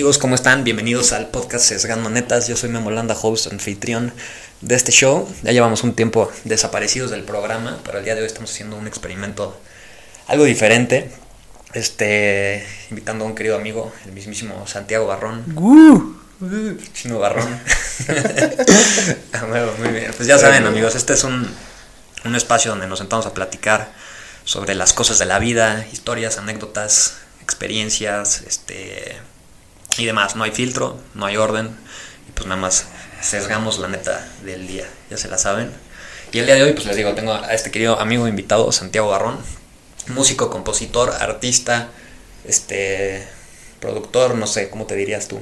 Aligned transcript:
Amigos, 0.00 0.16
¿cómo 0.16 0.34
están? 0.34 0.64
Bienvenidos 0.64 1.12
al 1.12 1.28
podcast 1.28 1.66
Sesgando 1.66 2.08
Netas. 2.08 2.48
Yo 2.48 2.56
soy 2.56 2.70
Memolanda, 2.70 3.14
host, 3.20 3.52
anfitrión 3.52 4.14
de 4.62 4.74
este 4.74 4.92
show. 4.92 5.28
Ya 5.42 5.52
llevamos 5.52 5.82
un 5.82 5.92
tiempo 5.92 6.32
desaparecidos 6.44 7.10
del 7.10 7.22
programa, 7.22 7.78
pero 7.84 7.98
el 7.98 8.04
día 8.04 8.14
de 8.14 8.22
hoy 8.22 8.26
estamos 8.26 8.50
haciendo 8.50 8.76
un 8.76 8.86
experimento 8.86 9.60
algo 10.26 10.44
diferente. 10.44 11.10
Este, 11.74 12.66
invitando 12.88 13.26
a 13.26 13.28
un 13.28 13.34
querido 13.34 13.56
amigo, 13.56 13.92
el 14.06 14.12
mismísimo 14.12 14.66
Santiago 14.66 15.06
Barrón. 15.06 15.44
Chino 16.94 17.18
Barrón. 17.18 17.60
Ah, 19.34 19.44
bueno, 19.50 19.70
muy 19.80 19.88
bien. 19.88 20.14
Pues 20.16 20.26
ya 20.26 20.38
saben, 20.38 20.64
amigos, 20.64 20.94
este 20.94 21.12
es 21.12 21.24
un, 21.24 21.46
un 22.24 22.34
espacio 22.36 22.70
donde 22.70 22.86
nos 22.86 23.00
sentamos 23.00 23.26
a 23.26 23.34
platicar 23.34 23.92
sobre 24.46 24.74
las 24.74 24.94
cosas 24.94 25.18
de 25.18 25.26
la 25.26 25.38
vida, 25.38 25.84
historias, 25.92 26.38
anécdotas, 26.38 27.18
experiencias, 27.42 28.40
este 28.46 29.20
y 30.00 30.06
demás. 30.06 30.36
No 30.36 30.44
hay 30.44 30.50
filtro, 30.50 30.98
no 31.14 31.26
hay 31.26 31.36
orden. 31.36 31.76
Y 32.28 32.32
pues 32.32 32.46
nada 32.46 32.60
más 32.60 32.86
sesgamos 33.20 33.78
la 33.78 33.88
neta 33.88 34.26
del 34.44 34.66
día, 34.66 34.86
ya 35.10 35.16
se 35.16 35.28
la 35.28 35.38
saben. 35.38 35.70
Y 36.32 36.38
el 36.38 36.46
día 36.46 36.54
de 36.54 36.62
hoy, 36.62 36.72
pues 36.72 36.86
les 36.86 36.96
digo, 36.96 37.12
tengo 37.14 37.34
a 37.34 37.52
este 37.52 37.70
querido 37.70 37.98
amigo 38.00 38.28
invitado, 38.28 38.70
Santiago 38.72 39.08
Barrón, 39.08 39.38
músico, 40.08 40.48
compositor, 40.48 41.10
artista, 41.10 41.88
este, 42.44 43.26
productor, 43.80 44.36
no 44.36 44.46
sé, 44.46 44.70
¿cómo 44.70 44.86
te 44.86 44.94
dirías 44.94 45.28
tú? 45.28 45.40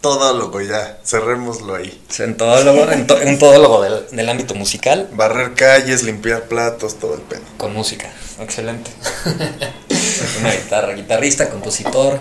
Todólogo 0.00 0.60
ya, 0.62 0.98
cerrémoslo 1.04 1.74
ahí. 1.74 2.02
Un 2.20 2.36
todólogo, 2.36 2.86
un 3.26 3.38
todólogo 3.38 3.82
del, 3.82 4.06
del, 4.10 4.28
ámbito 4.28 4.54
musical. 4.54 5.08
Barrer 5.12 5.52
calles, 5.54 6.02
limpiar 6.04 6.44
platos, 6.44 6.98
todo 6.98 7.14
el 7.14 7.20
pedo. 7.20 7.42
Con 7.58 7.74
música, 7.74 8.10
excelente. 8.38 8.90
Una 10.40 10.52
guitarra, 10.52 10.94
guitarrista, 10.94 11.50
compositor, 11.50 12.20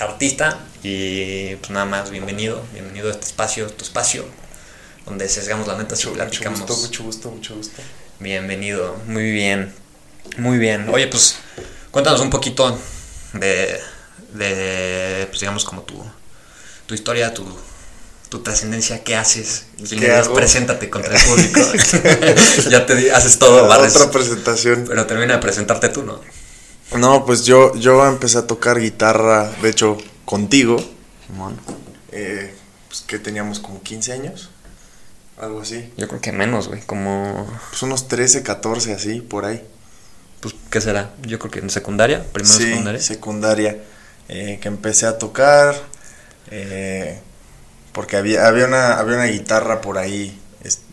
artista 0.00 0.58
y 0.82 1.56
pues 1.56 1.70
nada 1.70 1.84
más, 1.84 2.10
bienvenido, 2.10 2.62
bienvenido 2.72 3.08
a 3.08 3.12
este 3.12 3.26
espacio, 3.26 3.66
tu 3.70 3.84
espacio, 3.84 4.24
donde 5.04 5.28
sesgamos 5.28 5.66
la 5.66 5.76
neta, 5.76 5.94
mucho, 5.94 6.12
platicamos. 6.12 6.60
Mucho 6.60 6.74
gusto, 6.74 6.86
mucho 6.86 7.04
gusto, 7.04 7.30
mucho 7.30 7.56
gusto. 7.56 7.82
Bienvenido, 8.18 8.96
muy 9.06 9.30
bien, 9.30 9.74
muy 10.38 10.58
bien. 10.58 10.88
Oye, 10.88 11.06
pues 11.06 11.36
cuéntanos 11.90 12.20
un 12.20 12.30
poquito 12.30 12.78
de, 13.34 13.80
de 14.34 15.26
pues 15.28 15.40
digamos 15.40 15.64
como 15.64 15.82
tu, 15.82 16.02
tu 16.86 16.94
historia, 16.94 17.34
tu, 17.34 17.46
tu 18.30 18.40
trascendencia, 18.40 19.02
qué 19.04 19.16
haces. 19.16 19.66
¿Qué 19.98 20.12
hago? 20.12 20.34
Preséntate 20.34 20.88
contra 20.88 21.14
el 21.14 21.24
público. 21.26 21.60
ya 22.70 22.86
te 22.86 23.12
haces 23.12 23.38
todo, 23.38 23.66
barres, 23.66 23.96
Otra 23.96 24.10
presentación. 24.10 24.86
Pero 24.88 25.06
termina 25.06 25.34
de 25.34 25.40
presentarte 25.40 25.88
tú, 25.90 26.04
¿no? 26.04 26.20
No, 26.98 27.24
pues 27.24 27.44
yo, 27.44 27.74
yo 27.76 28.06
empecé 28.06 28.38
a 28.38 28.46
tocar 28.46 28.80
guitarra, 28.80 29.50
de 29.62 29.70
hecho, 29.70 29.96
contigo. 30.24 30.76
Eh, 32.12 32.54
pues 32.88 33.02
que 33.02 33.18
teníamos 33.18 33.60
como 33.60 33.82
15 33.82 34.12
años. 34.12 34.50
Algo 35.38 35.60
así. 35.60 35.92
Yo 35.96 36.08
creo 36.08 36.20
que 36.20 36.32
menos, 36.32 36.68
güey. 36.68 36.82
Como. 36.82 37.46
Pues 37.70 37.82
unos 37.82 38.08
13, 38.08 38.42
14, 38.42 38.92
así, 38.92 39.20
por 39.20 39.44
ahí. 39.44 39.62
Pues, 40.40 40.54
¿qué 40.70 40.80
será? 40.80 41.14
Yo 41.22 41.38
creo 41.38 41.50
que 41.50 41.60
en 41.60 41.70
secundaria, 41.70 42.24
primero 42.32 42.54
sí, 42.54 42.64
secundaria. 42.64 43.00
secundaria. 43.00 43.78
Eh, 44.28 44.58
que 44.60 44.68
empecé 44.68 45.06
a 45.06 45.18
tocar. 45.18 45.74
Eh, 46.50 47.20
porque 47.92 48.16
había, 48.16 48.46
había, 48.46 48.66
una, 48.66 48.98
había 48.98 49.16
una 49.16 49.26
guitarra 49.26 49.80
por 49.80 49.98
ahí 49.98 50.38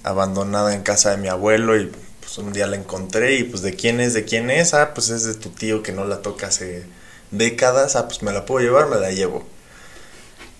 abandonada 0.03 0.73
en 0.73 0.81
casa 0.81 1.11
de 1.11 1.17
mi 1.17 1.27
abuelo 1.27 1.77
y 1.79 1.91
pues 2.27 2.39
un 2.39 2.51
día 2.51 2.67
la 2.67 2.75
encontré 2.75 3.37
y 3.37 3.43
pues 3.45 3.61
de 3.61 3.73
quién 3.73 4.01
es, 4.01 4.13
de 4.13 4.25
quién 4.25 4.51
es, 4.51 4.73
ah, 4.73 4.93
pues 4.93 5.09
es 5.11 5.23
de 5.23 5.35
tu 5.35 5.47
tío 5.47 5.81
que 5.81 5.93
no 5.93 6.03
la 6.03 6.21
toca 6.21 6.47
hace 6.47 6.83
décadas, 7.31 7.95
ah, 7.95 8.05
pues 8.05 8.21
me 8.21 8.33
la 8.33 8.45
puedo 8.45 8.65
llevar, 8.65 8.89
me 8.89 8.97
la 8.97 9.11
llevo. 9.11 9.45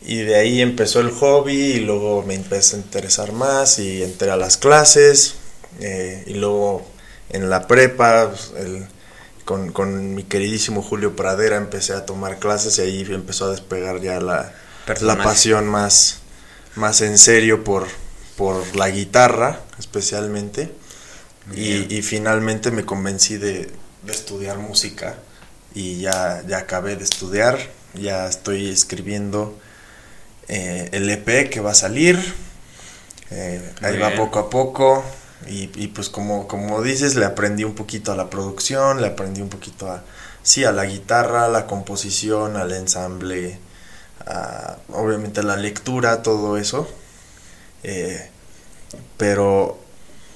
Y 0.02 0.20
de 0.20 0.38
ahí 0.38 0.62
empezó 0.62 1.02
el 1.02 1.12
hobby 1.12 1.58
y 1.58 1.80
luego 1.82 2.24
me 2.24 2.36
empecé 2.36 2.78
a 2.78 2.80
interesar 2.80 3.34
más 3.34 3.80
y 3.80 4.02
entré 4.02 4.32
a 4.32 4.38
las 4.38 4.56
clases 4.56 5.36
eh, 5.82 6.24
y 6.26 6.36
luego 6.36 6.88
en 7.32 7.50
la 7.50 7.68
prepa 7.68 8.30
pues, 8.30 8.54
el, 8.56 8.88
con, 9.44 9.74
con, 9.74 10.16
mi 10.16 10.24
queridísimo 10.24 10.82
Julio 10.82 11.18
Pradera 11.18 11.58
empecé 11.58 11.92
a 11.92 12.06
tomar 12.06 12.40
clases 12.40 12.78
y 12.78 12.82
ahí 12.82 13.06
empezó 13.10 13.48
a 13.48 13.52
despegar 13.52 14.00
ya 14.00 14.22
la, 14.22 14.54
la 15.02 15.18
pasión 15.18 15.68
más, 15.68 16.20
más 16.76 17.02
en 17.02 17.18
serio 17.18 17.66
por, 17.66 17.88
por 18.38 18.74
la 18.78 18.90
guitarra 18.90 19.60
especialmente. 19.78 20.72
Y, 21.56 21.96
y, 21.96 22.02
finalmente 22.02 22.72
me 22.72 22.84
convencí 22.84 23.38
de, 23.38 23.72
de, 24.04 24.12
estudiar 24.12 24.58
música 24.58 25.16
y 25.74 26.02
ya, 26.02 26.44
ya 26.46 26.58
acabé 26.58 26.98
de 26.98 27.06
estudiar, 27.06 27.58
ya 27.94 28.28
estoy 28.28 28.70
escribiendo 28.70 29.58
eh, 30.50 30.90
el 30.92 31.10
EP 31.10 31.50
que 31.50 31.62
va 31.62 31.72
a 31.72 31.76
salir, 31.76 32.18
eh, 33.32 33.62
ahí 33.82 33.98
va 33.98 34.16
poco 34.16 34.40
a 34.40 34.50
poco 34.50 35.04
y, 35.48 35.70
y, 35.82 35.88
pues 35.88 36.10
como, 36.10 36.48
como 36.48 36.82
dices 36.82 37.16
le 37.16 37.26
aprendí 37.26 37.64
un 37.64 37.76
poquito 37.76 38.12
a 38.12 38.16
la 38.16 38.30
producción, 38.30 39.02
le 39.02 39.08
aprendí 39.08 39.42
un 39.42 39.50
poquito 39.50 39.90
a, 39.90 40.04
sí, 40.44 40.66
a 40.66 40.72
la 40.72 40.86
guitarra, 40.86 41.46
a 41.46 41.50
la 41.50 41.66
composición, 41.66 42.58
al 42.58 42.72
ensamble, 42.74 43.60
a, 44.26 44.78
obviamente 44.90 45.42
a 45.42 45.44
la 45.44 45.56
lectura, 45.56 46.24
todo 46.24 46.58
eso, 46.58 46.90
eh, 47.84 48.30
pero 49.18 49.87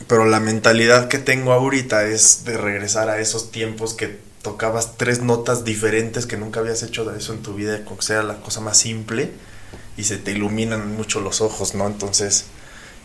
pero 0.07 0.25
la 0.25 0.39
mentalidad 0.39 1.07
que 1.07 1.17
tengo 1.17 1.53
ahorita 1.53 2.05
es 2.05 2.43
de 2.45 2.57
regresar 2.57 3.09
a 3.09 3.19
esos 3.19 3.51
tiempos 3.51 3.93
que 3.93 4.19
tocabas 4.41 4.97
tres 4.97 5.21
notas 5.21 5.63
diferentes 5.63 6.25
que 6.25 6.37
nunca 6.37 6.59
habías 6.59 6.83
hecho 6.83 7.05
de 7.05 7.17
eso 7.17 7.33
en 7.33 7.41
tu 7.41 7.53
vida, 7.53 7.83
que 7.83 8.01
sea 8.01 8.23
la 8.23 8.37
cosa 8.41 8.61
más 8.61 8.77
simple 8.77 9.31
y 9.97 10.03
se 10.03 10.17
te 10.17 10.31
iluminan 10.31 10.95
mucho 10.95 11.21
los 11.21 11.41
ojos, 11.41 11.75
¿no? 11.75 11.87
Entonces 11.87 12.45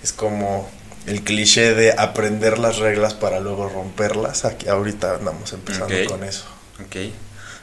es 0.03 0.12
como 0.12 0.69
el 1.06 1.23
cliché 1.23 1.75
de 1.75 1.93
aprender 1.93 2.59
las 2.59 2.79
reglas 2.79 3.15
para 3.15 3.41
luego 3.41 3.69
romperlas. 3.69 4.45
Aquí 4.45 4.69
ahorita 4.69 5.17
andamos 5.17 5.53
empezando 5.53 5.87
okay. 5.87 6.06
con 6.06 6.25
eso. 6.25 6.45
Ok. 6.85 6.97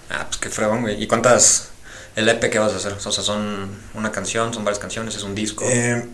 Ah, 0.09 0.25
pues 0.27 0.37
qué 0.37 0.49
fregón, 0.49 0.81
güey. 0.81 1.01
¿Y 1.01 1.07
cuántas 1.07 1.69
el 2.15 2.29
EP 2.29 2.49
que 2.49 2.59
vas 2.59 2.73
a 2.73 2.77
hacer? 2.77 2.93
O 2.93 2.99
sea, 2.99 3.23
son 3.23 3.69
una 3.93 4.11
canción, 4.11 4.53
son 4.53 4.63
varias 4.63 4.79
canciones, 4.79 5.15
es 5.15 5.23
un 5.23 5.35
disco. 5.35 5.65
Eh, 5.67 6.05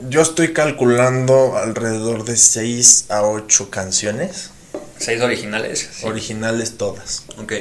yo 0.00 0.22
estoy 0.22 0.52
calculando 0.52 1.56
alrededor 1.56 2.24
de 2.24 2.36
6 2.36 3.06
a 3.10 3.22
8 3.22 3.70
canciones. 3.70 4.50
¿Seis 4.98 5.20
originales? 5.20 5.88
Sí. 5.92 6.06
Originales 6.06 6.78
todas. 6.78 7.24
Ok. 7.38 7.52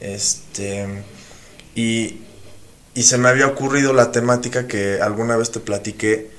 Este. 0.00 1.04
Y, 1.74 2.20
y 2.94 3.02
se 3.04 3.18
me 3.18 3.28
había 3.28 3.46
ocurrido 3.46 3.92
la 3.92 4.12
temática 4.12 4.66
que 4.66 5.00
alguna 5.00 5.36
vez 5.36 5.50
te 5.50 5.60
platiqué, 5.60 6.30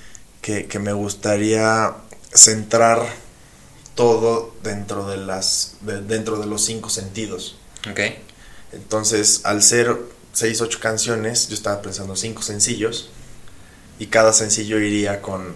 que, 0.42 0.68
que 0.68 0.80
me 0.80 0.94
gustaría 0.94 1.94
centrar 2.34 3.02
todo 3.96 4.53
dentro 4.64 5.08
de, 5.08 5.18
las, 5.18 5.78
de, 5.81 6.02
dentro 6.02 6.38
de 6.38 6.46
los 6.46 6.64
cinco 6.66 6.90
sentidos. 6.90 7.58
Ok. 7.90 8.02
Entonces, 8.74 9.42
al 9.46 9.64
ser 9.64 9.98
6, 10.34 10.62
8 10.62 10.80
canciones, 10.81 11.48
yo 11.48 11.56
estaba 11.56 11.81
pensando 11.81 12.16
cinco 12.16 12.42
sencillos 12.42 13.09
y 14.00 14.08
cada 14.08 14.34
sencillo 14.34 14.80
iría 14.80 15.22
con, 15.22 15.54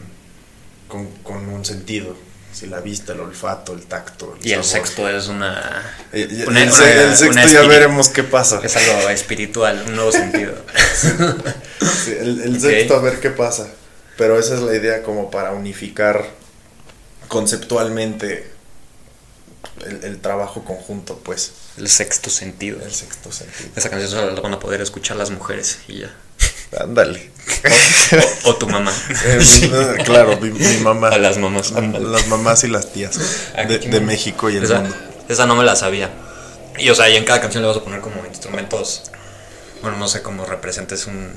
con, 0.88 1.08
con, 1.24 1.50
un 1.50 1.66
sentido. 1.66 2.16
Si 2.52 2.68
la 2.68 2.82
vista, 2.82 3.14
el 3.14 3.22
olfato, 3.22 3.74
el 3.74 3.86
tacto. 3.86 4.36
El 4.40 4.46
y 4.46 4.50
sabor. 4.50 4.64
el 4.64 4.70
sexto 4.70 5.10
es 5.10 5.28
una. 5.28 5.84
Una, 6.12 6.20
el, 6.22 6.48
una, 6.48 6.64
el 6.64 7.16
sexto 7.18 7.48
ya 7.48 7.62
veremos 7.64 8.10
qué 8.10 8.24
pasa. 8.24 8.62
Es 8.64 8.76
algo 8.76 9.10
espiritual, 9.10 9.86
un 9.88 9.96
nuevo 9.96 10.12
sentido. 10.12 10.54
sí, 12.06 12.12
el, 12.12 12.42
okay. 12.42 12.60
sexto 12.60 12.96
a 12.96 13.02
ver 13.02 13.20
qué 13.20 13.32
pasa. 13.32 13.68
Pero 14.18 14.38
esa 14.38 14.54
es 14.54 14.62
la 14.62 14.76
idea 14.76 15.02
como 15.02 15.32
para 15.32 15.54
unificar 15.54 16.28
conceptualmente 17.28 18.52
el, 20.04 20.20
trabajo 20.20 20.64
conjunto, 20.64 21.20
pues. 21.24 21.54
El 21.78 21.90
sexto 21.90 22.30
sentido. 22.30 22.80
El 22.86 22.94
sexto 22.94 23.32
sentido. 23.32 23.70
Esa 23.76 23.90
canción 23.90 24.12
solo 24.12 24.32
la 24.32 24.42
van 24.42 24.54
a 24.54 24.60
poder 24.60 24.82
escuchar 24.82 25.18
las 25.18 25.32
mujeres 25.32 25.80
y 25.88 26.02
ya. 26.02 26.14
Ándale. 26.80 27.32
O, 28.44 28.50
o, 28.50 28.56
tu 28.56 28.68
mamá. 28.68 28.92
Eh, 29.26 30.04
claro, 30.04 30.40
mi, 30.40 30.52
mi, 30.52 30.78
mamá. 30.78 31.10
A 31.10 31.18
las 31.18 31.38
mamás. 31.38 31.72
Ándale. 31.74 32.06
Las 32.08 32.28
mamás 32.28 32.64
y 32.64 32.68
las 32.68 32.92
tías 32.92 33.20
de, 33.68 33.80
de 33.80 34.00
México 34.02 34.50
y 34.50 34.58
el 34.58 34.64
esa, 34.64 34.80
mundo. 34.82 34.96
Esa 35.30 35.46
no 35.46 35.56
me 35.56 35.64
la 35.64 35.76
sabía. 35.76 36.10
Y 36.78 36.90
o 36.90 36.96
sea, 36.96 37.10
y 37.10 37.16
en 37.16 37.26
cada 37.26 37.42
canción 37.42 37.64
le 37.64 37.70
vas 37.70 37.78
a 37.78 37.84
poner 37.84 38.02
como 38.02 38.26
instrumentos. 38.26 39.04
Bueno, 39.82 39.98
no 39.98 40.08
sé 40.08 40.22
cómo 40.22 40.46
representes 40.46 41.08
un. 41.08 41.32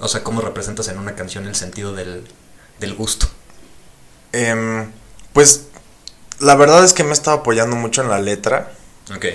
O 0.00 0.08
sea, 0.08 0.22
cómo 0.22 0.40
representas 0.40 0.88
en 0.88 0.98
una 0.98 1.14
canción 1.14 1.46
el 1.46 1.54
sentido 1.54 1.92
del, 1.94 2.24
del 2.78 2.94
gusto. 2.94 3.28
Eh, 4.32 4.86
pues 5.32 5.66
la 6.40 6.54
verdad 6.54 6.84
es 6.84 6.92
que 6.92 7.02
me 7.02 7.10
he 7.10 7.14
estado 7.14 7.38
apoyando 7.38 7.76
mucho 7.76 8.02
en 8.02 8.08
la 8.08 8.20
letra. 8.20 8.72
Ok. 9.14 9.26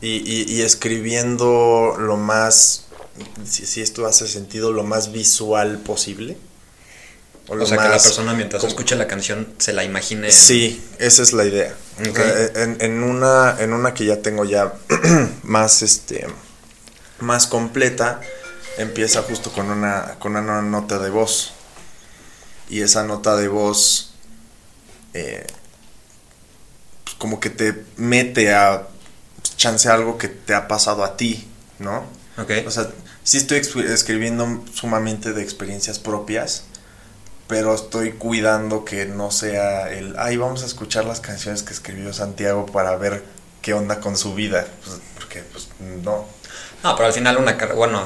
Y, 0.00 0.08
y, 0.08 0.44
y 0.48 0.62
escribiendo 0.62 1.96
lo 1.98 2.16
más 2.16 2.85
si, 3.44 3.66
si, 3.66 3.82
esto 3.82 4.06
hace 4.06 4.28
sentido, 4.28 4.72
lo 4.72 4.84
más 4.84 5.12
visual 5.12 5.78
posible. 5.78 6.36
O, 7.48 7.54
o 7.54 7.66
sea, 7.66 7.76
más, 7.76 7.86
que 7.86 7.92
la 7.92 8.02
persona 8.02 8.34
mientras 8.34 8.60
como, 8.60 8.70
escuche 8.70 8.96
la 8.96 9.06
canción 9.06 9.54
se 9.58 9.72
la 9.72 9.84
imagine. 9.84 10.30
Sí, 10.30 10.82
esa 10.98 11.22
es 11.22 11.32
la 11.32 11.44
idea. 11.44 11.74
Okay. 12.00 12.10
O 12.10 12.14
sea, 12.14 12.62
en, 12.62 12.76
en, 12.80 13.02
una, 13.02 13.56
en 13.58 13.72
una 13.72 13.94
que 13.94 14.04
ya 14.04 14.20
tengo 14.20 14.44
ya 14.44 14.74
más, 15.44 15.82
este, 15.82 16.26
más 17.20 17.46
completa 17.46 18.20
empieza 18.78 19.22
justo 19.22 19.52
con 19.52 19.70
una, 19.70 20.16
con 20.18 20.36
una 20.36 20.62
nota 20.62 20.98
de 20.98 21.10
voz. 21.10 21.52
Y 22.68 22.80
esa 22.80 23.04
nota 23.04 23.36
de 23.36 23.46
voz 23.48 24.12
eh, 25.16 25.46
pues 27.04 27.16
como 27.16 27.40
que 27.40 27.48
te 27.48 27.84
mete 27.96 28.52
a 28.52 28.88
chance 29.56 29.88
algo 29.88 30.18
que 30.18 30.28
te 30.28 30.54
ha 30.54 30.68
pasado 30.68 31.04
a 31.04 31.16
ti, 31.16 31.48
¿no? 31.78 32.04
Ok. 32.36 32.50
O 32.66 32.70
sea, 32.70 32.90
sí 33.26 33.38
estoy 33.38 33.58
escribiendo 33.58 34.62
sumamente 34.72 35.32
de 35.32 35.42
experiencias 35.42 35.98
propias, 35.98 36.62
pero 37.48 37.74
estoy 37.74 38.12
cuidando 38.12 38.84
que 38.84 39.04
no 39.04 39.32
sea 39.32 39.90
el, 39.90 40.14
ay, 40.16 40.36
vamos 40.36 40.62
a 40.62 40.66
escuchar 40.66 41.04
las 41.04 41.20
canciones 41.20 41.64
que 41.64 41.74
escribió 41.74 42.12
Santiago 42.12 42.66
para 42.66 42.94
ver 42.96 43.24
qué 43.62 43.74
onda 43.74 43.98
con 44.00 44.16
su 44.16 44.34
vida. 44.34 44.64
Pues, 44.84 45.00
porque, 45.16 45.42
pues, 45.42 45.68
no. 46.04 46.24
No, 46.84 46.94
pero 46.94 47.06
al 47.08 47.12
final 47.12 47.36
una 47.38 47.54
bueno, 47.74 48.04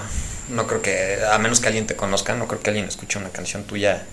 no 0.48 0.66
creo 0.66 0.80
que, 0.80 1.18
a 1.30 1.38
menos 1.38 1.60
que 1.60 1.66
alguien 1.66 1.86
te 1.86 1.96
conozca, 1.96 2.34
no 2.34 2.48
creo 2.48 2.62
que 2.62 2.70
alguien 2.70 2.88
escuche 2.88 3.18
una 3.18 3.28
canción 3.28 3.64
tuya 3.64 4.06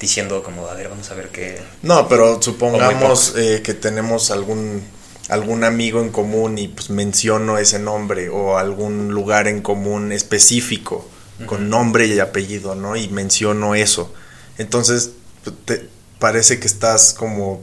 diciendo 0.00 0.42
como, 0.42 0.66
a 0.68 0.74
ver, 0.74 0.88
vamos 0.88 1.10
a 1.10 1.14
ver 1.14 1.28
qué... 1.28 1.60
No, 1.82 2.08
pero 2.08 2.40
supongamos 2.40 3.34
eh, 3.36 3.60
que 3.62 3.74
tenemos 3.74 4.30
algún 4.30 4.82
algún 5.30 5.64
amigo 5.64 6.00
en 6.00 6.10
común 6.10 6.58
y 6.58 6.68
pues 6.68 6.90
menciono 6.90 7.56
ese 7.58 7.78
nombre 7.78 8.28
o 8.28 8.58
algún 8.58 9.08
lugar 9.12 9.48
en 9.48 9.62
común 9.62 10.12
específico 10.12 11.08
con 11.46 11.70
nombre 11.70 12.06
y 12.06 12.18
apellido, 12.20 12.74
¿no? 12.74 12.96
Y 12.96 13.08
menciono 13.08 13.74
eso. 13.74 14.12
Entonces 14.58 15.12
pues, 15.44 15.56
te 15.64 15.88
parece 16.18 16.60
que 16.60 16.66
estás 16.66 17.14
como 17.14 17.62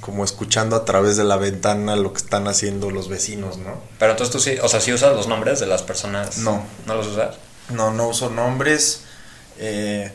como 0.00 0.24
escuchando 0.24 0.76
a 0.76 0.84
través 0.84 1.16
de 1.16 1.24
la 1.24 1.36
ventana 1.36 1.94
lo 1.96 2.12
que 2.12 2.18
están 2.22 2.48
haciendo 2.48 2.90
los 2.90 3.08
vecinos, 3.08 3.58
¿no? 3.58 3.74
Pero 3.98 4.12
entonces 4.12 4.32
tú 4.32 4.40
sí, 4.40 4.56
o 4.62 4.68
sea, 4.68 4.80
sí 4.80 4.92
usas 4.92 5.14
los 5.14 5.26
nombres 5.28 5.60
de 5.60 5.66
las 5.66 5.82
personas. 5.82 6.38
No. 6.38 6.62
¿No 6.86 6.94
los 6.94 7.08
usas? 7.08 7.36
No, 7.70 7.92
no 7.92 8.08
uso 8.08 8.30
nombres. 8.30 9.02
eh, 9.58 10.10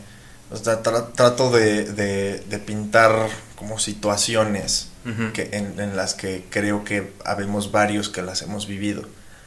o 0.52 0.58
sea, 0.58 0.82
tra- 0.84 1.12
trato 1.14 1.50
de, 1.52 1.84
de- 1.86 2.40
de 2.40 2.60
pintar 2.60 3.28
como 3.56 3.78
situaciones 3.80 4.88
Ujú. 5.06 5.34
que, 5.34 5.50
en, 5.54 5.80
en 5.80 5.96
las 5.98 6.14
que 6.14 6.46
creo 6.50 6.84
que 6.84 7.12
habemos 7.26 7.72
varios 7.72 8.10
que 8.10 8.22
las 8.22 8.42
hemos 8.42 8.68
vivido. 8.68 9.02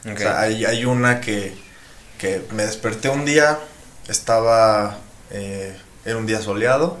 Ok. 0.05 0.13
O 0.15 0.17
sea, 0.17 0.39
hay, 0.39 0.65
hay 0.65 0.85
una 0.85 1.19
que, 1.21 1.53
que 2.19 2.43
me 2.51 2.63
desperté 2.65 3.09
un 3.09 3.25
día, 3.25 3.57
estaba, 4.07 4.97
eh, 5.31 5.75
era 6.05 6.17
un 6.17 6.25
día 6.27 6.41
soleado, 6.41 6.97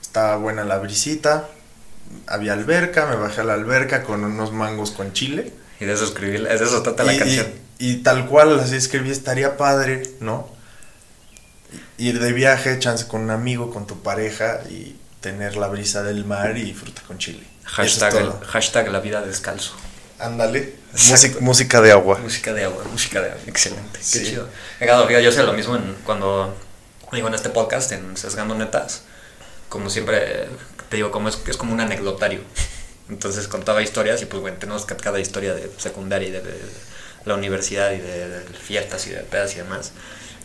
estaba 0.00 0.36
buena 0.36 0.64
la 0.64 0.78
brisita, 0.78 1.48
había 2.26 2.52
alberca, 2.52 3.06
me 3.06 3.16
bajé 3.16 3.40
a 3.40 3.44
la 3.44 3.54
alberca 3.54 4.02
con 4.02 4.24
unos 4.24 4.52
mangos 4.52 4.90
con 4.90 5.12
chile. 5.12 5.52
Y 5.80 5.84
de 5.84 5.94
eso 5.94 6.04
escribir, 6.04 6.42
de 6.46 6.54
eso 6.54 6.82
trata 6.82 7.04
la 7.04 7.14
Y- 7.14 7.18
canción. 7.18 7.46
Y, 7.78 7.90
y 7.92 7.96
tal 8.02 8.26
cual, 8.26 8.60
así 8.60 8.76
escribí, 8.76 9.10
estaría 9.10 9.56
padre, 9.56 10.02
¿no? 10.20 10.48
Ir 11.98 12.20
de 12.20 12.32
viaje, 12.32 12.78
chance 12.78 13.06
con 13.06 13.22
un 13.22 13.30
amigo, 13.30 13.72
con 13.72 13.86
tu 13.86 14.02
pareja 14.02 14.60
y 14.68 14.96
tener 15.22 15.56
la 15.56 15.68
brisa 15.68 16.02
del 16.02 16.26
mar 16.26 16.58
y 16.58 16.74
fruta 16.74 17.00
con 17.06 17.16
chile. 17.16 17.42
Hashtag, 17.64 18.14
es 18.16 18.48
hashtag 18.48 18.88
la 18.90 19.00
vida 19.00 19.22
descalzo. 19.22 19.72
Ándale. 20.18 20.74
Música, 21.08 21.38
música 21.40 21.80
de 21.80 21.92
agua. 21.92 22.18
Música 22.18 22.52
de 22.52 22.64
agua, 22.64 22.84
música 22.84 23.20
de 23.22 23.30
agua. 23.30 23.40
Excelente. 23.46 23.98
Qué 23.98 24.04
Sí. 24.04 24.24
chido. 24.26 24.48
Yo 25.22 25.32
sé 25.32 25.42
lo 25.42 25.54
mismo 25.54 25.76
en, 25.76 25.96
cuando 26.04 26.54
digo 27.12 27.28
en 27.28 27.34
este 27.34 27.48
podcast, 27.48 27.90
en 27.92 28.16
Sesgando 28.16 28.54
Netas. 28.54 29.02
Como 29.68 29.88
siempre 29.88 30.48
te 30.90 30.96
digo, 30.96 31.10
como 31.10 31.28
es, 31.30 31.38
es 31.46 31.56
como 31.56 31.72
un 31.72 31.80
anecdotario. 31.80 32.40
Entonces 33.08 33.48
contaba 33.48 33.82
historias 33.82 34.20
y 34.22 34.26
pues 34.26 34.40
bueno, 34.42 34.58
tenemos 34.58 34.84
cada 34.84 35.18
historia 35.18 35.54
de 35.54 35.70
secundaria 35.78 36.28
y 36.28 36.30
de, 36.32 36.40
de 36.42 36.58
la 37.24 37.34
universidad 37.34 37.92
y 37.92 37.98
de, 37.98 38.28
de 38.28 38.44
fiestas 38.54 39.06
y 39.06 39.10
de 39.10 39.20
pedas 39.20 39.54
y 39.54 39.56
demás. 39.56 39.92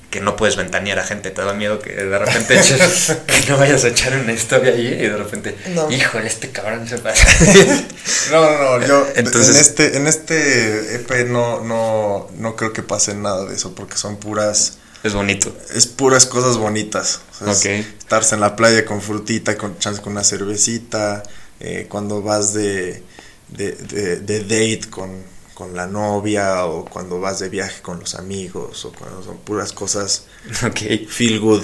Que 0.09 0.21
no 0.21 0.37
puedes 0.37 0.55
ventanear 0.55 0.99
a 0.99 1.03
gente, 1.03 1.31
te 1.31 1.41
da 1.41 1.53
miedo 1.53 1.79
que 1.79 1.91
de 1.93 2.17
repente 2.17 2.57
eches, 2.57 3.13
que 3.27 3.49
no 3.51 3.57
vayas 3.57 3.83
a 3.83 3.89
echar 3.89 4.15
una 4.17 4.31
historia 4.31 4.71
allí 4.71 4.87
y 4.87 4.95
de 5.07 5.17
repente, 5.17 5.57
No. 5.75 5.91
híjole, 5.91 6.27
este 6.27 6.49
cabrón 6.51 6.87
se 6.87 6.97
pasa. 6.97 7.27
No, 8.31 8.41
no, 8.41 8.77
no, 8.79 8.87
yo 8.87 9.07
Entonces- 9.15 9.49
en 9.55 9.61
este 9.61 9.97
en 9.97 10.07
este 10.07 10.95
EP 10.95 11.27
no 11.27 11.61
no 11.61 12.29
no 12.37 12.55
creo 12.55 12.71
que 12.73 12.83
pase 12.83 13.13
nada 13.15 13.45
de 13.45 13.55
eso 13.55 13.73
porque 13.75 13.97
son 13.97 14.17
puras 14.17 14.77
es 15.03 15.13
bonito. 15.13 15.55
es 15.73 15.87
puras 15.87 16.25
cosas 16.25 16.57
bonitas. 16.57 17.19
O 17.39 17.43
sea, 17.45 17.53
es 17.53 17.59
Ok. 17.59 17.85
Estarse 17.99 18.35
en 18.35 18.41
la 18.41 18.55
playa 18.55 18.83
con 18.85 19.01
frutita, 19.01 19.55
con 19.57 19.77
chance 19.77 20.01
con 20.01 20.13
una 20.13 20.23
cervecita, 20.23 21.21
eh, 21.59 21.85
cuando 21.89 22.21
vas 22.21 22.53
de, 22.53 23.03
de, 23.49 23.71
de- 23.73 24.17
de 24.17 24.39
date 24.41 24.89
con, 24.89 25.23
con 25.57 25.75
la 25.75 25.87
novia 25.87 26.65
o 26.65 26.85
cuando 26.85 27.19
vas 27.19 27.39
de 27.39 27.49
viaje 27.49 27.81
con 27.81 27.99
los 27.99 28.13
amigos 28.13 28.85
o 28.85 28.91
cuando 28.91 29.23
son 29.23 29.37
puras 29.39 29.73
cosas 29.73 30.25
Ok. 30.63 31.07
feel 31.09 31.39
good. 31.39 31.63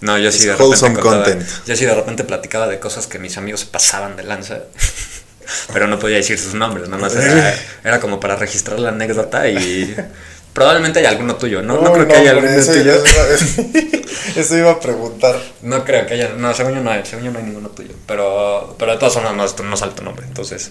No, 0.00 0.16
yo 0.16 0.32
sí 0.32 0.46
de 0.46 0.56
repente 0.56 0.80
contaba- 0.80 1.02
content. 1.24 1.42
Yo 1.66 1.76
sí 1.76 1.84
de 1.84 1.94
repente 1.94 2.24
platicaba 2.24 2.66
de 2.68 2.78
cosas 2.80 3.06
que 3.06 3.18
mis 3.18 3.36
amigos 3.36 3.66
pasaban 3.66 4.16
de 4.16 4.22
lanza. 4.22 4.60
Pero 5.74 5.86
no 5.86 5.98
podía 5.98 6.16
decir 6.16 6.38
sus 6.38 6.54
nombres, 6.54 6.88
nada 6.88 7.02
más 7.02 7.14
era, 7.14 7.54
era 7.84 8.00
como 8.00 8.18
para 8.18 8.34
registrar 8.36 8.80
la 8.80 8.88
anécdota 8.88 9.46
y 9.46 9.94
probablemente 10.54 11.00
hay 11.00 11.04
alguno 11.04 11.36
tuyo, 11.36 11.60
¿no? 11.60 11.82
No, 11.82 11.92
creo 11.92 12.08
que 12.08 12.14
haya 12.14 12.30
alguno 12.30 12.48
eso, 12.48 12.72
tuyo. 12.72 12.94
Eso, 12.94 13.62
eso 14.40 14.56
iba 14.56 14.70
a 14.70 14.80
preguntar. 14.80 15.38
No 15.60 15.84
creo 15.84 16.06
que 16.06 16.14
haya, 16.14 16.30
no, 16.30 16.54
según 16.54 16.76
yo 16.76 16.80
no 16.80 16.90
hay, 16.90 17.04
según 17.04 17.26
yo 17.26 17.30
no 17.30 17.40
hay 17.40 17.44
ninguno 17.44 17.68
tuyo. 17.68 17.94
Pero, 18.06 18.74
pero 18.78 18.92
de 18.92 18.98
todas 18.98 19.12
formas 19.12 19.34
no, 19.36 19.64
no 19.64 19.76
salto 19.76 20.02
nombre, 20.02 20.24
entonces. 20.26 20.70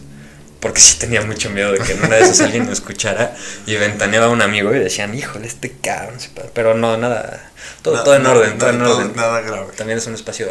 Porque 0.64 0.80
sí 0.80 0.98
tenía 0.98 1.22
mucho 1.22 1.50
miedo 1.50 1.74
de 1.74 1.80
que 1.80 1.92
en 1.92 2.06
una 2.06 2.16
de 2.16 2.22
esas 2.22 2.40
alguien 2.40 2.66
me 2.66 2.72
escuchara 2.72 3.36
y 3.66 3.76
ventaneaba 3.76 4.28
a 4.28 4.30
un 4.30 4.42
amigo 4.42 4.74
y 4.74 4.80
decían, 4.80 5.14
híjole, 5.14 5.46
este 5.46 5.70
cabrón. 5.70 6.22
se 6.22 6.30
pa-". 6.30 6.44
Pero 6.54 6.74
no, 6.74 6.96
nada, 6.96 7.52
todo, 7.82 8.02
todo 8.02 8.16
en 8.16 8.26
orden, 8.26 8.58
todo 8.58 8.70
en 8.70 8.82
orden. 8.82 9.12
Nada 9.14 9.42
grave. 9.42 9.74
También 9.76 9.98
es 10.00 10.08
un 10.08 10.16
espacio 10.16 10.48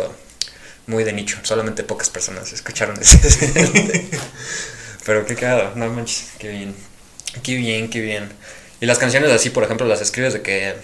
muy 0.87 1.03
de 1.05 1.15
nicho, 1.15 1.39
solamente 1.45 1.83
pocas 1.83 2.11
personas 2.11 2.53
escucharon 2.53 2.95
ese. 3.01 3.19
Pero 5.07 5.25
qué 5.25 5.35
cagado, 5.35 5.73
no 5.77 5.89
manches, 5.89 6.27
qué 6.39 6.51
bien. 6.51 6.77
Qué 7.43 7.55
bien, 7.55 7.89
qué 7.89 8.03
bien. 8.03 8.29
Y 8.83 8.85
las 8.85 8.99
canciones 8.99 9.31
así, 9.31 9.49
por 9.49 9.65
ejemplo, 9.65 9.87
las 9.87 10.03
escribes 10.03 10.35
de 10.35 10.43
que 10.43 10.75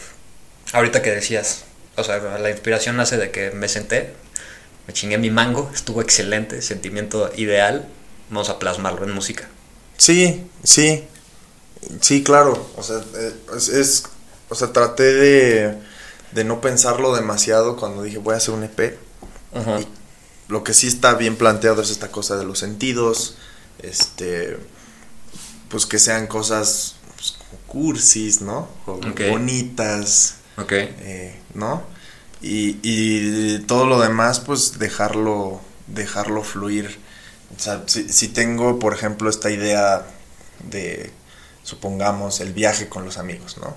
ahorita 0.72 1.02
que 1.02 1.10
decías, 1.10 1.64
o 1.96 2.02
sea, 2.02 2.16
la 2.38 2.48
inspiración 2.48 2.96
nace 2.96 3.18
de 3.18 3.30
que 3.30 3.50
me 3.50 3.68
senté, 3.68 4.14
me 4.86 4.94
chingué 4.94 5.18
mi 5.18 5.28
mango, 5.28 5.70
estuvo 5.74 6.00
excelente, 6.00 6.62
sentimiento 6.62 7.30
ideal, 7.36 7.86
vamos 8.30 8.48
a 8.50 8.58
plasmarlo 8.58 9.04
en 9.04 9.12
música. 9.14 9.48
Sí, 9.96 10.46
sí, 10.62 11.04
sí, 12.00 12.22
claro. 12.22 12.70
O 12.76 12.82
sea, 12.82 12.98
eh, 13.16 13.34
es, 13.56 13.68
es- 13.68 14.04
o 14.50 14.54
sea, 14.54 14.72
traté 14.72 15.02
de, 15.12 15.78
de 16.32 16.44
no 16.44 16.60
pensarlo 16.60 17.14
demasiado 17.14 17.76
cuando 17.76 18.02
dije 18.02 18.18
voy 18.18 18.34
a 18.34 18.38
hacer 18.38 18.54
un 18.54 18.64
EP. 18.64 18.98
Ajá. 19.54 19.80
Lo 20.48 20.64
que 20.64 20.72
sí 20.72 20.86
está 20.86 21.14
bien 21.14 21.36
planteado 21.36 21.82
es 21.82 21.90
esta 21.90 22.10
cosa 22.10 22.36
de 22.36 22.44
los 22.46 22.58
sentidos, 22.58 23.36
este, 23.82 24.56
pues 25.68 25.84
que 25.84 25.98
sean 25.98 26.26
cosas 26.26 26.94
pues, 27.16 27.32
como 27.32 27.60
cursis, 27.66 28.40
¿no? 28.40 28.68
Bonitas, 29.30 30.36
Ok. 30.56 30.72
eh, 30.72 31.38
¿no? 31.54 31.82
Y, 32.40 32.78
y 32.82 33.58
todo 33.66 33.84
lo 33.86 34.00
demás, 34.00 34.40
pues 34.40 34.78
dejarlo, 34.78 35.60
dejarlo 35.88 36.42
fluir. 36.42 36.98
O 37.56 37.60
sea, 37.60 37.82
si, 37.86 38.08
si 38.12 38.28
tengo, 38.28 38.78
por 38.78 38.94
ejemplo, 38.94 39.30
esta 39.30 39.50
idea 39.50 40.06
de, 40.64 41.10
supongamos, 41.62 42.40
el 42.40 42.52
viaje 42.52 42.88
con 42.88 43.04
los 43.04 43.18
amigos, 43.18 43.56
¿no? 43.58 43.76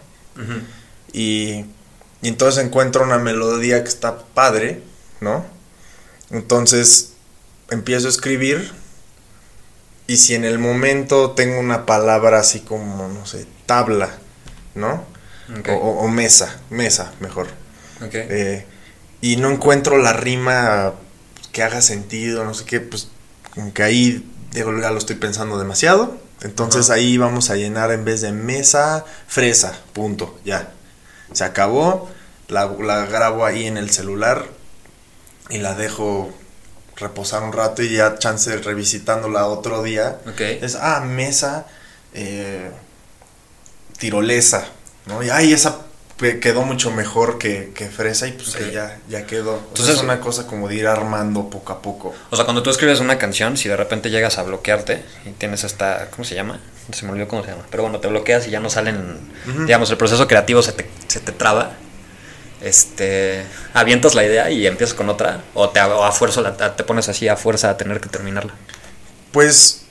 Y, 1.13 1.66
y 2.22 2.28
entonces 2.28 2.63
encuentro 2.63 3.04
una 3.04 3.18
melodía 3.18 3.84
que 3.84 3.90
está 3.90 4.18
padre, 4.20 4.82
¿no? 5.20 5.46
Entonces 6.30 7.13
empiezo 7.70 8.08
a 8.08 8.10
escribir 8.10 8.72
y 10.08 10.18
si 10.18 10.36
en 10.36 10.46
el 10.46 10.60
momento 10.60 11.32
tengo 11.32 11.60
una 11.60 11.86
palabra 11.86 12.40
así 12.40 12.60
como, 12.60 13.08
no 13.08 13.25
sé, 13.25 13.46
tabla, 13.66 14.10
¿no? 14.75 15.06
O, 15.68 16.08
mesa, 16.08 16.60
mesa, 16.70 17.13
mejor. 17.20 17.48
Ok. 18.06 18.13
Eh, 18.13 18.66
y 19.20 19.36
no 19.36 19.50
encuentro 19.50 19.98
la 19.98 20.13
rima 20.13 20.94
que 21.51 21.63
haga 21.63 21.82
sentido, 21.82 22.46
no 22.46 22.54
sé 22.54 22.66
qué, 22.66 22.80
pues 22.80 23.10
como 23.53 23.74
que 23.74 23.84
ahí 23.84 24.31
digo, 24.51 24.77
ya 24.79 24.91
lo 24.91 24.98
estoy 24.98 25.15
pensando 25.15 25.58
demasiado. 25.58 26.17
Entonces 26.41 26.89
Ajá. 26.89 26.96
ahí 26.96 27.17
vamos 27.17 27.50
a 27.50 27.55
llenar 27.55 27.91
en 27.91 28.03
vez 28.03 28.22
de 28.22 28.31
mesa, 28.31 29.05
fresa, 29.27 29.79
punto, 29.93 30.39
ya. 30.43 30.72
Se 31.34 31.43
acabó, 31.43 32.10
la, 32.48 32.65
la 32.65 33.05
grabo 33.05 33.46
ahí 33.46 33.67
en 33.67 33.77
el 33.77 33.91
celular 33.91 34.46
y 35.50 35.60
la 35.60 35.75
dejo 35.75 36.34
reposar 36.98 37.43
un 37.43 37.53
rato 37.53 37.84
y 37.84 37.93
ya 37.93 38.17
chance 38.17 38.58
revisitándola 38.58 39.48
otro 39.48 39.84
día. 39.84 40.20
Ok. 40.27 40.41
Es, 40.41 40.75
ah, 40.75 41.01
mesa, 41.01 41.67
eh, 42.13 42.72
tirolesa, 43.98 44.65
¿no? 45.05 45.24
Y 45.24 45.29
ay, 45.29 45.53
esa 45.53 45.79
quedó 46.40 46.62
mucho 46.63 46.92
mejor 46.92 47.38
que, 47.38 47.72
que 47.74 47.88
fresa 47.90 48.28
y 48.28 48.32
pues 48.34 48.50
Ok. 48.56 48.62
ahí 48.62 48.72
ya, 48.72 48.98
ya 49.10 49.25
quedó. 49.25 49.54
O 49.54 49.58
sea, 49.58 49.68
Entonces- 49.70 49.96
es 49.98 50.01
una 50.04 50.20
cosa 50.20 50.46
como 50.48 50.68
de 50.68 50.75
ir 50.75 50.88
armando 50.88 51.50
poco 51.50 51.74
a 51.74 51.82
poco. 51.82 52.13
O 52.30 52.36
sea, 52.36 52.46
cuando 52.46 52.62
tú 52.63 52.70
escribes 52.70 53.00
una 53.00 53.18
canción, 53.18 53.58
si 53.58 53.68
de 53.70 53.75
repente 53.78 54.10
llegas 54.10 54.38
a 54.38 54.44
bloquearte 54.44 55.04
y 55.25 55.32
tienes 55.32 55.63
esta, 55.63 56.08
¿cómo 56.12 56.24
se 56.24 56.36
llama? 56.36 56.60
Se 56.94 57.06
me 57.06 57.12
olvidó 57.12 57.28
cómo 57.28 57.44
se 57.44 57.50
llama. 57.51 57.63
Pero 57.72 57.84
bueno, 57.84 58.00
te 58.00 58.08
bloqueas 58.08 58.48
y 58.48 58.51
ya 58.51 58.60
no 58.60 58.70
salen, 58.70 59.20
digamos, 59.66 59.90
el 59.92 59.98
proceso 59.98 60.28
creativo 60.28 60.62
se 60.62 60.74
te, 60.74 60.90
se 61.08 61.20
te 61.20 61.32
traba. 61.32 61.72
Este, 62.62 63.44
avientas 63.74 64.13
la 64.13 64.24
idea 64.24 64.50
y 64.51 64.68
empiezas 64.68 64.94
con 64.94 65.10
otra. 65.10 65.42
O, 65.54 65.70
te, 65.70 65.82
o 65.82 66.04
a 66.04 66.12
fuerza 66.12 66.75
te 66.75 66.84
pones 66.84 67.10
así 67.10 67.28
a 67.28 67.36
fuerza 67.36 67.70
a 67.72 67.78
tener 67.78 68.00
que 68.00 68.10
terminarla. 68.10 68.54
Pues. 69.32 69.86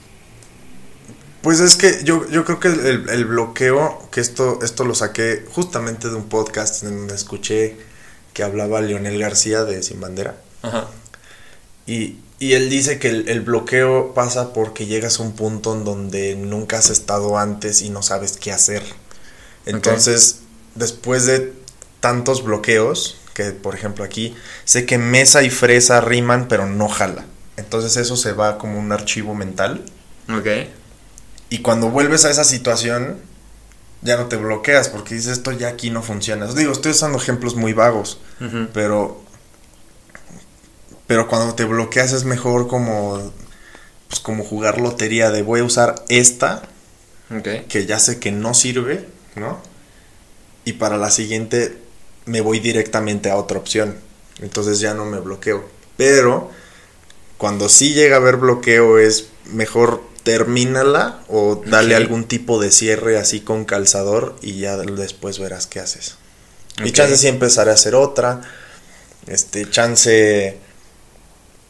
Pues 1.42 1.60
es 1.60 1.76
que 1.76 2.04
yo, 2.04 2.28
yo 2.28 2.44
creo 2.44 2.60
que 2.60 2.68
el, 2.68 3.08
el- 3.08 3.24
bloqueo, 3.24 4.08
que 4.10 4.20
esto, 4.20 4.58
esto 4.62 4.84
lo 4.84 4.94
saqué 4.94 5.44
justamente 5.52 6.08
de 6.08 6.14
un 6.14 6.28
podcast 6.28 6.82
en 6.84 6.90
donde 6.98 7.14
escuché 7.14 7.76
que 8.34 8.42
hablaba 8.42 8.80
Leonel 8.82 9.18
García 9.18 9.64
de 9.64 9.82
Sin 9.82 10.00
Bandera. 10.00 10.36
Ajá. 10.62 10.88
Y, 11.86 12.18
y 12.38 12.52
él 12.52 12.68
dice 12.68 12.98
que 12.98 13.08
el, 13.08 13.28
el 13.28 13.40
bloqueo 13.40 14.12
pasa 14.12 14.52
porque 14.52 14.86
llegas 14.86 15.18
a 15.18 15.22
un 15.22 15.32
punto 15.32 15.74
en 15.74 15.84
donde 15.84 16.36
nunca 16.36 16.78
has 16.78 16.90
estado 16.90 17.38
antes 17.38 17.80
y 17.82 17.90
no 17.90 18.02
sabes 18.02 18.36
qué 18.36 18.52
hacer. 18.52 18.82
Entonces, 19.66 20.40
después 20.74 21.26
de 21.26 21.52
tantos 22.00 22.44
bloqueos, 22.44 23.16
que 23.34 23.52
por 23.52 23.74
ejemplo 23.74 24.04
aquí, 24.04 24.34
sé 24.64 24.84
que 24.86 24.98
mesa 24.98 25.42
y 25.42 25.50
fresa 25.50 26.00
riman, 26.00 26.48
pero 26.48 26.66
no 26.66 26.88
jala. 26.88 27.24
Entonces 27.56 27.96
eso 27.96 28.16
se 28.16 28.32
va 28.32 28.58
como 28.58 28.78
un 28.78 28.92
archivo 28.92 29.34
mental. 29.34 29.84
Ok. 30.28 30.46
Y 31.50 31.58
cuando 31.58 31.90
vuelves 31.90 32.24
a 32.24 32.30
esa 32.30 32.44
situación, 32.44 33.18
ya 34.02 34.16
no 34.16 34.26
te 34.26 34.36
bloqueas 34.36 34.88
porque 34.88 35.14
dices 35.14 35.32
esto 35.32 35.52
ya 35.52 35.68
aquí 35.68 35.90
no 35.90 36.02
funciona. 36.02 36.46
Digo, 36.46 36.72
estoy 36.72 36.92
usando 36.92 37.18
ejemplos 37.18 37.56
muy 37.56 37.72
vagos, 37.72 38.18
pero 38.72 39.20
pero 41.06 41.26
cuando 41.26 41.54
te 41.54 41.64
bloqueas 41.64 42.12
es 42.12 42.24
mejor 42.24 42.68
como 42.68 43.32
pues 44.08 44.20
como 44.20 44.44
jugar 44.44 44.80
lotería 44.80 45.30
de 45.30 45.42
voy 45.42 45.60
a 45.60 45.64
usar 45.64 46.04
esta 46.08 46.62
que 47.68 47.86
ya 47.86 47.98
sé 47.98 48.18
que 48.18 48.32
no 48.32 48.54
sirve, 48.54 49.06
¿no? 49.36 49.60
Y 50.64 50.74
para 50.74 50.96
la 50.96 51.10
siguiente 51.10 51.76
me 52.26 52.40
voy 52.40 52.60
directamente 52.60 53.30
a 53.30 53.36
otra 53.36 53.58
opción. 53.58 53.96
Entonces 54.40 54.80
ya 54.80 54.94
no 54.94 55.04
me 55.04 55.18
bloqueo. 55.18 55.64
Pero 55.96 56.50
cuando 57.38 57.68
sí 57.68 57.92
llega 57.92 58.16
a 58.16 58.20
haber 58.20 58.36
bloqueo 58.36 58.98
es 58.98 59.28
mejor 59.52 60.02
termínala 60.22 61.20
o 61.28 61.62
dale 61.66 61.94
algún 61.94 62.24
tipo 62.24 62.60
de 62.60 62.70
cierre 62.70 63.18
así 63.18 63.40
con 63.40 63.64
calzador 63.64 64.36
y 64.42 64.58
ya 64.58 64.76
después 64.76 65.38
verás 65.38 65.66
qué 65.66 65.80
haces. 65.80 66.16
Y 66.84 66.92
chance 66.92 67.16
sí 67.16 67.28
empezaré 67.28 67.70
a 67.70 67.74
hacer 67.74 67.94
otra. 67.94 68.40
Este, 69.26 69.68
chance 69.68 70.58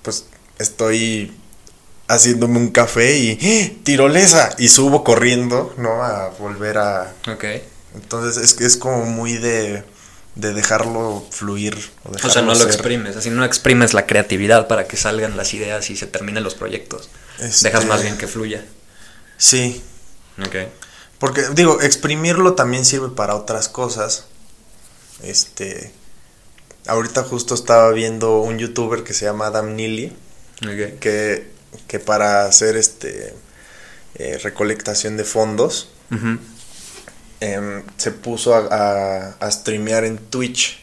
pues 0.03 0.25
estoy 0.59 1.33
haciéndome 2.09 2.59
un 2.59 2.71
café 2.71 3.19
y 3.19 3.39
¡eh! 3.41 3.79
tirolesa 3.85 4.55
y 4.59 4.69
subo 4.69 5.05
corriendo, 5.05 5.75
¿no? 5.77 6.03
A 6.03 6.29
volver 6.39 6.79
a 6.79 7.13
Ok. 7.31 7.45
entonces 7.95 8.43
es 8.43 8.55
que 8.55 8.65
es 8.65 8.77
como 8.77 9.05
muy 9.05 9.35
de 9.39 9.85
de 10.37 10.53
dejarlo 10.55 11.27
fluir 11.31 11.75
o, 12.05 12.11
O 12.11 12.19
sea, 12.19 12.29
dejarlo 12.29 12.53
no 12.53 12.59
lo 12.59 12.65
exprimes, 12.65 13.17
así 13.17 13.31
no 13.31 13.45
exprimes 13.45 13.95
la 13.95 14.07
creatividad 14.07 14.69
para 14.69 14.87
que 14.87 14.97
salgan 14.97 15.37
las 15.37 15.53
ideas 15.55 15.91
y 15.91 15.97
se 15.97 16.07
terminen 16.07 16.45
los 16.45 16.55
proyectos. 16.55 17.11
Este, 17.39 17.69
Dejas 17.69 17.87
más 17.87 18.03
bien 18.03 18.17
que 18.17 18.27
fluya. 18.27 18.65
Sí, 19.37 19.83
Ok. 20.45 20.57
porque 21.19 21.43
digo, 21.55 21.81
exprimirlo 21.81 22.55
también 22.55 22.85
sirve 22.85 23.09
para 23.09 23.35
otras 23.35 23.69
cosas. 23.69 24.27
Este 25.23 25.93
ahorita 26.87 27.23
justo 27.25 27.55
estaba 27.55 27.91
viendo 27.93 28.39
un 28.41 28.59
youtuber 28.59 29.05
que 29.05 29.13
se 29.13 29.27
llama 29.27 29.49
Adam 29.49 29.75
Neely 29.77 30.17
Ok. 30.63 30.99
que, 30.99 31.51
que 31.87 31.99
para 32.01 32.47
hacer 32.47 32.77
este 32.77 33.35
eh, 34.15 34.39
recolectación 34.43 35.17
de 35.19 35.25
fondos 35.25 35.89
Ujú. 36.11 36.39
Em, 37.41 37.83
se 37.97 38.11
puso 38.11 38.55
a, 38.55 38.59
a, 38.71 39.29
a 39.41 39.51
streamear 39.51 40.05
en 40.05 40.19
Twitch 40.19 40.81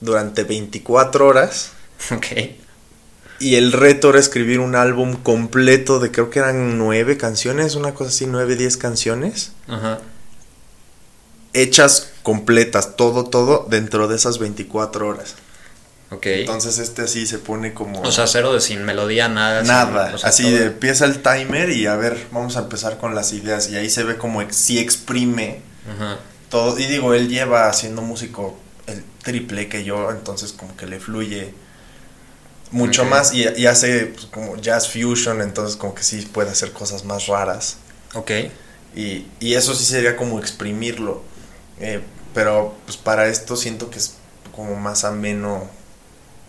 durante 0.00 0.44
24 0.44 1.26
horas 1.26 1.70
Ok. 2.14 2.26
y 3.40 3.54
el 3.56 3.72
reto 3.72 4.10
era 4.10 4.18
escribir 4.18 4.60
un 4.60 4.74
álbum 4.76 5.14
completo 5.16 5.98
de 6.00 6.10
creo 6.10 6.30
que 6.30 6.38
eran 6.38 6.78
nueve 6.78 7.16
canciones, 7.16 7.74
una 7.74 7.94
cosa 7.94 8.10
así, 8.10 8.26
nueve, 8.26 8.56
diez 8.56 8.76
canciones 8.76 9.52
Ajá. 9.68 9.98
hechas 11.52 12.10
completas, 12.22 12.96
todo, 12.96 13.24
todo 13.24 13.66
dentro 13.68 14.08
de 14.08 14.16
esas 14.16 14.38
24 14.38 15.08
horas. 15.08 15.34
Ok. 16.10 16.24
Entonces 16.26 16.78
este 16.78 17.02
así 17.02 17.26
se 17.26 17.38
pone 17.38 17.74
como... 17.74 18.00
o 18.00 18.12
sea, 18.12 18.26
cero 18.26 18.52
de 18.54 18.60
sin 18.60 18.84
melodía, 18.84 19.28
nada. 19.28 19.60
sin- 19.60 19.68
Nada, 19.68 20.12
o 20.14 20.18
sea, 20.18 20.30
así 20.30 20.44
todo- 20.44 20.52
de, 20.52 20.64
empieza 20.66 21.04
el 21.04 21.20
timer 21.22 21.70
y 21.70 21.86
a 21.86 21.96
ver, 21.96 22.26
vamos 22.32 22.56
a 22.56 22.60
empezar 22.60 22.98
con 22.98 23.14
las 23.14 23.32
ideas 23.32 23.68
y 23.68 23.76
ahí 23.76 23.90
se 23.90 24.04
ve 24.04 24.16
como 24.16 24.42
si 24.50 24.78
exprime 24.78 25.60
Ajá. 25.90 26.18
todo. 26.48 26.78
Y 26.78 26.86
digo, 26.86 27.14
él 27.14 27.28
lleva 27.28 27.68
haciendo 27.68 28.02
músico 28.02 28.56
el 28.86 29.04
triple 29.22 29.68
que 29.68 29.84
yo, 29.84 30.10
entonces 30.10 30.52
como 30.52 30.76
que 30.76 30.86
le 30.86 31.00
fluye 31.00 31.54
mucho 32.70 33.04
más 33.04 33.32
y, 33.32 33.46
y 33.56 33.66
hace 33.66 34.06
pues, 34.06 34.26
como 34.26 34.56
jazz 34.56 34.90
fusion, 34.90 35.40
entonces 35.40 35.76
como 35.76 35.94
que 35.94 36.02
sí 36.02 36.22
puede 36.32 36.50
hacer 36.50 36.72
cosas 36.72 37.04
más 37.04 37.26
raras. 37.26 37.78
Ok. 38.14 38.30
Y, 38.94 39.26
y 39.40 39.54
eso 39.54 39.74
sí 39.74 39.84
sería 39.84 40.16
como 40.16 40.38
exprimirlo. 40.38 41.22
Eh, 41.80 42.02
pero 42.34 42.74
pues 42.84 42.96
para 42.96 43.28
esto 43.28 43.56
siento 43.56 43.90
que 43.90 43.98
es 43.98 44.16
como 44.54 44.76
más 44.76 45.04
ameno 45.04 45.68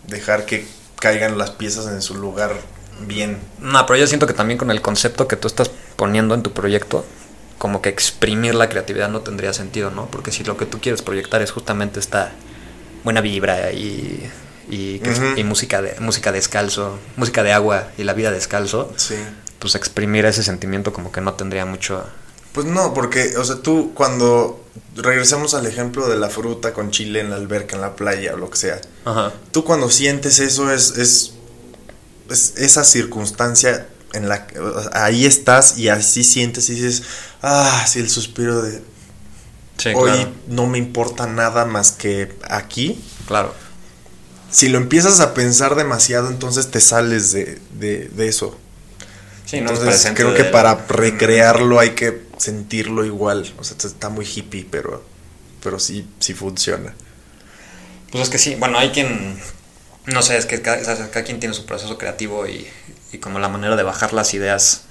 dejar 0.08 0.46
que 0.46 0.68
caigan 1.00 1.38
las 1.38 1.52
piezas 1.52 1.88
en 1.88 2.02
su 2.02 2.16
lugar 2.16 2.60
bien. 3.08 3.40
No, 3.60 3.86
pero 3.86 3.98
yo 4.00 4.08
siento 4.08 4.28
que 4.28 4.34
también 4.34 4.58
con 4.58 4.72
el 4.72 4.82
concepto 4.82 5.28
que 5.28 5.36
tú 5.36 5.48
estás 5.48 5.72
poniendo 5.96 6.36
en 6.36 6.44
tu 6.44 6.52
proyecto, 6.52 7.06
como 7.60 7.82
que 7.84 7.90
exprimir 7.90 8.56
la 8.56 8.68
creatividad 8.70 9.10
no 9.10 9.22
tendría 9.22 9.54
sentido, 9.54 9.92
¿no? 9.92 10.08
Porque 10.10 10.32
si 10.32 10.44
lo 10.44 10.58
que 10.58 10.66
tú 10.66 10.80
quieres 10.82 11.04
proyectar 11.04 11.42
es 11.44 11.52
justamente 11.52 12.00
esta 12.00 12.32
buena 13.04 13.22
vibra 13.22 13.72
y, 13.72 14.28
y, 14.70 15.02
y 15.38 15.44
música, 15.44 15.82
de, 15.82 15.96
música 16.00 16.32
descalzo, 16.32 16.98
música 17.18 17.44
de 17.44 17.54
agua 17.54 17.90
y 17.98 18.04
la 18.04 18.14
vida 18.14 18.32
descalzo, 18.32 18.92
Sí. 18.98 19.16
pues 19.60 19.76
exprimir 19.76 20.26
ese 20.26 20.42
sentimiento 20.42 20.92
como 20.92 21.12
que 21.12 21.22
no 21.22 21.34
tendría 21.36 21.66
mucho... 21.66 22.04
Pues 22.54 22.66
no, 22.66 22.94
porque, 22.96 23.38
o 23.38 23.44
sea, 23.46 23.58
tú 23.58 23.92
cuando 23.94 24.64
regresemos 24.96 25.54
al 25.54 25.68
ejemplo 25.68 26.08
de 26.08 26.18
la 26.18 26.30
fruta 26.30 26.74
con 26.74 26.90
chile 26.90 27.20
en 27.20 27.30
la 27.30 27.36
alberca, 27.36 27.76
en 27.76 27.82
la 27.82 27.96
playa 27.96 28.34
o 28.34 28.38
lo 28.38 28.50
que 28.50 28.58
sea, 28.58 28.82
Ajá. 29.06 29.32
tú 29.52 29.64
cuando 29.64 29.90
sientes 29.90 30.40
eso 30.40 30.72
es, 30.74 30.98
es, 30.98 31.34
es 32.30 32.54
esa 32.58 32.84
circunstancia 32.84 33.88
en 34.14 34.30
la 34.30 34.48
ahí 34.94 35.26
estás 35.26 35.78
y 35.78 35.90
así 35.90 36.24
sientes 36.24 36.70
y 36.70 36.76
dices, 36.76 37.04
ah, 37.42 37.86
sí, 37.88 38.00
el 38.00 38.10
suspiro 38.10 38.62
de 38.62 38.82
Sí, 39.78 39.94
hoy 39.94 40.12
claro. 40.12 40.32
no 40.48 40.68
me 40.68 40.78
importa 40.78 41.28
nada 41.28 41.66
más 41.66 41.92
que 41.94 42.38
aquí. 42.50 43.02
Claro. 43.26 43.56
Si 44.52 44.68
lo 44.70 44.78
empiezas 44.78 45.20
a 45.20 45.34
pensar 45.34 45.76
demasiado, 45.76 46.30
entonces 46.30 46.72
te 46.72 46.80
sales 46.82 47.32
de, 47.32 47.60
de, 47.72 48.10
de 48.10 48.28
eso. 48.28 48.60
Sí, 49.46 49.62
no 49.62 49.72
es 49.72 49.80
entonces 49.80 49.80
presente 49.80 50.24
creo 50.24 50.34
que 50.34 50.44
de- 50.44 50.52
para 50.52 50.76
recrearlo 50.88 51.80
hay 51.80 51.92
que 51.92 52.28
sentirlo 52.38 53.06
igual. 53.06 53.54
O 53.58 53.64
sea, 53.64 53.78
está 53.78 54.10
muy 54.10 54.26
hippie, 54.26 54.68
pero, 54.70 55.04
pero 55.62 55.80
sí, 55.80 56.08
sí 56.20 56.34
funciona. 56.34 56.96
Pues 58.12 58.24
es 58.24 58.30
que 58.30 58.38
sí, 58.40 58.56
bueno, 58.56 58.78
hay 58.80 58.90
quien, 58.92 59.40
no 60.06 60.22
sé, 60.22 60.38
es 60.38 60.46
que 60.46 60.62
cada 60.62 61.24
quien 61.24 61.40
tiene 61.40 61.56
su 61.56 61.66
proceso 61.66 61.98
creativo 61.98 62.48
y, 62.48 62.68
y 63.12 63.18
como 63.18 63.40
la 63.40 63.50
manera 63.50 63.76
de 63.76 63.84
bajar 63.84 64.14
las 64.14 64.34
ideas 64.34 64.84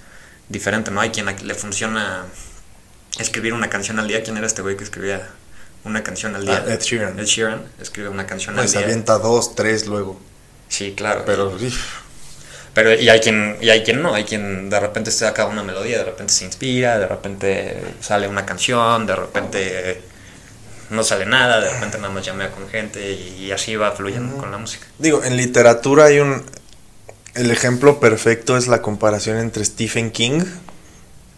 diferente, 0.48 0.90
¿no? 0.90 1.00
Hay 1.00 1.10
quien 1.10 1.26
le 1.26 1.54
funciona 1.54 2.24
escribir 3.18 3.52
una 3.52 3.68
canción 3.68 3.98
al 3.98 4.08
día. 4.08 4.22
¿Quién 4.22 4.36
era 4.36 4.46
este 4.46 4.62
güey 4.62 4.76
que 4.76 4.84
escribía 4.84 5.28
una 5.84 6.02
canción 6.02 6.34
al 6.34 6.44
día? 6.44 6.64
Ah, 6.66 6.72
Ed 6.72 6.80
Sheeran. 6.80 7.18
Ed 7.18 7.26
Sheeran 7.26 7.62
escribe 7.80 8.08
una 8.08 8.26
canción 8.26 8.54
Pues 8.54 8.74
al 8.74 8.78
día. 8.78 8.86
avienta 8.86 9.18
dos, 9.18 9.54
tres 9.54 9.86
luego. 9.86 10.20
Sí, 10.68 10.94
claro. 10.96 11.22
Pero 11.24 11.56
y, 11.58 11.74
pero 12.74 12.94
y 12.94 13.08
hay 13.08 13.20
quien 13.20 13.56
y 13.60 13.70
hay 13.70 13.82
quien 13.82 14.02
no, 14.02 14.14
hay 14.14 14.24
quien 14.24 14.68
de 14.70 14.78
repente 14.80 15.10
se 15.10 15.20
saca 15.20 15.46
una 15.46 15.62
melodía, 15.62 15.98
de 15.98 16.04
repente 16.04 16.32
se 16.32 16.44
inspira, 16.44 16.98
de 16.98 17.06
repente 17.06 17.82
sale 18.00 18.28
una 18.28 18.44
canción, 18.44 19.06
de 19.06 19.16
repente 19.16 20.02
no 20.90 21.02
sale 21.02 21.26
nada, 21.26 21.60
de 21.60 21.70
repente 21.70 21.98
nada 21.98 22.12
más 22.12 22.24
llamea 22.24 22.50
con 22.50 22.68
gente 22.68 23.12
y, 23.12 23.44
y 23.46 23.52
así 23.52 23.76
va 23.76 23.92
fluyendo 23.92 24.36
con 24.36 24.50
la 24.50 24.58
música. 24.58 24.86
digo, 24.98 25.22
en 25.24 25.36
literatura 25.36 26.06
hay 26.06 26.20
un... 26.20 26.44
El 27.38 27.52
ejemplo 27.52 28.00
perfecto 28.00 28.56
es 28.56 28.66
la 28.66 28.82
comparación 28.82 29.38
entre 29.38 29.64
Stephen 29.64 30.10
King 30.10 30.40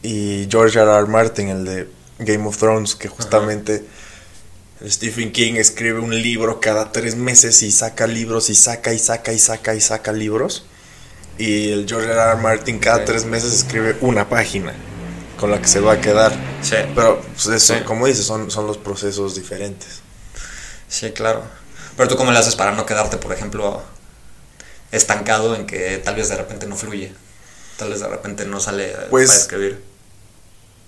y 0.02 0.48
George 0.50 0.78
R. 0.78 0.90
R. 0.90 1.06
Martin, 1.06 1.48
el 1.48 1.64
de 1.66 1.88
Game 2.20 2.48
of 2.48 2.56
Thrones, 2.56 2.94
que 2.94 3.08
justamente 3.08 3.84
Stephen 4.82 5.30
King 5.30 5.56
escribe 5.56 5.98
un 5.98 6.14
libro 6.22 6.58
cada 6.58 6.90
tres 6.90 7.16
meses 7.16 7.62
y 7.62 7.70
saca 7.70 8.06
libros 8.06 8.48
y 8.48 8.54
saca 8.54 8.94
y 8.94 8.98
saca 8.98 9.34
y 9.34 9.38
saca 9.38 9.74
y 9.74 9.80
saca 9.82 10.10
libros. 10.14 10.64
Y 11.36 11.70
el 11.70 11.86
George 11.86 12.10
R. 12.10 12.18
R. 12.18 12.36
Martin 12.40 12.78
cada 12.78 13.04
tres 13.04 13.26
meses 13.26 13.52
escribe 13.52 13.98
una 14.00 14.26
página 14.26 14.72
con 15.38 15.50
la 15.50 15.60
que 15.60 15.68
se 15.68 15.80
va 15.80 15.92
a 15.92 16.00
quedar. 16.00 16.32
Sí. 16.62 16.76
Pero 16.94 17.20
pues 17.20 17.46
eso, 17.48 17.74
Sí. 17.74 17.80
como 17.84 18.06
dices, 18.06 18.24
son, 18.24 18.50
son 18.50 18.66
los 18.66 18.78
procesos 18.78 19.34
diferentes. 19.34 20.00
Sí, 20.88 21.10
claro. 21.10 21.44
Pero 21.94 22.08
tú 22.08 22.16
cómo 22.16 22.32
le 22.32 22.38
haces 22.38 22.56
para 22.56 22.72
no 22.72 22.86
quedarte, 22.86 23.18
por 23.18 23.34
ejemplo, 23.34 23.82
estancado 24.92 25.54
en 25.54 25.66
que 25.66 25.98
tal 25.98 26.16
vez 26.16 26.28
de 26.28 26.36
repente 26.36 26.66
no 26.66 26.76
fluye, 26.76 27.12
tal 27.76 27.90
vez 27.90 28.00
de 28.00 28.08
repente 28.08 28.44
no 28.44 28.60
sale 28.60 28.94
Pues- 29.10 29.28
para 29.28 29.40
escribir. 29.40 29.90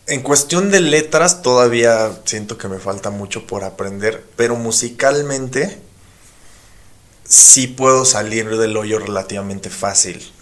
En 0.09 0.21
cuestión 0.23 0.71
de 0.73 0.81
letras 0.81 1.43
todavía 1.43 2.11
siento 2.25 2.59
que 2.59 2.67
me 2.67 2.79
falta 2.81 3.11
mucho 3.11 3.47
por 3.47 3.63
aprender, 3.63 4.25
pero 4.37 4.57
musicalmente 4.57 5.79
sí 7.29 7.69
puedo 7.69 8.05
salir 8.05 8.57
del 8.57 8.77
hoyo 8.77 8.99
relativamente 8.99 9.71
fácil. 9.71 10.33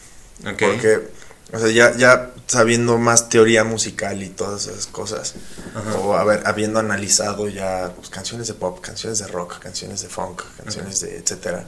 Porque, 0.43 1.11
o 1.52 1.59
sea, 1.59 1.69
ya, 1.71 1.95
ya 1.97 2.31
sabiendo 2.47 2.97
más 2.99 3.29
teoría 3.29 3.62
musical 3.62 4.23
y 4.23 4.31
todas 4.31 4.67
esas 4.67 4.87
cosas, 4.87 5.35
Ajá. 5.75 5.99
o 5.99 6.14
haber, 6.17 6.43
habiendo 6.47 6.81
analizado 6.81 7.47
ya 7.49 7.93
pues, 7.95 8.09
canciones 8.09 8.49
de 8.49 8.55
pop, 8.55 8.81
canciones 8.81 9.19
de 9.19 9.26
rock, 9.26 9.59
canciones 9.59 10.00
de 10.00 10.09
funk, 10.09 10.43
canciones 10.57 11.00
de 11.00 11.19
etcétera. 11.19 11.67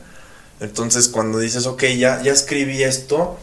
Entonces, 0.62 1.08
cuando 1.08 1.38
dices, 1.38 1.66
ok, 1.66 1.82
ya, 1.98 2.22
ya 2.22 2.32
escribí 2.32 2.82
esto 2.84 3.36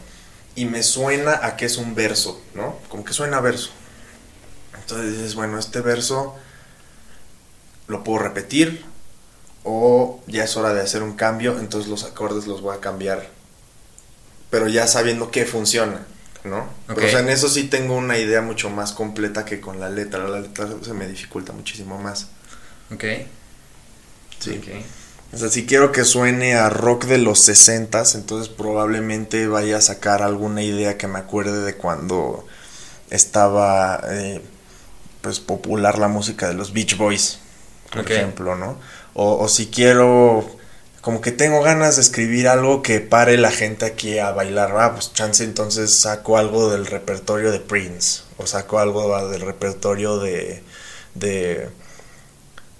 y 0.56 0.64
me 0.64 0.82
suena 0.82 1.44
a 1.46 1.56
que 1.56 1.66
es 1.66 1.76
un 1.76 1.94
verso, 1.94 2.40
¿no? 2.54 2.76
Como 2.88 3.04
que 3.04 3.12
suena 3.12 3.36
a 3.36 3.40
verso. 3.40 3.70
Entonces 4.78 5.12
dices, 5.18 5.34
bueno, 5.34 5.58
este 5.58 5.80
verso 5.82 6.34
lo 7.88 8.02
puedo 8.04 8.20
repetir 8.20 8.84
o 9.64 10.22
ya 10.26 10.44
es 10.44 10.56
hora 10.56 10.72
de 10.72 10.80
hacer 10.80 11.02
un 11.02 11.12
cambio, 11.14 11.58
entonces 11.58 11.90
los 11.90 12.04
acordes 12.04 12.46
los 12.46 12.62
voy 12.62 12.74
a 12.76 12.80
cambiar, 12.80 13.28
pero 14.48 14.66
ya 14.68 14.86
sabiendo 14.86 15.30
que 15.30 15.44
funciona, 15.44 16.06
¿no? 16.44 16.68
Pero, 16.86 17.00
Ok. 17.00 17.06
o 17.06 17.10
sea, 17.10 17.20
en 17.20 17.28
eso 17.28 17.48
sí 17.50 17.64
tengo 17.64 17.94
una 17.96 18.16
idea 18.16 18.40
mucho 18.40 18.70
más 18.70 18.92
completa 18.92 19.44
que 19.44 19.60
con 19.60 19.78
la 19.78 19.90
letra, 19.90 20.26
la 20.26 20.40
letra 20.40 20.68
se 20.82 20.94
me 20.94 21.06
dificulta 21.06 21.52
muchísimo 21.52 21.98
más. 21.98 22.28
Ok. 22.90 23.04
Sí. 24.38 24.58
Ok. 24.58 24.84
O 25.32 25.36
sea, 25.36 25.48
si 25.48 25.64
quiero 25.64 25.92
que 25.92 26.04
suene 26.04 26.54
a 26.54 26.70
rock 26.70 27.04
de 27.04 27.18
los 27.18 27.38
60 27.40 28.02
entonces 28.14 28.48
probablemente 28.48 29.46
vaya 29.46 29.76
a 29.76 29.80
sacar 29.80 30.22
alguna 30.22 30.62
idea 30.62 30.98
que 30.98 31.06
me 31.06 31.20
acuerde 31.20 31.64
de 31.64 31.76
cuando 31.76 32.44
estaba 33.10 34.02
eh, 34.08 34.40
pues 35.20 35.38
popular 35.40 35.98
la 35.98 36.08
música 36.08 36.48
de 36.48 36.54
los 36.54 36.72
Beach 36.72 36.96
Boys, 36.96 37.38
por 37.92 38.10
ejemplo, 38.10 38.56
¿no? 38.56 38.78
O, 39.14 39.36
o 39.36 39.48
si 39.48 39.66
quiero, 39.66 40.48
como 41.00 41.20
que 41.20 41.32
tengo 41.32 41.62
ganas 41.62 41.96
de 41.96 42.02
escribir 42.02 42.48
algo 42.48 42.82
que 42.82 43.00
pare 43.00 43.36
la 43.38 43.50
gente 43.50 43.84
aquí 43.86 44.18
a 44.18 44.32
bailar, 44.32 44.74
ah, 44.78 44.92
pues 44.94 45.12
chance 45.12 45.44
entonces 45.44 45.92
saco 45.92 46.38
algo 46.38 46.70
del 46.70 46.86
repertorio 46.86 47.52
de 47.52 47.60
Prince, 47.60 48.22
o 48.36 48.46
saco 48.46 48.78
algo 48.78 49.28
del 49.28 49.42
repertorio 49.42 50.18
de... 50.18 50.62
de 51.14 51.68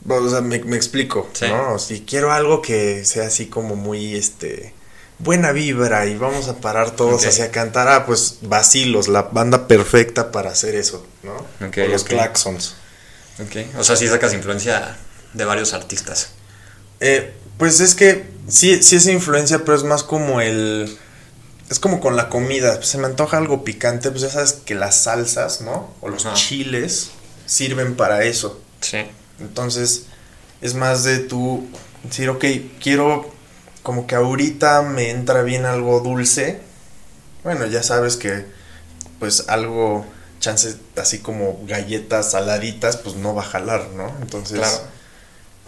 o 0.09 0.29
sea, 0.31 0.41
me, 0.41 0.59
me 0.61 0.77
explico, 0.77 1.29
Sí. 1.33 1.47
¿no? 1.49 1.79
Si 1.79 2.01
quiero 2.03 2.33
algo 2.33 2.63
que 2.63 3.05
sea 3.05 3.27
así 3.27 3.47
como 3.47 3.77
muy, 3.77 4.15
este, 4.15 4.75
buena 5.19 5.53
vibra 5.53 6.07
y 6.07 6.17
vamos 6.17 6.49
a 6.49 6.57
parar 6.61 6.93
todos 6.93 7.23
Ok. 7.23 7.29
así 7.29 7.43
a 7.43 7.51
cantar, 7.51 7.89
ah, 7.89 8.07
pues 8.07 8.39
Vacilos, 8.43 9.09
la 9.09 9.23
banda 9.23 9.69
perfecta 9.69 10.33
para 10.33 10.51
hacer 10.51 10.75
eso, 10.75 11.07
¿no? 11.23 11.33
O 11.35 11.87
los 11.89 12.03
ok. 12.03 12.09
Claxons. 12.09 12.75
Ok. 13.41 13.79
O 13.79 13.85
sea, 13.85 13.97
sí 13.97 14.09
sacas 14.09 14.33
influencia 14.33 14.97
de 15.35 15.45
varios 15.45 15.75
artistas. 15.75 16.31
Eh, 17.01 17.33
pues 17.59 17.81
es 17.81 17.95
que 17.95 18.25
sí, 18.49 18.83
sí 18.83 18.97
es 18.97 19.07
influencia, 19.07 19.59
pero 19.65 19.77
es 19.77 19.85
más 19.85 20.03
como 20.03 20.41
el... 20.41 20.99
Es 21.71 21.79
como 21.79 22.01
con 22.01 22.17
la 22.17 22.29
comida, 22.29 22.75
pues 22.77 22.89
se 22.89 22.99
me 22.99 23.07
antoja 23.07 23.37
algo 23.37 23.63
picante, 23.63 24.11
pues 24.11 24.23
ya 24.23 24.31
sabes 24.31 24.55
que 24.65 24.75
las 24.75 25.03
salsas, 25.05 25.61
¿no? 25.61 25.95
O 26.01 26.09
los 26.09 26.27
Ajá. 26.27 26.35
chiles 26.35 27.11
sirven 27.47 27.95
para 27.95 28.25
eso. 28.25 28.61
Sí. 28.81 28.99
Entonces, 29.41 30.07
es 30.61 30.75
más 30.75 31.05
de 31.05 31.19
tú 31.19 31.67
decir, 32.05 32.29
ok, 32.29 32.45
quiero 32.81 33.31
como 33.83 34.07
que 34.07 34.15
ahorita 34.15 34.83
me 34.83 35.11
entra 35.11 35.43
bien 35.43 35.65
algo 35.65 36.01
dulce. 36.01 36.61
Bueno, 37.43 37.67
ya 37.67 37.83
sabes 37.83 38.17
que 38.17 38.45
pues 39.19 39.49
algo, 39.49 40.05
chance 40.41 40.77
así 40.97 41.19
como 41.19 41.61
galletas 41.67 42.33
saladitas, 42.33 42.97
pues 42.97 43.17
no 43.17 43.35
va 43.35 43.43
a 43.43 43.47
jalar, 43.47 43.89
¿no? 43.95 44.15
Entonces, 44.23 44.59
Claro. 44.59 44.81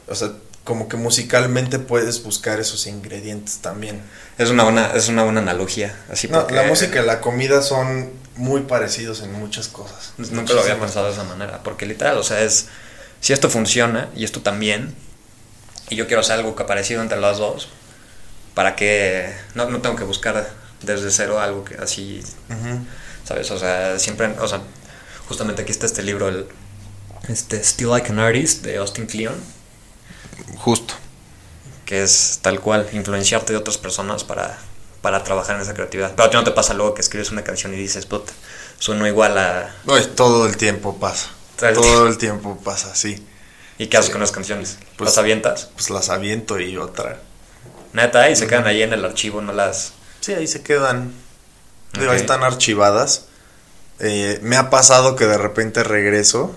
o 0.08 0.14
sea, 0.14 0.32
como 0.64 0.88
que 0.88 0.96
musicalmente 0.96 1.78
puedes 1.78 2.22
buscar 2.22 2.61
esos 2.61 2.87
ingredientes 2.87 3.58
también. 3.58 4.00
Es 4.38 4.50
una 4.50 4.64
buena, 4.64 4.92
es 4.94 5.08
una 5.08 5.24
buena 5.24 5.40
analogía. 5.40 5.98
Así 6.11 6.28
No, 6.28 6.40
porque 6.40 6.54
la 6.54 6.62
música 6.64 7.02
y 7.02 7.06
la 7.06 7.20
comida 7.20 7.62
son 7.62 8.11
muy 8.37 8.62
parecidos 8.62 9.22
en 9.22 9.32
muchas 9.32 9.68
cosas. 9.68 10.12
Nunca 10.18 10.52
lo 10.52 10.61
había 10.61 10.78
pensado 10.78 11.06
de 11.06 11.12
esa 11.12 11.24
manera. 11.24 11.62
Porque 11.62 11.87
literal, 11.87 12.16
o 12.16 12.22
sea, 12.22 12.42
es. 12.42 12.66
Si 13.22 13.32
esto 13.32 13.48
funciona 13.48 14.11
y 14.14 14.24
esto 14.24 14.42
también. 14.42 14.94
Y 15.88 15.96
yo 15.96 16.06
quiero 16.06 16.20
hacer 16.20 16.38
algo 16.38 16.56
que 16.56 16.64
parecido 16.64 17.00
entre 17.00 17.18
las 17.20 17.38
dos. 17.38 17.68
Para 18.54 18.76
que. 18.76 19.32
No, 19.54 19.70
no 19.70 19.80
tengo 19.80 19.96
que 19.96 20.04
buscar 20.04 20.50
desde 20.82 21.11
cero 21.11 21.40
algo 21.40 21.64
que 21.64 21.76
así. 21.76 22.20
¿Sabes? 23.24 23.50
O 23.52 23.58
sea, 23.58 23.98
siempre. 24.00 24.35
O 24.40 24.48
sea, 24.48 24.61
justamente 25.28 25.62
aquí 25.62 25.70
está 25.70 25.87
este 25.87 26.02
libro, 26.02 26.28
el. 26.28 26.46
Este 27.28 27.62
Still 27.62 27.90
Like 27.90 28.11
an 28.11 28.18
Artist 28.18 28.64
de 28.64 28.76
Austin 28.78 29.06
Kleon. 29.06 29.37
Justo. 30.56 30.94
Que 31.87 32.02
es 32.02 32.40
tal 32.42 32.61
cual, 32.61 32.88
influenciarte 32.92 33.52
de 33.52 33.58
otras 33.58 33.78
personas 33.78 34.24
para, 34.24 34.58
para 35.00 35.22
trabajar 35.22 35.54
en 35.54 35.62
esa 35.62 35.74
creatividad. 35.74 36.12
Pero 36.16 36.26
a 36.26 36.30
ti 36.30 36.37
no 36.37 36.42
te 36.42 36.50
pasa 36.50 36.74
luego 36.74 36.94
que 36.94 37.02
escribes 37.02 37.30
una 37.30 37.44
canción 37.44 37.72
y 37.72 37.76
dices, 37.76 38.04
puta, 38.04 38.32
sueno 38.80 39.06
igual 39.06 39.38
a. 39.38 39.72
Ay, 39.87 40.11
todo 40.16 40.46
el 40.46 40.56
tiempo 40.56 40.98
pasa. 40.98 41.28
Todo 41.56 41.68
el 41.68 41.74
Todo 41.74 42.06
el 42.08 42.18
tiempo 42.18 42.58
pasa, 42.64 42.94
sí. 42.94 43.24
¿Y 43.78 43.86
qué 43.86 43.96
haces 43.96 44.10
con 44.10 44.20
las 44.20 44.32
canciones? 44.32 44.78
Pues- 44.96 45.10
¿Las 45.10 45.18
avientas? 45.18 45.70
Pues 45.74 45.90
las 45.90 46.08
aviento 46.10 46.58
y 46.60 46.76
otra. 46.76 47.20
Neta, 47.92 48.30
y 48.30 48.36
se 48.36 48.46
quedan 48.46 48.66
ahí 48.66 48.82
en 48.82 48.92
el 48.92 49.04
archivo, 49.04 49.40
no 49.42 49.52
las. 49.52 49.92
Sí, 50.20 50.32
ahí 50.32 50.46
se 50.46 50.62
quedan. 50.62 51.12
Digo, 51.92 52.10
ahí 52.10 52.16
están 52.18 52.42
archivadas. 52.42 53.26
Eh, 53.98 54.38
me 54.42 54.56
ha 54.56 54.70
pasado 54.70 55.14
que 55.14 55.26
de 55.26 55.36
repente 55.36 55.84
regreso 55.84 56.54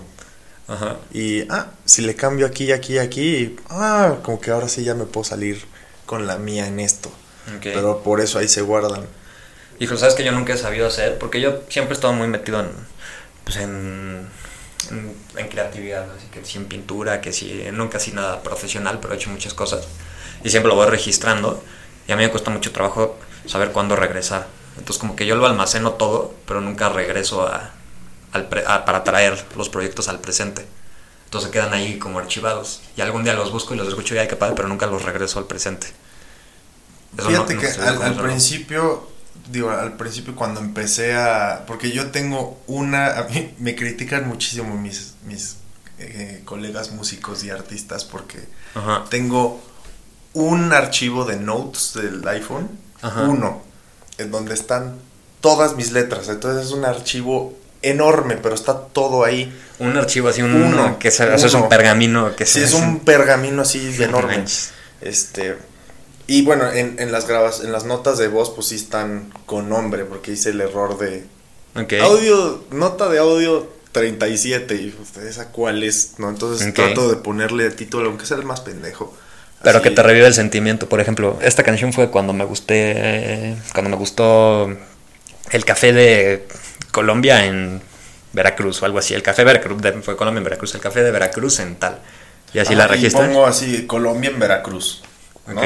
Ajá. 0.66 0.96
y, 1.12 1.42
ah, 1.52 1.66
si 1.84 2.02
le 2.02 2.16
cambio 2.16 2.46
aquí, 2.46 2.72
aquí, 2.72 2.98
aquí, 2.98 3.56
ah, 3.68 4.16
como 4.22 4.40
que 4.40 4.50
ahora 4.50 4.68
sí 4.68 4.82
ya 4.82 4.94
me 4.94 5.04
puedo 5.04 5.24
salir 5.24 5.64
con 6.06 6.26
la 6.26 6.38
mía 6.38 6.66
en 6.66 6.80
esto. 6.80 7.10
Ok. 7.56 7.62
Pero 7.62 8.02
por 8.02 8.20
eso 8.20 8.38
ahí 8.38 8.48
se 8.48 8.62
guardan. 8.62 9.06
Hijo, 9.78 9.96
¿sabes 9.96 10.14
que 10.14 10.24
yo 10.24 10.32
nunca 10.32 10.54
he 10.54 10.56
sabido 10.56 10.86
hacer? 10.86 11.18
Porque 11.18 11.40
yo 11.40 11.60
siempre 11.68 11.92
he 11.92 11.96
estado 11.96 12.14
muy 12.14 12.28
metido 12.28 12.60
en. 12.60 12.70
Pues 13.44 13.56
en. 13.58 14.28
En, 14.90 15.16
en 15.36 15.48
creatividad, 15.48 16.06
así 16.16 16.26
que 16.32 16.44
sí 16.44 16.58
en 16.58 16.66
pintura, 16.66 17.20
que 17.20 17.32
sí, 17.32 17.64
nunca 17.72 17.98
así 17.98 18.12
nada 18.12 18.42
profesional, 18.42 18.98
pero 19.00 19.14
he 19.14 19.16
hecho 19.16 19.30
muchas 19.30 19.52
cosas. 19.54 19.86
Y 20.44 20.50
siempre 20.50 20.68
lo 20.68 20.76
voy 20.76 20.86
registrando. 20.86 21.62
Y 22.06 22.12
a 22.12 22.16
mí 22.16 22.22
me 22.22 22.30
cuesta 22.30 22.50
mucho 22.50 22.72
trabajo 22.72 23.18
saber 23.46 23.72
cuándo 23.72 23.96
regresar. 23.96 24.46
Entonces, 24.78 25.00
como 25.00 25.16
que 25.16 25.26
yo 25.26 25.34
lo 25.34 25.46
almaceno 25.46 25.92
todo, 25.92 26.34
pero 26.46 26.60
nunca 26.60 26.88
regreso 26.88 27.46
a, 27.48 27.72
al 28.32 28.48
pre- 28.48 28.64
a- 28.66 28.84
para 28.84 29.02
traer 29.02 29.44
los 29.56 29.68
proyectos 29.68 30.08
al 30.08 30.20
presente. 30.20 30.66
Entonces 31.24 31.50
quedan 31.50 31.72
ahí 31.74 31.98
como 31.98 32.20
archivados. 32.20 32.82
Y 32.96 33.00
algún 33.00 33.24
día 33.24 33.32
los 33.34 33.50
busco 33.50 33.74
y 33.74 33.76
los 33.76 33.88
escucho 33.88 34.14
y 34.14 34.18
ay, 34.18 34.28
qué 34.28 34.36
padre, 34.36 34.54
pero 34.54 34.68
nunca 34.68 34.86
los 34.86 35.02
regreso 35.02 35.40
al 35.40 35.46
presente. 35.46 35.88
Eso 37.18 37.24
no- 37.30 37.44
Fíjate 37.44 37.54
no 37.54 37.60
que 37.60 37.66
al, 37.66 38.02
al 38.02 38.16
principio, 38.22 39.08
digo, 39.50 39.70
al 39.70 39.96
principio 39.96 40.34
cuando 40.34 40.60
empecé 40.60 41.14
a... 41.14 41.64
Porque 41.66 41.90
yo 41.92 42.10
tengo 42.10 42.60
una... 42.66 43.18
A 43.18 43.24
mí 43.24 43.54
me 43.58 43.74
critican 43.76 44.26
muchísimo 44.28 44.76
mis, 44.76 45.14
mis 45.26 45.56
eh, 45.98 46.42
colegas 46.44 46.90
músicos 46.92 47.42
y 47.44 47.50
artistas 47.50 48.04
porque 48.04 48.38
Ajá. 48.74 49.04
tengo 49.08 49.62
un 50.34 50.72
archivo 50.72 51.24
de 51.24 51.36
notes 51.36 51.92
del 51.94 52.26
iPhone, 52.28 52.68
Ajá. 53.02 53.22
uno, 53.22 53.62
en 54.18 54.30
donde 54.30 54.54
están 54.54 54.98
todas 55.40 55.76
mis 55.76 55.92
letras. 55.92 56.28
Entonces 56.28 56.66
es 56.66 56.72
un 56.72 56.84
archivo 56.84 57.56
enorme, 57.82 58.36
pero 58.36 58.54
está 58.54 58.78
todo 58.78 59.24
ahí. 59.24 59.50
Un 59.78 59.96
archivo 59.96 60.28
así, 60.28 60.42
un, 60.42 60.54
Uno, 60.54 60.98
que 60.98 61.10
se- 61.10 61.34
eso 61.34 61.46
es 61.46 61.54
un 61.54 61.68
pergamino 61.68 62.34
que 62.36 62.44
Sí, 62.46 62.60
se 62.60 62.64
es 62.64 62.72
un 62.74 63.00
pergamino 63.00 63.62
así 63.62 63.94
No 63.98 64.04
enorme. 64.04 64.36
manches. 64.38 64.70
Este. 65.00 65.56
Y 66.26 66.42
bueno, 66.42 66.70
en, 66.72 66.96
en 66.98 67.12
las 67.12 67.26
grabas, 67.28 67.60
en 67.62 67.70
las 67.72 67.84
notas 67.84 68.18
de 68.18 68.28
voz, 68.28 68.50
pues 68.50 68.68
sí 68.68 68.74
están 68.76 69.32
con 69.46 69.68
nombre, 69.68 70.04
porque 70.04 70.32
hice 70.32 70.50
el 70.50 70.60
error 70.60 70.98
de 70.98 71.24
audio, 72.00 72.64
nota 72.70 73.08
de 73.08 73.18
audio 73.18 73.68
37, 73.92 74.74
y 74.74 74.94
esa 75.26 75.52
cuál 75.52 75.82
es, 75.82 76.14
¿no? 76.18 76.28
Entonces 76.28 76.72
trato 76.74 77.08
de 77.08 77.16
ponerle 77.16 77.66
el 77.66 77.76
título, 77.76 78.08
aunque 78.08 78.26
sea 78.26 78.36
el 78.36 78.44
más 78.44 78.60
pendejo. 78.60 79.14
Pero 79.62 79.78
Así. 79.78 79.88
que 79.88 79.94
te 79.94 80.02
revive 80.02 80.26
el 80.26 80.34
sentimiento. 80.34 80.88
Por 80.88 81.00
ejemplo, 81.00 81.38
esta 81.42 81.62
canción 81.62 81.92
fue 81.92 82.10
cuando 82.10 82.32
me 82.32 82.44
gusté. 82.44 83.56
Cuando 83.72 83.90
me 83.90 83.96
gustó 83.96 84.68
el 85.50 85.64
café 85.64 85.92
de 85.92 86.46
Colombia 86.92 87.46
en 87.46 87.80
Veracruz 88.32 88.82
o 88.82 88.86
algo 88.86 88.98
así. 88.98 89.14
El 89.14 89.22
café 89.22 89.44
Veracruz 89.44 89.80
de- 89.80 89.92
fue 90.02 90.14
Colombia 90.16 90.38
en 90.38 90.44
Veracruz. 90.44 90.74
El 90.74 90.80
café 90.82 91.02
de 91.02 91.10
Veracruz 91.10 91.58
en 91.60 91.76
tal. 91.76 92.00
Y 92.52 92.58
así 92.58 92.74
Ajá, 92.74 92.82
la 92.82 92.94
y 92.94 92.96
registras. 92.96 93.26
pongo 93.28 93.46
así, 93.46 93.86
Colombia 93.86 94.30
en 94.30 94.38
Veracruz, 94.38 95.02
¿no? 95.46 95.60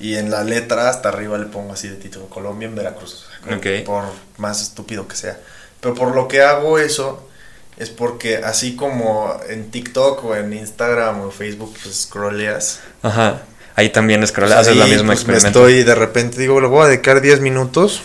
Y 0.00 0.16
en 0.16 0.30
la 0.30 0.42
letra 0.42 0.88
hasta 0.88 1.10
arriba 1.10 1.36
le 1.38 1.46
pongo 1.46 1.74
así 1.74 1.88
de 1.88 1.96
título, 1.96 2.26
Colombia 2.26 2.66
en 2.66 2.74
Veracruz. 2.74 3.26
como 3.44 3.56
Ok. 3.56 3.66
Por 3.84 4.04
más 4.38 4.62
estúpido 4.62 5.06
que 5.06 5.14
sea. 5.14 5.38
Pero 5.80 5.94
por 5.94 6.14
lo 6.14 6.26
que 6.26 6.42
hago 6.42 6.78
eso, 6.78 7.28
es 7.76 7.90
porque 7.90 8.38
así 8.38 8.76
como 8.76 9.38
en 9.48 9.70
TikTok 9.70 10.24
o 10.24 10.36
en 10.36 10.52
Instagram 10.52 11.20
o 11.20 11.30
Facebook, 11.30 11.74
pues 11.82 12.02
scrolleas. 12.02 12.80
Ajá. 13.02 13.42
Ahí 13.76 13.90
también 13.90 14.26
scrolleas, 14.26 14.66
Pues 14.66 14.68
haces 14.68 14.78
la 14.78 14.86
misma 14.86 15.14
pues, 15.14 15.26
me 15.26 15.34
experimento. 15.34 15.68
estoy 15.68 15.84
de 15.84 15.94
repente, 15.94 16.40
digo, 16.40 16.60
le 16.60 16.66
voy 16.66 16.84
a 16.84 16.88
dedicar 16.88 17.20
10 17.20 17.40
minutos 17.40 18.02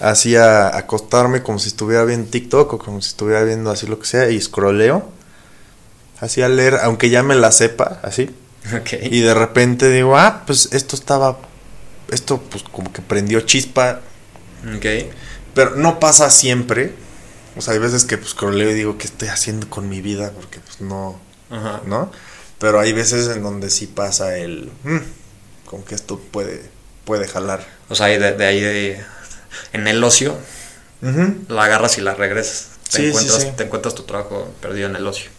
así 0.00 0.36
a 0.36 0.76
acostarme 0.76 1.42
como 1.42 1.58
si 1.58 1.68
estuviera 1.68 2.04
viendo 2.04 2.30
TikTok 2.30 2.74
o 2.74 2.78
como 2.78 3.00
si 3.00 3.08
estuviera 3.10 3.42
viendo 3.44 3.70
así 3.70 3.86
lo 3.86 3.98
que 3.98 4.06
sea 4.06 4.28
y 4.30 4.40
scrolleo. 4.40 5.08
Así 6.20 6.42
a 6.42 6.48
leer, 6.48 6.78
aunque 6.82 7.10
ya 7.10 7.22
me 7.22 7.34
la 7.34 7.52
sepa, 7.52 8.00
así. 8.02 8.34
Y 9.10 9.20
de 9.20 9.34
repente 9.34 9.90
digo, 9.90 10.16
ah, 10.16 10.42
pues 10.46 10.68
esto 10.72 10.96
estaba, 10.96 11.38
esto 12.10 12.40
pues 12.42 12.62
como 12.64 12.92
que 12.92 13.02
prendió 13.02 13.40
chispa, 13.42 14.00
Ok. 14.76 14.86
pero 15.54 15.76
no 15.76 15.98
pasa 16.00 16.30
siempre. 16.30 16.94
O 17.56 17.60
sea, 17.62 17.72
hay 17.74 17.78
veces 17.80 18.04
que 18.04 18.18
pues 18.18 18.30
scrolleo 18.30 18.70
y 18.70 18.74
digo, 18.74 18.98
¿qué 18.98 19.06
estoy 19.06 19.28
haciendo 19.28 19.68
con 19.70 19.88
mi 19.88 20.00
vida? 20.02 20.30
Porque 20.32 20.60
pues 20.60 20.80
no, 20.80 21.18
Ajá. 21.50 21.80
¿no? 21.86 22.10
Pero 22.58 22.80
hay 22.80 22.92
veces 22.92 23.28
en 23.34 23.42
donde 23.42 23.70
sí 23.70 23.86
pasa 23.86 24.36
el, 24.36 24.70
"Mm, 24.84 24.98
con 25.66 25.82
que 25.82 25.94
esto 25.94 26.18
puede, 26.18 26.62
puede 27.04 27.26
jalar. 27.28 27.66
O 27.88 27.94
sea, 27.94 28.06
de, 28.08 28.18
de 28.32 28.46
ahí 28.46 28.60
de- 28.60 29.00
en 29.72 29.86
el 29.88 30.02
ocio 30.04 30.36
la 31.48 31.64
agarras 31.64 31.96
y 31.98 32.00
la 32.00 32.14
regresas. 32.14 32.68
Te, 32.90 32.98
Sí, 32.98 33.02
sí, 33.02 33.08
encuentras, 33.08 33.42
sí. 33.42 33.48
te 33.56 33.64
encuentras 33.64 33.94
tu 33.94 34.02
trabajo 34.04 34.52
perdido 34.60 34.88
en 34.88 34.96
el 34.96 35.06
ocio. 35.06 35.30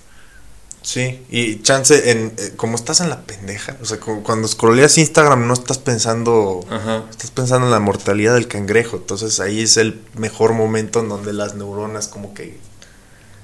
Sí, 0.88 1.22
y 1.30 1.62
chance, 1.64 2.12
en, 2.12 2.34
eh, 2.38 2.54
como 2.56 2.78
estás 2.78 3.02
en 3.02 3.10
la 3.10 3.24
pendeja, 3.24 3.76
o 3.82 3.86
sea, 3.86 4.00
como 4.00 4.24
cuando 4.24 4.48
scrolleas 4.48 4.98
Instagram 4.98 5.46
no 5.46 5.54
estás 5.54 5.80
pensando, 5.80 6.66
Ajá. 6.70 7.04
estás 7.10 7.30
pensando 7.30 7.66
en 7.68 7.72
la 7.72 7.82
mortalidad 7.82 8.36
del 8.36 8.48
cangrejo, 8.48 8.96
entonces 8.96 9.42
ahí 9.42 9.62
es 9.62 9.76
el 9.76 10.00
mejor 10.16 10.54
momento 10.54 11.02
en 11.02 11.10
donde 11.10 11.34
las 11.34 11.56
neuronas 11.56 12.08
como 12.08 12.34
que 12.34 12.58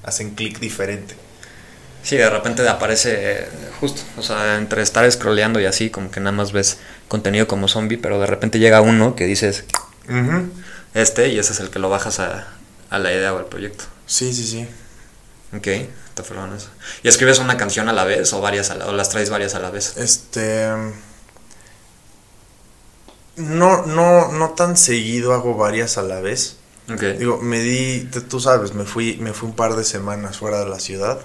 hacen 0.03 0.36
clic 0.36 0.58
diferente. 0.62 1.15
Sí, 2.01 2.15
de 2.15 2.29
repente 2.29 2.65
aparece 2.65 3.41
eh, 3.41 3.47
justo, 3.82 4.03
o 4.17 4.21
sea, 4.21 4.56
entre 4.56 4.82
estar 4.82 5.12
scrolleando 5.12 5.60
y 5.60 5.65
así, 5.65 5.89
como 5.89 6.12
que 6.12 6.21
nada 6.21 6.32
más 6.32 6.53
ves 6.53 6.77
contenido 7.10 7.45
como 7.45 7.67
zombie, 7.67 7.97
pero 7.97 8.21
de 8.21 8.25
repente 8.25 8.58
llega 8.58 8.79
uno 8.79 9.17
que 9.17 9.25
dices 9.25 9.65
este 10.93 11.27
y 11.27 11.39
ese 11.39 11.51
es 11.51 11.60
el 11.60 11.71
que 11.71 11.79
lo 11.79 11.89
bajas 11.89 12.21
a, 12.21 12.47
a 12.89 12.99
la 12.99 13.12
idea 13.12 13.34
o 13.34 13.38
al 13.38 13.47
proyecto. 13.47 13.84
Sí, 14.06 14.34
sí, 14.34 14.45
sí. 14.47 14.65
Ok, 15.53 15.67
está 16.13 16.23
fregón 16.23 16.56
eso. 16.56 16.69
¿Y 17.02 17.08
escribes 17.08 17.39
una 17.39 17.58
canción 17.58 17.89
a 17.89 17.93
la 17.93 18.04
vez 18.04 18.32
o 18.34 18.41
varias 18.41 18.69
a 18.69 18.76
la, 18.76 18.86
o 18.88 18.93
las 18.93 19.10
traes 19.10 19.30
varias 19.32 19.56
a 19.56 19.60
la 19.60 19.71
vez? 19.71 19.97
Este. 19.97 20.67
No, 23.36 23.86
no, 23.88 24.32
no 24.32 24.49
tan 24.52 24.78
seguido 24.78 25.34
hago 25.34 25.56
varias 25.56 25.97
a 25.97 26.04
la 26.04 26.19
vez. 26.21 26.58
Ok, 26.93 27.02
Digo, 27.17 27.39
me 27.39 27.60
di, 27.62 28.02
tú- 28.30 28.39
sabes, 28.39 28.73
me 28.73 28.84
fui, 28.86 29.17
me 29.17 29.34
fui 29.34 29.47
un 29.49 29.56
par 29.56 29.76
de 29.76 29.84
semanas 29.86 30.38
fuera 30.38 30.60
de 30.60 30.69
la 30.69 30.80
ciudad, 30.82 31.19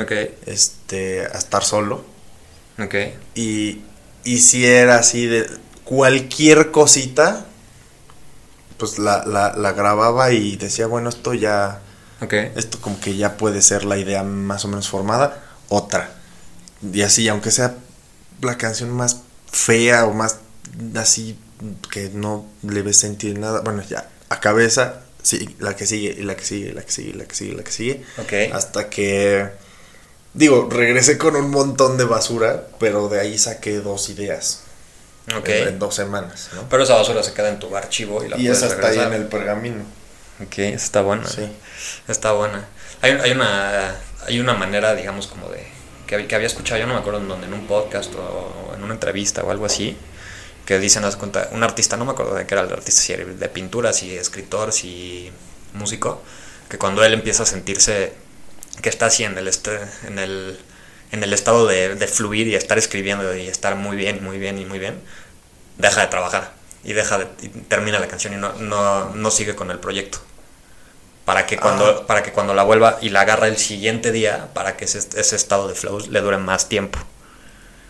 ok, 0.00 0.12
este, 0.46 1.22
a 1.26 1.38
estar 1.38 1.64
solo. 1.64 2.04
ok, 2.78 2.94
Y, 3.34 3.80
y 4.24 4.38
si 4.40 4.66
era 4.66 4.96
así 4.96 5.26
de 5.26 5.48
cualquier 5.84 6.70
cosita, 6.70 7.46
pues 8.76 8.98
la, 8.98 9.24
la, 9.24 9.54
la 9.56 9.72
grababa 9.72 10.32
y 10.32 10.56
decía, 10.56 10.86
bueno, 10.86 11.08
esto 11.08 11.32
ya, 11.34 11.80
esto 12.54 12.80
como 12.80 13.00
que 13.00 13.16
ya 13.16 13.36
puede 13.36 13.62
ser 13.62 13.84
la 13.84 13.96
idea 13.96 14.22
más 14.22 14.64
o 14.64 14.68
menos 14.68 14.88
formada, 14.88 15.42
otra. 15.68 16.10
Y 16.92 17.02
así, 17.02 17.28
aunque 17.28 17.50
sea 17.50 17.76
la 18.42 18.56
canción 18.56 18.90
más 18.90 19.22
fea 19.50 20.06
o 20.06 20.12
más 20.12 20.38
así 20.96 21.38
que 21.90 22.10
no 22.12 22.46
le 22.62 22.82
ves 22.82 22.98
sentir 22.98 23.38
nada, 23.38 23.60
bueno, 23.60 23.82
ya, 23.88 24.08
a 24.28 24.40
cabeza, 24.40 25.02
sí, 25.22 25.56
la 25.58 25.76
que 25.76 25.86
sigue, 25.86 26.16
y 26.18 26.22
la 26.22 26.36
que 26.36 26.44
sigue, 26.44 26.70
y 26.70 26.72
la 26.72 26.82
que 26.82 26.92
sigue, 26.92 27.10
y 27.10 27.12
la 27.14 27.24
que 27.24 27.34
sigue, 27.34 27.54
la 27.54 27.64
que 27.64 27.72
sigue. 27.72 28.04
Hasta 28.52 28.88
que, 28.88 29.50
digo, 30.34 30.68
regresé 30.70 31.18
con 31.18 31.36
un 31.36 31.50
montón 31.50 31.98
de 31.98 32.04
basura, 32.04 32.66
pero 32.78 33.08
de 33.08 33.20
ahí 33.20 33.38
saqué 33.38 33.80
dos 33.80 34.08
ideas. 34.10 34.62
En, 35.26 35.68
en 35.68 35.78
dos 35.78 35.94
semanas, 35.94 36.48
¿no? 36.54 36.68
Pero 36.68 36.82
esa 36.82 36.96
basura 36.96 37.22
se 37.22 37.32
queda 37.32 37.50
en 37.50 37.60
tu 37.60 37.76
archivo 37.76 38.24
y 38.24 38.28
la 38.28 38.36
y 38.36 38.46
puedes 38.46 38.58
esa 38.58 38.66
está 38.66 38.88
ahí 38.88 38.96
regresar. 38.96 39.12
en 39.12 39.22
el 39.22 39.28
pergamino. 39.28 39.84
Ok, 40.42 40.58
está 40.58 41.02
buena. 41.02 41.26
Sí. 41.26 41.42
Está 42.08 42.32
buena. 42.32 42.66
Hay, 43.02 43.12
hay 43.12 43.30
una 43.32 43.96
hay 44.26 44.38
una 44.38 44.54
manera, 44.54 44.94
digamos, 44.94 45.26
como 45.26 45.48
de 45.48 45.66
que, 46.06 46.16
hab- 46.18 46.26
que 46.26 46.34
había 46.34 46.46
escuchado, 46.46 46.78
yo 46.80 46.86
no 46.86 46.94
me 46.94 47.00
acuerdo 47.00 47.20
en 47.20 47.28
dónde, 47.28 47.46
en 47.46 47.54
un 47.54 47.66
podcast 47.66 48.14
o 48.14 48.72
en 48.76 48.82
una 48.84 48.94
entrevista 48.94 49.42
o 49.42 49.50
algo 49.50 49.64
así, 49.66 49.96
que 50.66 50.78
dicen, 50.78 51.04
haz 51.04 51.16
cuenta, 51.16 51.48
un 51.52 51.62
artista, 51.62 51.96
no 51.96 52.04
me 52.04 52.12
acuerdo 52.12 52.34
de 52.34 52.46
qué 52.46 52.54
era 52.54 52.62
el 52.64 52.72
artista, 52.72 53.00
si 53.00 53.12
era 53.14 53.24
de 53.24 53.48
pintura, 53.48 53.92
si 53.92 54.14
escritor, 54.16 54.72
si 54.72 55.32
músico, 55.74 56.22
que 56.68 56.78
cuando 56.78 57.02
él 57.04 57.14
empieza 57.14 57.44
a 57.44 57.46
sentirse 57.46 58.12
que 58.82 58.88
está 58.90 59.06
así 59.06 59.24
en 59.24 59.36
el, 59.38 59.48
este, 59.48 59.78
en 60.06 60.18
el, 60.18 60.58
en 61.12 61.22
el 61.24 61.32
estado 61.32 61.66
de, 61.66 61.94
de 61.96 62.06
fluir 62.06 62.46
y 62.48 62.54
estar 62.54 62.78
escribiendo 62.78 63.34
y 63.34 63.46
estar 63.48 63.74
muy 63.76 63.96
bien, 63.96 64.22
muy 64.22 64.38
bien 64.38 64.58
y 64.58 64.66
muy 64.66 64.78
bien, 64.78 65.00
deja 65.78 66.02
de 66.02 66.06
trabajar 66.08 66.52
y 66.84 66.92
deja 66.92 67.18
de, 67.18 67.26
y 67.42 67.48
termina 67.48 67.98
la 67.98 68.08
canción 68.08 68.34
y 68.34 68.36
no, 68.36 68.52
no, 68.54 69.10
no 69.14 69.30
sigue 69.30 69.54
con 69.54 69.70
el 69.70 69.78
proyecto 69.78 70.18
para 71.24 71.46
que 71.46 71.56
cuando 71.58 71.84
Ah. 71.84 72.06
para 72.06 72.22
que 72.22 72.32
cuando 72.32 72.54
la 72.54 72.62
vuelva 72.62 72.98
y 73.00 73.10
la 73.10 73.20
agarra 73.22 73.46
el 73.48 73.56
siguiente 73.56 74.10
día 74.12 74.48
para 74.54 74.76
que 74.76 74.84
ese, 74.86 74.98
ese 74.98 75.36
estado 75.36 75.68
de 75.68 75.74
flow 75.74 76.00
le 76.08 76.20
dure 76.20 76.38
más 76.38 76.68
tiempo 76.68 76.98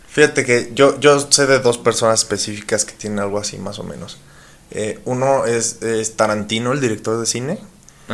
Fíjate 0.08 0.44
que 0.44 0.70
yo, 0.74 0.98
yo 0.98 1.20
sé 1.30 1.46
de 1.46 1.60
dos 1.60 1.78
personas 1.78 2.18
específicas 2.20 2.84
que 2.84 2.94
tienen 2.94 3.20
algo 3.20 3.38
así 3.38 3.58
más 3.58 3.78
o 3.78 3.84
menos. 3.84 4.18
Eh, 4.72 4.98
uno 5.04 5.46
es, 5.46 5.82
es 5.82 6.16
Tarantino, 6.16 6.72
el 6.72 6.80
director 6.80 7.18
de 7.20 7.26
cine, 7.26 7.60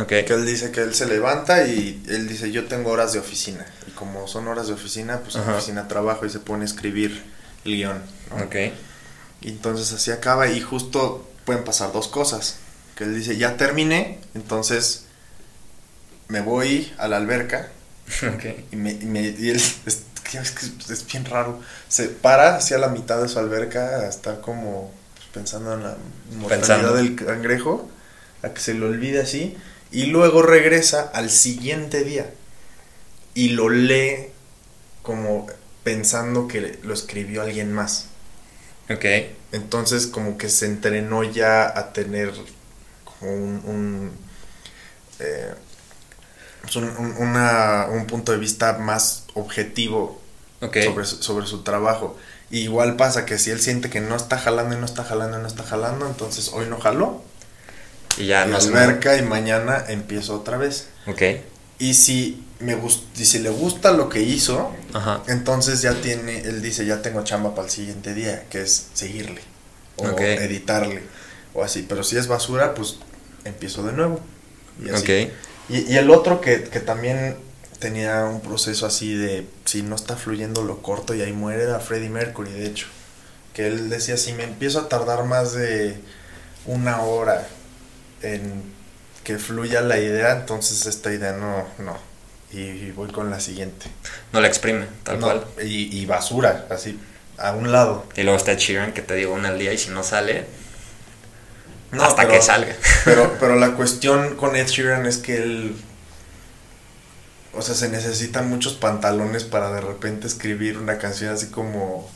que 0.07 0.19
él 0.19 0.45
dice 0.45 0.71
que 0.71 0.81
él 0.81 0.93
se 0.93 1.07
levanta 1.07 1.63
y 1.65 2.03
él 2.07 2.27
dice 2.27 2.51
yo 2.51 2.65
tengo 2.67 2.91
horas 2.91 3.13
de 3.13 3.19
oficina. 3.19 3.65
Y 3.87 3.91
como 3.91 4.27
son 4.27 4.47
horas 4.47 4.67
de 4.67 4.73
oficina, 4.73 5.21
pues 5.21 5.35
en 5.35 5.41
Ajá. 5.41 5.51
la 5.53 5.57
oficina 5.57 5.87
trabajo 5.87 6.23
y 6.27 6.29
se 6.29 6.37
pone 6.39 6.61
a 6.63 6.65
escribir 6.65 7.23
el 7.65 7.75
guion. 7.77 8.03
¿no? 8.29 8.43
ok 8.45 8.55
Y 9.41 9.49
entonces 9.49 9.91
así 9.91 10.11
acaba 10.11 10.47
y 10.49 10.61
justo 10.61 11.27
pueden 11.45 11.63
pasar 11.63 11.91
dos 11.93 12.07
cosas. 12.07 12.57
Que 12.95 13.05
él 13.05 13.15
dice 13.15 13.37
ya 13.37 13.57
terminé, 13.57 14.19
entonces 14.35 15.05
me 16.29 16.41
voy 16.41 16.91
a 16.97 17.07
la 17.07 17.17
alberca 17.17 17.69
y, 18.71 18.75
me, 18.75 18.91
y, 18.91 19.05
me- 19.05 19.21
y 19.29 19.49
él 19.49 19.55
es, 19.85 20.03
es 20.89 21.05
bien 21.07 21.25
raro. 21.25 21.59
Se 21.87 22.07
para 22.09 22.55
hacia 22.57 22.77
la 22.77 22.89
mitad 22.89 23.21
de 23.21 23.29
su 23.29 23.39
alberca 23.39 23.99
a 24.01 24.07
estar 24.09 24.41
como 24.41 24.91
pues, 25.15 25.27
pensando 25.33 25.73
en 25.73 25.83
la 25.83 25.97
mortalidad 26.37 26.93
Pensando. 26.93 26.95
del 26.95 27.15
cangrejo, 27.15 27.89
a 28.43 28.49
que 28.53 28.59
se 28.61 28.73
le 28.73 28.85
olvide 28.85 29.21
así, 29.21 29.57
y 29.91 30.07
luego 30.07 30.41
regresa 30.41 31.09
al 31.13 31.29
siguiente 31.29 32.03
día 32.03 32.29
y 33.33 33.49
lo 33.49 33.69
lee 33.69 34.27
como 35.03 35.47
pensando 35.83 36.47
que 36.47 36.79
lo 36.83 36.93
escribió 36.93 37.41
alguien 37.43 37.73
más. 37.73 38.07
ok 38.89 39.05
Entonces 39.51 40.07
como 40.07 40.37
que 40.37 40.49
se 40.49 40.65
entrenó 40.65 41.23
ya 41.23 41.65
a 41.77 41.93
tener 41.93 42.33
como 43.03 43.33
un, 43.33 43.61
un, 43.65 44.11
eh, 45.19 45.53
pues, 46.67 46.75
un, 46.75 46.89
un- 46.97 47.15
una- 47.17 47.87
un 47.89 48.05
punto 48.05 48.31
de 48.31 48.37
vista 48.37 48.77
más 48.77 49.23
objetivo 49.33 50.21
sobre, 50.85 51.05
su, 51.05 51.23
sobre 51.23 51.45
su 51.47 51.63
trabajo. 51.63 52.17
Y 52.49 52.59
igual 52.59 52.95
pasa 52.95 53.25
que 53.25 53.37
si 53.37 53.49
él 53.51 53.59
siente 53.59 53.89
que 53.89 53.99
no 54.01 54.15
está 54.15 54.37
jalando 54.37 54.75
y 54.75 54.79
no 54.79 54.85
está 54.85 55.03
jalando 55.03 55.37
y 55.37 55.41
no 55.41 55.47
está 55.47 55.63
jalando, 55.63 56.07
entonces 56.07 56.51
hoy 56.53 56.65
no 56.69 56.79
jaló. 56.79 57.21
y 58.17 58.25
ya 58.27 58.45
no 58.45 58.59
se 58.61 58.69
alberca 58.69 59.17
y 59.17 59.21
mañana 59.23 59.83
empiezo 59.87 60.35
otra 60.35 60.57
vez. 60.57 60.87
ok 61.07 61.21
Y 61.79 61.93
si, 61.93 62.43
me 62.59 62.73
gust 62.75 63.03
y 63.19 63.25
si 63.25 63.39
le 63.39 63.49
gusta 63.49 63.91
lo 63.91 64.09
que 64.09 64.21
hizo, 64.21 64.71
ajá 64.93 65.21
entonces 65.27 65.81
ya 65.81 65.93
tiene, 66.01 66.39
él 66.41 66.61
dice, 66.61 66.85
ya 66.85 67.01
tengo 67.03 67.23
chamba 67.23 67.53
para 67.53 67.67
el 67.67 67.71
siguiente 67.71 68.13
día, 68.15 68.45
que 68.49 68.61
es 68.63 68.87
seguirle 68.93 69.41
o 69.97 70.05
editarle 70.41 71.03
o 71.53 71.63
así. 71.63 71.85
Pero 71.87 72.03
si 72.03 72.17
es 72.17 72.27
basura, 72.27 72.73
pues 72.75 72.97
empiezo 73.45 73.83
de 73.83 73.91
nuevo. 73.93 74.19
Y, 74.83 74.89
así. 74.89 75.03
Y, 75.69 75.91
y 75.93 75.97
el 75.97 76.09
otro 76.09 76.41
que, 76.41 76.63
que 76.63 76.79
también 76.79 77.37
tenía 77.79 78.25
un 78.25 78.41
proceso 78.41 78.85
así 78.85 79.15
de, 79.15 79.47
si 79.65 79.83
no 79.83 79.95
está 79.95 80.15
fluyendo 80.15 80.63
lo 80.63 80.81
corto 80.81 81.13
y 81.13 81.21
ahí 81.21 81.33
muere, 81.33 81.63
era 81.63 81.79
Freddie 81.79 82.09
Mercury, 82.09 82.51
de 82.51 82.65
hecho. 82.67 82.87
Que 83.53 83.67
él 83.67 83.89
decía, 83.89 84.17
si 84.17 84.33
me 84.33 84.43
empiezo 84.43 84.79
a 84.79 84.89
tardar 84.89 85.25
más 85.25 85.53
de 85.53 85.97
una 86.65 87.01
hora 87.01 87.47
en 88.21 88.63
que 89.23 89.37
fluya 89.37 89.81
la 89.81 89.99
idea, 89.99 90.31
entonces 90.33 90.85
esta 90.85 91.13
idea 91.13 91.33
no, 91.33 91.65
no. 91.83 91.97
Y, 92.51 92.61
y 92.61 92.91
voy 92.91 93.09
con 93.11 93.29
la 93.29 93.39
siguiente. 93.41 93.87
no 94.31 94.39
la 94.41 94.47
exprime 94.47 94.85
tal 95.03 95.19
No, 95.19 95.27
cual 95.27 95.45
Y, 95.63 95.99
y 95.99 96.05
basura, 96.05 96.65
así, 96.69 96.97
a 97.37 97.51
un 97.53 97.71
lado. 97.71 98.05
y 98.15 98.23
luego 98.23 98.37
está 98.37 98.53
Sheeran 98.53 98.93
que 98.93 99.01
te 99.01 99.15
digo 99.15 99.33
una 99.33 99.49
al 99.49 99.59
día 99.59 99.73
y 99.73 99.77
si 99.77 99.89
no 99.89 100.03
sale 100.03 100.45
No, 101.91 102.03
hasta 102.03 102.23
pero- 102.23 102.33
que 102.33 102.41
salga 102.41 102.75
Pero, 103.05 103.37
pero 103.39 103.55
la 103.55 103.71
cuestión 103.75 104.35
con 104.35 104.55
Ed 104.55 104.67
Sheeran 104.67 105.05
es 105.05 105.17
que 105.17 105.37
él. 105.37 105.75
O 107.53 107.61
sea, 107.61 107.73
se 107.75 107.89
necesitan 107.89 108.49
muchos 108.49 108.73
pantalones 108.73 109.43
para 109.43 109.71
de 109.71 109.81
repente 109.81 110.27
escribir 110.27 110.77
una 110.77 110.97
canción 110.97 111.33
así 111.33 111.47
como. 111.47 112.09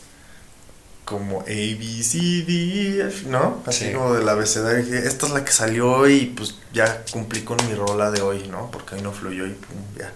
Como 1.05 1.41
A, 1.41 1.45
B, 1.45 1.99
C, 2.03 2.19
D, 2.19 2.99
E, 3.01 3.07
F, 3.07 3.25
¿no? 3.27 3.61
Así 3.65 3.87
Sí. 3.87 3.91
como 3.93 4.13
del 4.13 4.29
abecedario. 4.29 4.93
Esta 4.95 5.25
es 5.25 5.31
la 5.33 5.43
que 5.43 5.51
salió 5.51 5.91
hoy 5.91 6.13
y 6.13 6.25
pues 6.27 6.55
ya 6.73 7.03
cumplí 7.11 7.41
con 7.41 7.57
mi 7.67 7.73
rola 7.73 8.11
de 8.11 8.21
hoy, 8.21 8.47
¿no? 8.47 8.69
Porque 8.71 8.95
hoy 8.95 9.01
no 9.01 9.11
fluyó 9.11 9.45
y 9.47 9.51
pum, 9.51 9.77
ya. 9.97 10.13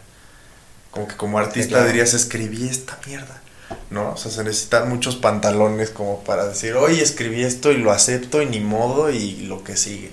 como 0.92 1.08
que 1.08 1.18
como 1.18 1.40
artista 1.40 1.70
claro. 1.78 1.88
dirías, 1.88 2.14
escribí 2.14 2.68
esta 2.70 2.98
mierda, 3.06 3.42
¿no? 3.90 4.12
O 4.14 4.18
sea, 4.18 4.32
se 4.32 4.44
necesitan 4.44 4.90
muchos 4.90 5.16
pantalones 5.16 5.90
como 5.90 6.24
para 6.24 6.48
decir, 6.48 6.74
oye, 6.76 7.02
escribí 7.02 7.44
esto 7.44 7.72
y 7.72 7.78
lo 7.78 7.92
acepto 7.92 8.42
y 8.42 8.46
ni 8.48 8.60
modo 8.60 9.10
y 9.12 9.38
lo 9.48 9.64
que 9.64 9.78
sigue. 9.78 10.12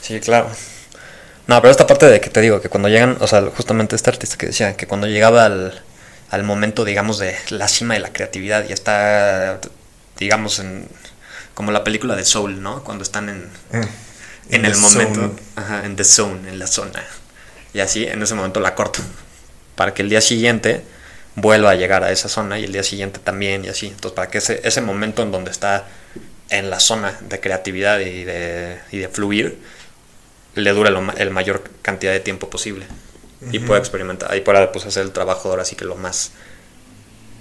Sí, 0.00 0.20
claro. 0.20 0.48
No, 1.46 1.60
pero 1.60 1.70
esta 1.70 1.86
parte 1.86 2.06
de 2.06 2.20
que 2.20 2.30
te 2.30 2.40
digo, 2.40 2.60
que 2.60 2.68
cuando 2.68 2.88
llegan, 2.88 3.16
o 3.20 3.26
sea, 3.26 3.42
justamente 3.56 3.94
este 3.96 4.10
artista 4.10 4.36
que 4.36 4.46
decía, 4.46 4.76
que 4.76 4.86
cuando 4.86 5.06
llegaba 5.06 5.44
al, 5.44 5.80
al 6.30 6.42
momento, 6.42 6.84
digamos, 6.84 7.18
de 7.18 7.36
la 7.50 7.68
cima 7.68 7.94
de 7.94 8.00
la 8.00 8.12
creatividad, 8.12 8.66
ya 8.66 8.74
está, 8.74 9.60
digamos, 10.18 10.58
en, 10.58 10.88
como 11.54 11.70
la 11.70 11.84
película 11.84 12.16
de 12.16 12.24
Soul, 12.24 12.62
¿no? 12.62 12.82
Cuando 12.84 13.02
están 13.04 13.28
en, 13.28 13.48
Mm. 13.72 14.54
en 14.54 14.64
el 14.64 14.76
momento, 14.76 15.20
zone. 15.20 15.32
ajá, 15.56 15.84
en 15.86 15.96
the 15.96 16.04
zone, 16.04 16.48
en 16.48 16.58
la 16.58 16.66
zona. 16.66 17.04
Y 17.74 17.80
así, 17.80 18.04
en 18.06 18.22
ese 18.22 18.34
momento 18.34 18.60
la 18.60 18.74
corto. 18.74 19.00
Para 19.76 19.92
que 19.94 20.02
el 20.02 20.08
día 20.08 20.20
siguiente 20.20 20.82
vuelva 21.36 21.70
a 21.70 21.74
llegar 21.76 22.04
a 22.04 22.12
esa 22.12 22.28
zona 22.28 22.58
y 22.58 22.64
el 22.64 22.72
día 22.72 22.82
siguiente 22.82 23.20
también 23.20 23.64
y 23.64 23.68
así. 23.68 23.88
Entonces, 23.88 24.12
para 24.12 24.30
que 24.30 24.38
ese, 24.38 24.60
ese 24.64 24.80
momento 24.80 25.22
en 25.22 25.32
donde 25.32 25.50
está 25.50 25.86
en 26.50 26.70
la 26.70 26.80
zona 26.80 27.18
de 27.22 27.40
creatividad 27.40 28.00
y 28.00 28.24
de, 28.24 28.78
y 28.92 28.98
de 28.98 29.08
fluir, 29.08 29.58
le 30.54 30.72
dure 30.72 30.90
lo 30.90 31.02
el 31.16 31.30
mayor 31.30 31.64
cantidad 31.82 32.12
de 32.12 32.20
tiempo 32.20 32.50
posible. 32.50 32.86
Y 33.52 33.60
pueda 33.60 33.80
experimentar, 33.80 34.34
y 34.36 34.40
pueda 34.40 34.72
pues, 34.72 34.86
hacer 34.86 35.04
el 35.04 35.12
trabajo 35.12 35.50
ahora 35.50 35.64
sí 35.64 35.76
que 35.76 35.84
lo 35.84 35.96
más, 35.96 36.32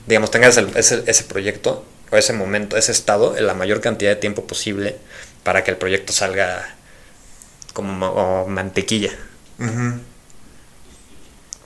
digamos, 0.08 0.32
tengas 0.32 0.58
el- 0.58 0.76
ese, 0.76 1.04
ese 1.08 1.24
proyecto 1.24 1.86
o 2.12 2.18
ese 2.18 2.34
momento, 2.34 2.78
ese 2.78 2.92
estado, 2.92 3.38
en 3.38 3.48
la 3.48 3.54
mayor 3.54 3.82
cantidad 3.82 4.12
de 4.12 4.16
tiempo 4.18 4.46
posible 4.46 4.98
para 5.44 5.64
que 5.64 5.72
el 5.72 5.78
proyecto 5.78 6.14
salga 6.14 6.76
como 7.74 8.46
mantequilla. 8.48 9.12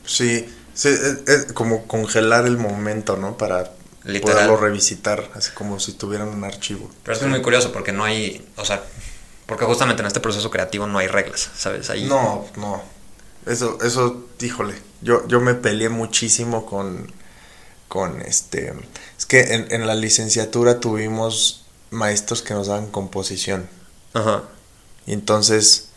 Sí, 0.05 0.45
sí, 0.79 0.87
es, 0.87 1.27
es 1.27 1.53
como 1.53 1.85
congelar 1.87 2.45
el 2.45 2.57
momento, 2.57 3.17
¿no? 3.17 3.37
Para 3.37 3.71
Literal. 4.05 4.35
poderlo 4.35 4.57
revisitar, 4.57 5.29
así 5.35 5.51
como 5.51 5.79
si 5.79 5.93
tuvieran 5.93 6.29
un 6.29 6.43
archivo. 6.45 6.89
Pero 7.03 7.17
es 7.17 7.23
muy 7.23 7.41
curioso 7.41 7.71
porque 7.73 7.91
no 7.91 8.05
hay, 8.05 8.47
o 8.55 8.63
sea, 8.63 8.81
porque 9.45 9.65
justamente 9.65 10.01
en 10.01 10.07
este 10.07 10.21
proceso 10.21 10.49
creativo 10.49 10.87
no 10.87 10.99
hay 10.99 11.07
reglas, 11.07 11.49
¿sabes? 11.55 11.89
Ahí, 11.89 12.05
No, 12.05 12.45
no. 12.55 12.81
Eso, 13.45 13.77
eso, 13.81 14.27
híjole, 14.39 14.75
yo, 15.01 15.27
yo 15.27 15.41
me 15.41 15.53
peleé 15.53 15.89
muchísimo 15.89 16.65
con, 16.65 17.11
con 17.87 18.21
este... 18.21 18.73
Es 19.17 19.25
que 19.25 19.53
en, 19.55 19.71
en 19.71 19.85
la 19.87 19.95
licenciatura 19.95 20.79
tuvimos 20.79 21.65
maestros 21.89 22.41
que 22.41 22.53
nos 22.53 22.67
daban 22.67 22.87
composición. 22.87 23.67
Ajá. 24.13 24.43
Y 25.07 25.13
entonces, 25.13 25.89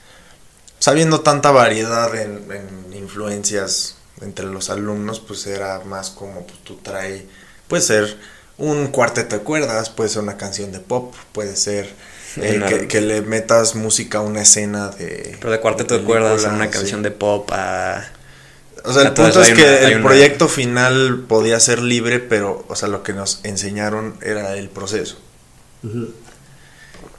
sabiendo 0.79 1.21
tanta 1.21 1.51
variedad 1.51 2.15
en, 2.15 2.51
en 2.51 2.93
influencias 2.95 3.97
entre 4.23 4.47
los 4.47 4.71
alumnos, 4.71 5.21
pues 5.21 5.47
era 5.47 5.81
más 5.85 6.11
como 6.11 6.47
pues, 6.47 6.59
tú 6.65 6.77
traes, 6.77 7.23
puede 7.69 7.83
ser 7.83 8.17
un 8.59 8.89
cuarteto 8.89 9.37
de 9.39 9.43
cuerdas, 9.43 9.91
puede 9.91 10.09
ser 10.11 10.23
una 10.23 10.37
canción 10.37 10.73
de 10.73 10.79
pop, 10.81 11.15
puede 11.33 11.57
ser 11.57 11.93
eh, 12.37 12.55
Una- 12.57 12.67
que, 12.67 12.87
que 12.89 13.01
le 13.01 13.23
metas 13.23 13.75
música 13.75 14.19
a 14.19 14.21
una 14.21 14.43
escena 14.43 14.89
de... 14.89 15.37
Pero 15.41 15.51
de 15.53 15.61
cuarteto 15.61 15.99
de 15.99 16.05
cuerdas, 16.05 16.45
en 16.45 16.53
una 16.55 16.71
canción 16.71 17.01
sí. 17.01 17.05
de 17.05 17.11
pop 17.11 17.51
a... 17.53 18.05
O 18.85 18.93
sea, 18.93 19.03
el 19.03 19.13
punto 19.13 19.43
es 19.43 19.53
que 19.53 19.63
una- 19.63 19.79
el 19.81 19.95
una- 19.99 20.05
proyecto 20.09 20.49
final 20.49 21.25
podía 21.29 21.59
ser 21.61 21.81
libre, 21.83 22.19
pero, 22.21 22.65
o 22.69 22.75
sea, 22.77 22.89
lo 22.89 23.03
que 23.03 23.13
nos 23.13 23.41
enseñaron 23.45 24.17
era 24.23 24.57
el 24.57 24.69
proceso. 24.69 25.19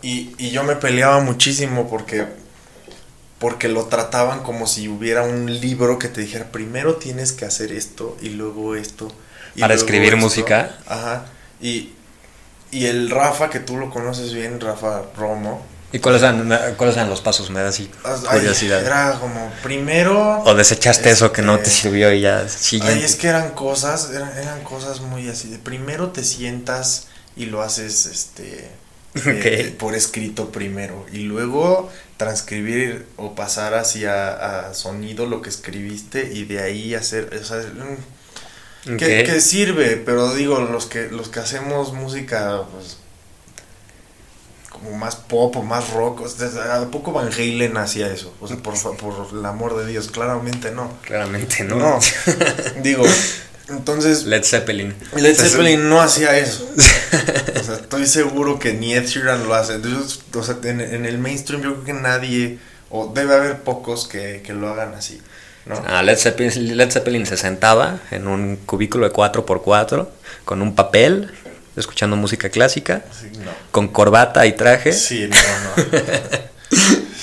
Y, 0.02 0.36
y 0.38 0.52
yo 0.52 0.64
me 0.64 0.76
peleaba 0.76 1.20
muchísimo 1.22 1.90
porque, 1.90 2.26
porque 3.44 3.68
lo 3.68 3.88
trataban 3.88 4.42
como 4.42 4.68
si 4.68 4.88
hubiera 4.88 5.24
un 5.24 5.60
libro 5.60 6.00
que 6.00 6.08
te 6.08 6.22
dijera, 6.22 6.46
primero 6.46 6.96
tienes 6.96 7.34
que 7.34 7.44
hacer 7.44 7.74
esto 7.74 8.16
y 8.22 8.30
luego 8.30 8.78
esto. 8.78 9.12
y 9.54 9.60
Para 9.60 9.74
luego 9.74 9.86
escribir 9.86 10.14
esto". 10.14 10.18
música. 10.26 10.78
Ajá. 10.88 11.26
Y, 11.60 11.92
y 12.72 12.86
el 12.86 13.10
Rafa, 13.10 13.50
que 13.50 13.60
tú 13.60 13.76
lo 13.76 13.90
conoces 13.90 14.34
bien, 14.34 14.62
Rafa 14.62 15.02
Romo. 15.18 15.62
¿Y 15.92 16.00
cuáles 16.00 16.22
eran, 16.22 16.48
cuáles 16.78 16.96
eran 16.96 17.10
los 17.10 17.20
pasos? 17.20 17.50
Me 17.50 17.60
da 17.60 17.68
así 17.68 17.92
ay, 18.06 18.40
curiosidad. 18.40 18.82
era 18.82 19.20
como, 19.20 19.52
primero... 19.62 20.42
O 20.46 20.56
desechaste 20.56 21.10
eso 21.10 21.34
que 21.34 21.42
no 21.42 21.58
te 21.58 21.64
este, 21.64 21.82
sirvió 21.82 22.14
y 22.14 22.22
ya 22.22 22.48
siguiente. 22.48 23.00
Ay, 23.00 23.04
es 23.04 23.18
que 23.18 23.28
eran 23.28 23.52
cosas, 23.52 24.10
eran, 24.12 24.38
eran 24.38 24.64
cosas 24.64 25.02
muy 25.02 25.28
así. 25.28 25.50
De 25.50 25.60
primero 25.60 26.12
te 26.12 26.24
sientas 26.24 27.08
y 27.36 27.48
lo 27.48 27.62
haces 27.62 28.06
este 28.06 28.72
eh, 29.26 29.76
por 29.78 29.96
escrito 29.96 30.52
primero. 30.52 31.06
Y 31.12 31.20
luego 31.20 31.90
transcribir 32.18 33.06
o 33.18 33.36
pasar 33.36 33.74
hacia 33.74 34.68
a 34.68 34.74
sonido 34.74 35.26
lo 35.26 35.42
que 35.42 35.50
escribiste 35.50 36.32
y 36.34 36.46
de 36.46 36.62
ahí 36.62 36.96
hacer. 36.96 37.34
O 37.40 37.44
sea, 37.44 37.58
mm, 37.58 38.98
que, 38.98 39.42
sirve, 39.42 39.98
pero 39.98 40.34
digo, 40.34 40.60
los 40.60 40.86
que, 40.86 41.10
los 41.10 41.30
que 41.30 41.40
hacemos 41.40 41.94
música, 41.94 42.64
pues 42.72 42.98
como 44.70 44.98
más 44.98 45.16
pop 45.16 45.56
o 45.56 45.64
más 45.64 45.92
rock, 45.92 46.22
o 46.22 46.28
sea, 46.28 46.82
¿a 46.82 46.92
poco 46.92 47.14
Van 47.14 47.32
Halen 47.32 47.78
hacía 47.78 48.08
eso? 48.08 48.34
O 48.42 48.48
sea, 48.48 48.58
por, 48.58 48.76
por 48.98 49.28
el 49.32 49.46
amor 49.46 49.78
de 49.78 49.86
Dios, 49.86 50.10
claramente 50.10 50.72
no. 50.72 50.92
Claramente 51.04 51.64
no. 51.64 51.78
No, 51.78 52.00
digo, 52.84 53.06
entonces 53.70 54.26
Led 54.26 54.44
Zeppelin. 54.44 54.94
Led 55.16 55.36
Zeppelin 55.36 55.88
no 55.90 56.02
hacía 56.02 56.38
eso. 56.38 56.70
O 57.60 57.66
sea, 57.66 57.76
estoy 57.76 58.08
seguro 58.08 58.60
que 58.60 58.74
ni 58.74 58.94
Ed 58.94 59.06
Sheeran 59.06 59.48
lo 59.48 59.54
hace. 59.54 59.76
Entonces, 59.76 60.20
o 60.36 60.44
sea, 60.44 60.58
en, 60.64 60.82
en 60.82 61.06
el 61.06 61.18
mainstream 61.20 61.62
yo 61.62 61.74
creo 61.76 61.84
que 61.86 61.94
nadie, 61.94 62.58
o 62.90 63.12
debe 63.14 63.36
haber 63.36 63.60
pocos 63.60 64.08
que, 64.08 64.42
que 64.46 64.54
lo 64.54 64.68
hagan 64.70 64.94
así, 64.96 65.22
¿no? 65.66 65.82
Ah, 65.88 66.02
Led, 66.04 66.18
Zeppelin, 66.18 66.76
Led 66.76 66.92
Zeppelin 66.92 67.26
se 67.26 67.38
sentaba 67.38 68.00
en 68.12 68.28
un 68.28 68.58
cubículo 68.66 69.08
de 69.08 69.14
4x4 69.16 70.08
con 70.44 70.62
un 70.62 70.76
papel, 70.76 71.32
escuchando 71.78 72.18
música 72.18 72.50
clásica, 72.50 73.04
Sí, 73.18 73.30
no. 73.38 73.52
con 73.72 73.88
corbata 73.88 74.46
y 74.46 74.54
traje. 74.54 74.92
Sí, 74.92 75.30
no, 75.30 75.38
no. 75.38 76.00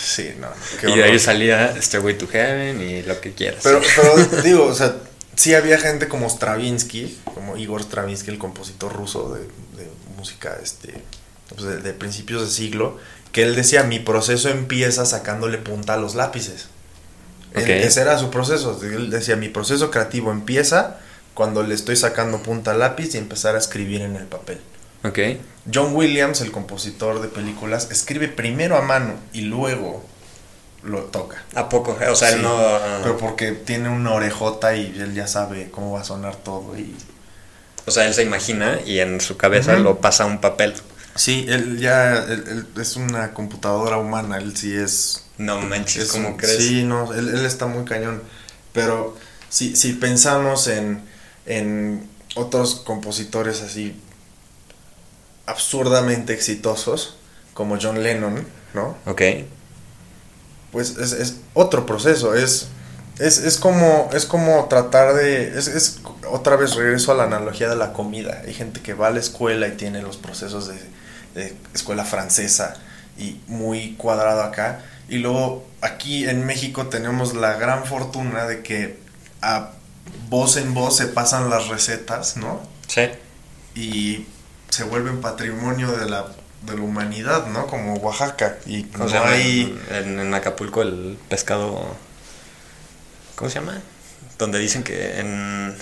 Sí, 0.03 0.31
no. 0.41 0.49
y 0.93 0.97
de 0.97 1.05
ahí 1.05 1.19
salía 1.19 1.75
Stairway 1.81 2.17
to 2.19 2.27
Heaven 2.27 2.81
y 2.81 3.03
lo 3.03 3.21
que 3.21 3.33
quieras. 3.33 3.61
Pero, 3.63 3.81
pero 3.95 4.43
digo, 4.43 4.65
o 4.67 4.75
sea, 4.75 4.95
sí 5.37 5.55
había 5.55 5.79
gente 5.79 6.09
como 6.09 6.29
Stravinsky, 6.29 7.19
como 7.35 7.57
Igor 7.57 7.83
Stravinsky, 7.83 8.31
el 8.31 8.39
compositor 8.39 8.93
ruso 8.93 9.35
de, 9.35 9.41
de 9.41 9.91
música 10.17 10.59
este, 10.63 11.03
pues 11.49 11.63
de, 11.63 11.79
de 11.79 11.93
principios 11.93 12.43
de 12.43 12.51
siglo, 12.51 12.99
que 13.33 13.43
él 13.43 13.55
decía, 13.55 13.83
mi 13.85 13.99
proceso 13.99 14.49
empieza 14.49 15.07
sacándole 15.07 15.59
punta 15.59 15.95
a 15.95 15.97
los 15.97 16.15
lápices. 16.15 16.69
Ese 17.55 18.01
era 18.01 18.19
su 18.19 18.31
proceso. 18.31 18.79
Él 18.83 19.11
decía, 19.11 19.37
mi 19.37 19.49
proceso 19.49 19.91
creativo 19.91 20.31
empieza 20.31 20.99
cuando 21.35 21.63
le 21.63 21.75
estoy 21.75 21.97
sacando 21.97 22.43
punta 22.43 22.73
al 22.73 22.81
lápiz 22.81 23.15
y 23.15 23.19
empezar 23.19 23.55
a 23.55 23.59
escribir 23.59 24.03
en 24.03 24.17
el 24.17 24.27
papel. 24.27 24.61
ok. 25.05 25.19
John 25.73 25.95
Williams, 25.95 26.41
el 26.41 26.53
compositor 26.53 27.21
de 27.21 27.29
películas, 27.29 27.89
escribe 27.91 28.29
primero 28.29 28.77
a 28.77 28.83
mano 28.83 29.15
y 29.33 29.43
luego 29.43 30.05
lo 30.83 31.01
toca. 31.05 31.43
¿A 31.55 31.69
poco? 31.69 31.97
O 32.11 32.15
sea, 32.15 32.31
él 32.31 32.43
no... 32.43 32.79
Pero 33.03 33.17
porque 33.19 33.53
tiene 33.53 33.89
una 33.89 34.13
orejota 34.13 34.75
y 34.75 34.87
él 34.99 35.15
ya 35.15 35.27
sabe 35.27 35.71
cómo 35.71 35.93
va 35.93 36.01
a 36.01 36.05
sonar 36.05 36.37
todo. 36.37 36.77
Y... 36.79 36.95
O 37.87 37.91
sea, 37.91 38.07
él 38.07 38.15
se 38.15 38.23
imagina 38.23 38.81
y 38.85 39.01
en 39.01 39.21
su 39.21 39.37
cabeza 39.37 39.75
lo 39.79 39.99
pasa 40.01 40.25
a 40.25 40.27
un 40.27 40.41
papel. 40.41 40.75
Sí, 41.17 41.45
él 41.49 41.79
ya 41.79 42.19
él- 42.25 42.45
él 42.49 42.67
es 42.81 42.97
una 42.97 43.35
computadora 43.35 43.99
humana, 43.99 44.39
él 44.39 44.57
sí 44.57 44.75
es... 44.75 45.25
No 45.39 45.61
manches, 45.61 46.05
es 46.05 46.13
¿cómo 46.13 46.37
crees? 46.37 46.59
Sí, 46.59 46.85
no, 46.85 47.13
él, 47.15 47.29
él 47.29 47.45
está 47.47 47.67
muy 47.67 47.85
cañón. 47.85 48.23
Pero 48.73 49.17
si, 49.49 49.75
si 49.75 49.95
pensamos 49.95 50.67
en, 50.69 51.03
en 51.47 52.09
otros 52.37 52.77
compositores 52.85 53.61
así 53.63 54.01
absurdamente 55.47 56.33
exitosos, 56.33 57.17
como 57.55 57.79
John 57.81 58.03
Lennon, 58.03 58.47
¿no? 58.75 58.97
Ok. 59.07 59.23
Pues 60.73 60.97
es, 60.97 61.13
es 61.13 61.37
otro 61.55 61.87
proceso, 61.87 62.35
es, 62.35 62.69
es, 63.19 63.39
es 63.39 63.59
como, 63.59 64.09
es 64.13 64.25
como 64.25 64.67
tratar 64.69 65.15
de, 65.15 65.59
es, 65.59 65.69
es 65.69 66.01
otra 66.31 66.57
vez 66.57 66.75
regreso 66.75 67.13
a 67.13 67.15
la 67.15 67.25
analogía 67.25 67.69
de 67.69 67.77
la 67.77 67.93
comida, 67.93 68.43
hay 68.47 68.55
gente 68.55 68.81
que 68.81 68.95
va 68.95 69.09
a 69.09 69.11
la 69.11 69.21
escuela 69.21 69.69
y 69.69 69.73
tiene 69.73 70.03
los 70.03 70.17
procesos 70.17 70.69
de, 70.69 70.79
de 71.35 71.57
escuela 71.75 72.05
francesa 72.05 72.77
y 73.19 73.41
muy 73.47 73.95
cuadrado 73.95 74.43
acá, 74.43 74.83
y 75.09 75.19
luego 75.19 75.67
aquí 75.81 76.29
en 76.29 76.47
México 76.47 76.87
tenemos 76.87 77.35
la 77.35 77.55
gran 77.55 77.85
fortuna 77.85 78.47
de 78.47 78.63
que 78.63 78.99
a 79.43 79.71
voz 80.29 80.57
en 80.57 80.75
voz 80.75 80.97
se 80.97 81.07
pasan 81.07 81.51
las 81.51 81.69
recetas, 81.69 82.37
¿no? 82.37 82.61
Sí. 82.87 83.09
Y 83.75 84.27
se 84.69 84.85
vuelven 84.85 85.21
patrimonio 85.21 85.91
de 85.93 86.09
la, 86.09 86.27
de 86.63 86.75
la 86.77 86.83
humanidad, 86.83 87.47
¿no? 87.47 87.67
Como 87.67 87.95
Oaxaca, 87.97 88.59
y 88.67 88.85
¿Cómo 88.85 89.05
no 89.05 89.11
se 89.11 89.17
llama? 89.17 89.31
hay... 89.31 89.79
En, 89.91 90.19
en 90.21 90.35
Acapulco 90.35 90.83
el 90.83 91.19
pescado... 91.29 91.97
¿Cómo 93.35 93.51
se 93.51 93.59
llama? 93.61 93.81
Donde 94.39 94.59
dicen 94.59 94.83
que 94.83 95.19
en... 95.19 95.75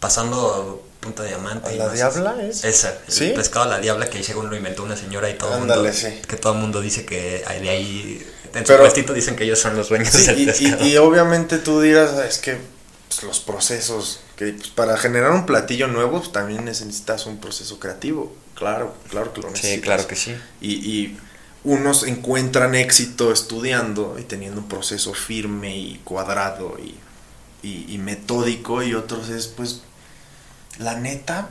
Pasando 0.00 0.86
Punta 1.00 1.22
Diamante. 1.24 1.68
¿A 1.68 1.72
y 1.72 1.78
la 1.78 1.84
más- 1.86 1.94
Diabla 1.94 2.36
es? 2.42 2.64
Esa, 2.64 2.90
el 3.06 3.12
¿Sí? 3.12 3.32
pescado 3.34 3.64
a 3.64 3.68
la 3.68 3.78
Diabla 3.78 4.08
que 4.10 4.18
ahí 4.18 4.24
según 4.24 4.50
lo 4.50 4.56
inventó 4.56 4.82
una 4.82 4.96
señora 4.96 5.30
y 5.30 5.34
todo 5.38 5.54
el 5.54 5.60
mundo... 5.60 5.92
sí. 5.92 6.20
Que 6.28 6.36
todo 6.36 6.52
el 6.54 6.58
mundo 6.58 6.80
dice 6.80 7.04
que 7.06 7.42
hay 7.46 7.60
de 7.62 7.70
ahí... 7.70 8.30
En 8.54 8.60
su 8.60 8.68
Pero- 8.68 8.80
puestito 8.84 9.12
dicen 9.14 9.34
que 9.36 9.44
ellos 9.44 9.58
son 9.58 9.76
los 9.76 9.88
dueños 9.88 10.10
Sí, 10.10 10.26
del 10.26 10.40
y, 10.40 10.46
pescado. 10.46 10.84
y- 10.84 10.88
y 10.92 10.96
obviamente 10.98 11.58
tú 11.58 11.80
dirás, 11.80 12.10
"Ah, 12.12 12.26
es 12.26 12.38
que 12.38 12.58
pues, 13.08 13.22
los 13.24 13.40
procesos, 13.40 14.20
que 14.36 14.52
pues, 14.52 14.68
para 14.68 14.96
generar 14.96 15.32
un 15.32 15.44
platillo 15.46 15.88
nuevo 15.88 16.18
pues, 16.20 16.30
también 16.32 16.64
necesitas 16.64 17.26
un 17.26 17.38
proceso 17.40 17.80
creativo, 17.80 18.32
claro, 18.54 18.94
claro 19.10 19.32
que 19.32 19.40
lo 19.42 19.50
necesitas. 19.50 19.74
Sí, 19.76 19.80
claro 19.80 20.06
que 20.06 20.16
sí. 20.16 20.36
Y, 20.60 20.72
y 20.74 21.18
unos 21.64 22.04
encuentran 22.06 22.74
éxito 22.74 23.32
estudiando 23.32 24.16
y 24.18 24.22
teniendo 24.24 24.60
un 24.60 24.68
proceso 24.68 25.14
firme 25.14 25.76
y 25.76 26.00
cuadrado 26.04 26.76
y, 26.78 26.94
y, 27.66 27.86
y 27.94 27.98
metódico 27.98 28.82
y 28.82 28.94
otros 28.94 29.30
es 29.30 29.46
pues 29.46 29.80
la 30.78 30.96
neta 30.96 31.48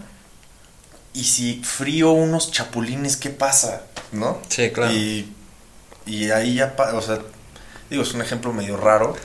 y 1.14 1.24
si 1.24 1.62
frío 1.64 2.12
unos 2.12 2.52
chapulines 2.52 3.18
qué 3.18 3.30
pasa 3.32 3.84
no 4.12 4.40
Sí, 4.50 4.70
claro. 4.72 4.94
y, 4.94 5.32
y 6.06 6.30
ahí 6.30 6.56
ya 6.56 6.76
o 6.94 7.02
sea 7.02 7.20
digo 7.90 8.04
es 8.04 8.14
un 8.14 8.22
ejemplo 8.22 8.54
medio 8.54 8.78
raro 8.78 9.16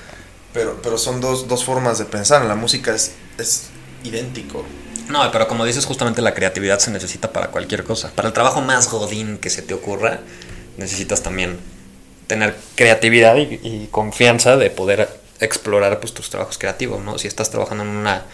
pero 0.55 0.81
pero 0.83 0.97
son 0.97 1.21
dos, 1.21 1.49
dos 1.49 1.65
formas 1.65 1.99
de 1.99 2.07
pensar 2.07 2.45
la 2.47 2.55
música 2.55 2.95
es, 2.95 3.13
es 3.37 3.65
idéntico 4.05 4.65
No, 5.09 5.31
pero 5.33 5.49
como 5.49 5.65
dices, 5.65 5.87
justamente 5.87 6.23
la 6.23 6.35
creatividad 6.35 6.79
se 6.79 6.91
necesita 6.91 7.33
para 7.33 7.49
cualquier 7.49 7.85
cosa. 7.85 8.11
Para 8.15 8.29
el 8.29 8.35
trabajo 8.35 8.61
más 8.61 8.91
godín 8.91 9.39
que 9.39 9.51
se 9.51 9.63
te 9.63 9.75
ocurra, 9.75 10.21
necesitas 10.77 11.23
también 11.23 11.59
tener 12.27 12.55
creatividad 12.75 13.37
y, 13.37 13.89
confianza 13.91 14.57
de 14.57 14.71
poder 14.71 15.09
explorar 15.41 15.99
pues, 15.99 16.13
tus 16.13 16.31
trabajos 16.31 16.59
creativos, 16.59 17.03
¿no? 17.03 17.19
Si 17.19 17.27
estás 17.27 17.51
trabajando 17.51 17.85
en 17.85 17.91
una 17.91 18.25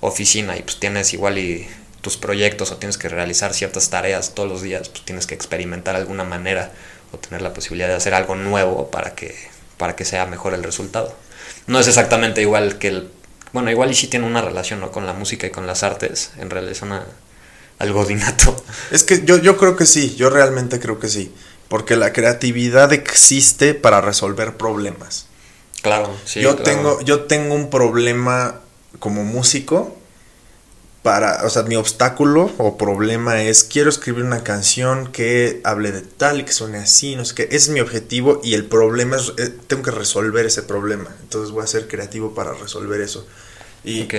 oficina 0.00 0.56
y 0.56 0.62
pues 0.62 0.78
tienes 0.80 1.12
igual 1.12 1.38
y 1.38 1.68
tus 2.00 2.16
proyectos 2.16 2.72
o 2.72 2.76
tienes 2.76 2.98
que 2.98 3.08
realizar 3.08 3.54
ciertas 3.54 3.90
tareas 3.90 4.34
todos 4.34 4.48
los 4.48 4.62
días, 4.62 4.88
pues 4.88 5.04
tienes 5.04 5.26
que 5.26 5.34
experimentar 5.34 5.94
alguna 5.94 6.24
manera 6.24 6.72
o 7.12 7.18
tener 7.18 7.42
la 7.42 7.52
posibilidad 7.52 7.88
de 7.88 7.94
hacer 7.94 8.14
algo 8.14 8.34
nuevo 8.34 8.90
para 8.90 9.14
que, 9.14 9.34
para 9.76 9.94
que 9.94 10.04
sea 10.04 10.26
mejor 10.26 10.54
el 10.54 10.64
resultado. 10.64 11.14
No 11.66 11.78
es 11.78 11.88
exactamente 11.88 12.40
igual 12.40 12.78
que 12.78 12.88
el... 12.88 13.10
Bueno, 13.52 13.70
igual 13.70 13.90
y 13.90 13.94
sí 13.94 14.06
tiene 14.06 14.26
una 14.26 14.40
relación 14.40 14.80
¿no? 14.80 14.90
con 14.90 15.06
la 15.06 15.12
música 15.12 15.46
y 15.46 15.50
con 15.50 15.66
las 15.66 15.82
artes, 15.82 16.32
en 16.38 16.50
realidad 16.50 16.72
es 16.72 16.82
una, 16.82 17.04
algo 17.78 18.00
godinato. 18.00 18.56
Es 18.90 19.04
que 19.04 19.24
yo, 19.24 19.38
yo 19.38 19.56
creo 19.56 19.76
que 19.76 19.86
sí, 19.86 20.14
yo 20.16 20.30
realmente 20.30 20.80
creo 20.80 20.98
que 20.98 21.08
sí. 21.08 21.32
Porque 21.68 21.96
la 21.96 22.12
creatividad 22.12 22.92
existe 22.92 23.74
para 23.74 24.00
resolver 24.00 24.56
problemas. 24.56 25.26
Claro, 25.80 26.14
sí. 26.24 26.40
yo, 26.40 26.56
claro. 26.56 26.62
tengo, 26.64 27.00
yo 27.00 27.20
tengo 27.22 27.54
un 27.54 27.70
problema 27.70 28.60
como 28.98 29.24
músico. 29.24 29.96
Para, 31.02 31.44
o 31.44 31.50
sea, 31.50 31.64
mi 31.64 31.74
obstáculo 31.74 32.52
o 32.58 32.78
problema 32.78 33.42
es 33.42 33.64
quiero 33.64 33.90
escribir 33.90 34.22
una 34.24 34.44
canción 34.44 35.10
que 35.10 35.60
hable 35.64 35.90
de 35.90 36.02
tal 36.02 36.38
y 36.40 36.44
que 36.44 36.52
suene 36.52 36.78
así, 36.78 37.16
no 37.16 37.24
sé 37.24 37.34
qué. 37.34 37.42
Ese 37.44 37.56
es 37.56 37.68
mi 37.70 37.80
objetivo 37.80 38.40
y 38.44 38.54
el 38.54 38.66
problema 38.66 39.16
es, 39.16 39.32
eh, 39.38 39.52
tengo 39.66 39.82
que 39.82 39.90
resolver 39.90 40.46
ese 40.46 40.62
problema. 40.62 41.10
Entonces 41.22 41.50
voy 41.50 41.64
a 41.64 41.66
ser 41.66 41.88
creativo 41.88 42.34
para 42.34 42.52
resolver 42.52 43.00
eso. 43.00 43.26
Y 43.82 44.04
Ok. 44.04 44.14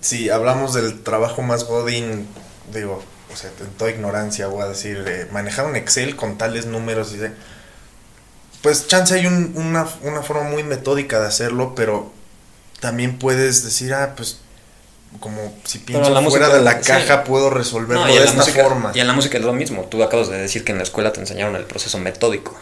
si 0.00 0.30
hablamos 0.30 0.72
del 0.72 1.02
trabajo 1.02 1.42
más 1.42 1.64
godín, 1.64 2.26
digo, 2.72 3.02
o 3.30 3.36
sea, 3.36 3.50
en 3.60 3.70
toda 3.76 3.90
ignorancia 3.90 4.46
voy 4.46 4.62
a 4.62 4.68
decir, 4.68 5.04
eh, 5.06 5.28
manejar 5.32 5.66
un 5.66 5.76
Excel 5.76 6.16
con 6.16 6.38
tales 6.38 6.64
números 6.64 7.12
y 7.12 7.18
de- 7.18 7.32
pues 8.62 8.86
chance 8.86 9.14
hay 9.14 9.26
un- 9.26 9.52
una, 9.54 9.86
una 10.02 10.22
forma 10.22 10.44
muy 10.48 10.62
metódica 10.62 11.20
de 11.20 11.26
hacerlo, 11.26 11.74
pero 11.76 12.10
también 12.80 13.18
puedes 13.18 13.64
decir, 13.64 13.92
ah, 13.92 14.14
pues 14.16 14.38
como 15.20 15.54
si 15.64 15.78
pienso 15.78 16.04
fuera 16.06 16.20
música, 16.20 16.48
de 16.48 16.62
la 16.62 16.74
sí. 16.82 16.86
caja 16.86 17.24
puedo 17.24 17.50
resolverlo 17.50 18.06
No, 18.06 18.12
de 18.12 18.22
esta 18.24 18.34
música, 18.38 18.62
forma. 18.62 18.92
y 18.94 19.00
en 19.00 19.06
la 19.06 19.12
música 19.12 19.38
es 19.38 19.44
lo 19.44 19.52
mismo. 19.52 19.84
Tú 19.84 20.02
acabas 20.02 20.28
de 20.28 20.38
decir 20.38 20.64
que 20.64 20.72
en 20.72 20.78
la 20.78 20.84
escuela 20.84 21.12
te 21.12 21.20
enseñaron 21.20 21.56
el 21.56 21.64
proceso 21.64 21.98
metódico. 21.98 22.56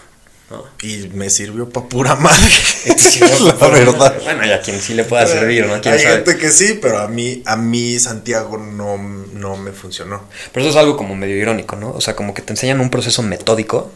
¿no? 0.51 0.62
Y 0.83 1.09
me 1.14 1.31
sirvió 1.31 1.69
para 1.71 1.87
pura 1.88 2.14
madre. 2.17 2.51
Sí, 2.99 3.21
la 3.61 3.69
verdad. 3.69 4.14
Bueno, 4.25 4.45
y 4.47 4.51
a 4.53 4.61
quien 4.61 4.79
sí 4.81 4.93
le 4.95 5.05
pueda 5.05 5.27
servir, 5.27 5.67
¿no? 5.67 5.81
¿Quién 5.81 5.95
Hay 5.95 6.01
sabe? 6.01 6.14
gente 6.17 6.37
que 6.37 6.51
sí, 6.51 6.79
pero 6.83 6.99
a 6.99 7.09
mí, 7.09 7.43
a 7.47 7.57
mí 7.57 7.99
Santiago 7.99 8.59
no, 8.59 8.99
no 8.99 9.57
me 9.57 9.73
funcionó. 9.73 10.25
Pero 10.53 10.67
eso 10.67 10.71
es 10.71 10.77
algo 10.77 10.97
como 10.99 11.14
medio 11.17 11.37
irónico, 11.37 11.77
¿no? 11.77 11.90
O 11.93 12.01
sea, 12.03 12.14
como 12.14 12.35
que 12.35 12.43
te 12.43 12.53
enseñan 12.53 12.81
un 12.81 12.90
proceso 12.90 13.23
metódico 13.23 13.90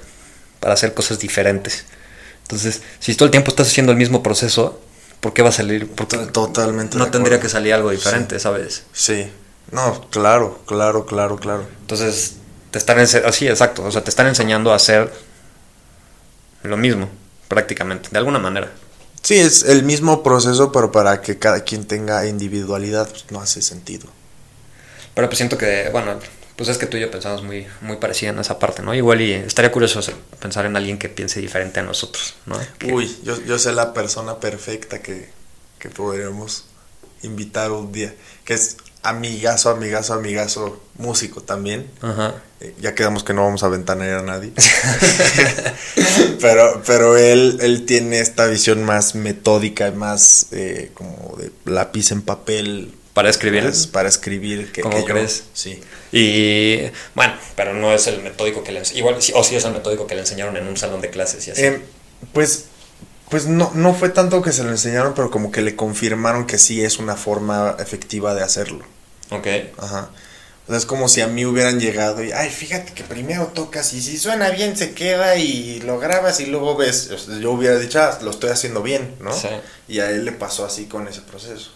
para 0.60 0.72
hacer 0.74 0.94
cosas 0.94 1.18
diferentes. 1.18 1.84
Entonces, 2.42 2.80
si 2.98 3.14
todo 3.14 3.26
el 3.26 3.30
tiempo 3.30 3.50
estás 3.50 3.68
haciendo 3.68 3.92
el 3.92 3.98
mismo 3.98 4.22
proceso, 4.22 4.80
¿por 5.20 5.32
qué 5.32 5.42
va 5.42 5.48
a 5.48 5.52
salir? 5.52 5.90
Porque 5.90 6.16
Totalmente. 6.16 6.96
no 6.96 7.10
tendría 7.10 7.40
que 7.40 7.48
salir 7.48 7.74
algo 7.74 7.90
diferente, 7.90 8.38
¿sabes? 8.38 8.84
Sí. 8.92 9.30
No, 9.72 10.08
claro, 10.10 10.60
claro, 10.66 11.04
claro, 11.06 11.36
claro. 11.36 11.66
Entonces, 11.80 12.36
te 12.70 12.78
están 12.78 12.98
enseñando, 12.98 13.32
sí, 13.32 13.48
exacto, 13.48 13.84
o 13.84 13.90
sea, 13.90 14.02
te 14.02 14.10
están 14.10 14.26
enseñando 14.26 14.72
a 14.72 14.76
hacer 14.76 15.12
lo 16.62 16.76
mismo, 16.76 17.08
prácticamente, 17.48 18.08
de 18.10 18.18
alguna 18.18 18.38
manera. 18.38 18.70
Sí, 19.22 19.38
es 19.38 19.64
el 19.64 19.82
mismo 19.82 20.22
proceso, 20.22 20.72
pero 20.72 20.90
para 20.90 21.20
que 21.20 21.38
cada 21.38 21.60
quien 21.60 21.86
tenga 21.86 22.26
individualidad, 22.26 23.08
pues, 23.08 23.26
no 23.30 23.40
hace 23.40 23.62
sentido. 23.62 24.06
Pero 25.14 25.28
pues 25.28 25.38
siento 25.38 25.58
que, 25.58 25.88
bueno, 25.90 26.18
pues 26.58 26.68
es 26.68 26.76
que 26.76 26.84
tú 26.86 26.96
y 26.96 27.00
yo 27.00 27.10
pensamos 27.10 27.42
muy, 27.42 27.66
muy 27.80 27.96
parecida 27.96 28.30
en 28.30 28.38
esa 28.40 28.58
parte, 28.58 28.82
¿no? 28.82 28.92
Igual 28.92 29.20
y 29.22 29.32
estaría 29.32 29.72
curioso 29.72 30.00
pensar 30.40 30.66
en 30.66 30.76
alguien 30.76 30.98
que 30.98 31.08
piense 31.08 31.40
diferente 31.40 31.78
a 31.80 31.84
nosotros, 31.84 32.34
¿no? 32.46 32.58
Que- 32.78 32.92
Uy, 32.92 33.16
yo, 33.22 33.40
yo 33.44 33.58
sé 33.60 33.72
la 33.72 33.94
persona 33.94 34.40
perfecta 34.40 35.00
que, 35.00 35.30
que 35.78 35.88
podríamos 35.88 36.64
invitar 37.22 37.70
un 37.70 37.92
día, 37.92 38.12
que 38.44 38.54
es 38.54 38.76
amigazo, 39.04 39.70
amigazo, 39.70 40.14
amigazo, 40.14 40.82
músico 40.96 41.40
también. 41.42 41.88
Ajá. 42.02 42.34
Eh, 42.60 42.74
Ya 42.80 42.92
quedamos 42.96 43.22
que 43.22 43.32
no 43.34 43.44
vamos 43.44 43.62
a 43.62 43.68
ventanear 43.68 44.18
a 44.18 44.22
nadie. 44.22 44.52
pero 46.40 46.82
pero 46.86 47.16
él, 47.16 47.58
él 47.60 47.86
tiene 47.86 48.20
esta 48.20 48.46
visión 48.46 48.82
más 48.84 49.14
metódica, 49.14 49.90
más 49.92 50.46
eh, 50.52 50.90
como 50.94 51.36
de 51.38 51.50
lápiz 51.64 52.10
en 52.12 52.22
papel. 52.22 52.92
Para 53.18 53.30
escribir. 53.30 53.64
pues, 53.64 53.88
para 53.88 54.08
escribir. 54.08 54.70
Que, 54.70 54.80
¿Cómo 54.80 54.94
que 54.94 55.00
yo. 55.00 55.06
crees? 55.08 55.42
Sí. 55.52 55.80
Y 56.12 56.88
bueno, 57.16 57.34
pero 57.56 57.74
no 57.74 57.92
es 57.92 58.06
el 58.06 58.22
metódico 58.22 58.62
que 58.62 58.70
le 58.70 58.80
igual 58.94 59.16
o 59.34 59.42
sí 59.42 59.56
es 59.56 59.64
el 59.64 59.72
metódico 59.72 60.06
que 60.06 60.14
le 60.14 60.20
enseñaron 60.20 60.56
en 60.56 60.68
un 60.68 60.76
salón 60.76 61.00
de 61.00 61.10
clases 61.10 61.48
y 61.48 61.50
así. 61.50 61.64
Em, 61.64 61.82
pues 62.32 62.66
pues 63.28 63.46
no, 63.46 63.72
no 63.74 63.92
fue 63.92 64.10
tanto 64.10 64.40
que 64.40 64.52
se 64.52 64.62
lo 64.62 64.70
enseñaron, 64.70 65.14
pero 65.14 65.32
como 65.32 65.50
que 65.50 65.62
le 65.62 65.74
confirmaron 65.74 66.46
que 66.46 66.58
sí 66.58 66.84
es 66.84 67.00
una 67.00 67.16
forma 67.16 67.74
efectiva 67.80 68.36
de 68.36 68.44
hacerlo. 68.44 68.84
ok. 69.30 69.48
Ajá. 69.78 70.10
O 70.68 70.70
sea, 70.70 70.78
es 70.78 70.86
como 70.86 71.08
si 71.08 71.20
a 71.20 71.26
mí 71.26 71.44
hubieran 71.44 71.80
llegado 71.80 72.22
y, 72.22 72.30
ay, 72.30 72.50
fíjate 72.50 72.92
que 72.92 73.02
primero 73.02 73.48
tocas 73.48 73.92
y 73.94 74.00
si 74.00 74.16
suena 74.16 74.50
bien 74.50 74.76
se 74.76 74.92
queda 74.94 75.34
y 75.34 75.80
lo 75.80 75.98
grabas 75.98 76.38
y 76.38 76.46
luego 76.46 76.76
ves. 76.76 77.10
O 77.10 77.18
sea, 77.18 77.36
yo 77.40 77.50
hubiera 77.50 77.80
dicho, 77.80 78.00
ah, 78.00 78.16
lo 78.22 78.30
estoy 78.30 78.50
haciendo 78.50 78.80
bien, 78.80 79.16
¿no? 79.18 79.32
Sí. 79.32 79.48
Y 79.88 79.98
a 79.98 80.08
él 80.12 80.24
le 80.24 80.30
pasó 80.30 80.64
así 80.64 80.84
con 80.84 81.08
ese 81.08 81.22
proceso. 81.22 81.72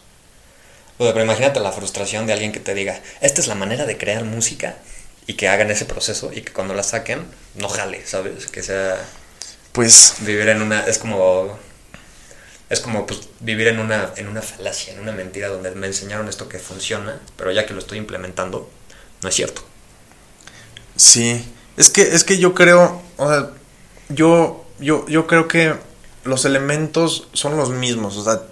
Sea, 1.02 1.12
pero 1.12 1.24
imagínate 1.24 1.60
la 1.60 1.72
frustración 1.72 2.26
de 2.26 2.32
alguien 2.32 2.52
que 2.52 2.60
te 2.60 2.74
diga, 2.74 3.02
esta 3.20 3.40
es 3.40 3.46
la 3.48 3.54
manera 3.54 3.86
de 3.86 3.98
crear 3.98 4.24
música 4.24 4.76
y 5.26 5.34
que 5.34 5.48
hagan 5.48 5.70
ese 5.70 5.84
proceso 5.86 6.32
y 6.32 6.42
que 6.42 6.52
cuando 6.52 6.74
la 6.74 6.82
saquen 6.82 7.26
no 7.54 7.68
jale, 7.68 8.06
¿sabes? 8.06 8.46
Que 8.48 8.62
sea 8.62 8.96
Pues, 9.72 10.16
vivir 10.20 10.48
en 10.48 10.62
una 10.62 10.86
es 10.86 10.98
como 10.98 11.58
es 12.70 12.80
como 12.80 13.06
pues, 13.06 13.20
vivir 13.40 13.68
en 13.68 13.78
una 13.78 14.12
en 14.16 14.28
una 14.28 14.42
falacia, 14.42 14.92
en 14.92 15.00
una 15.00 15.12
mentira 15.12 15.48
donde 15.48 15.70
me 15.72 15.86
enseñaron 15.86 16.28
esto 16.28 16.48
que 16.48 16.58
funciona, 16.58 17.20
pero 17.36 17.50
ya 17.52 17.66
que 17.66 17.74
lo 17.74 17.80
estoy 17.80 17.98
implementando 17.98 18.70
no 19.22 19.28
es 19.28 19.34
cierto. 19.34 19.62
sí. 20.96 21.44
Es 21.76 21.88
que, 21.88 22.02
es 22.02 22.22
que 22.24 22.36
yo 22.38 22.54
creo, 22.54 23.02
o 23.16 23.28
sea, 23.28 23.50
yo, 24.10 24.66
yo, 24.78 25.06
yo 25.08 25.26
creo 25.26 25.48
que 25.48 25.74
los 26.24 26.44
elementos 26.44 27.28
son 27.32 27.56
los 27.56 27.70
mismos. 27.70 28.16
O 28.18 28.24
sea, 28.24 28.42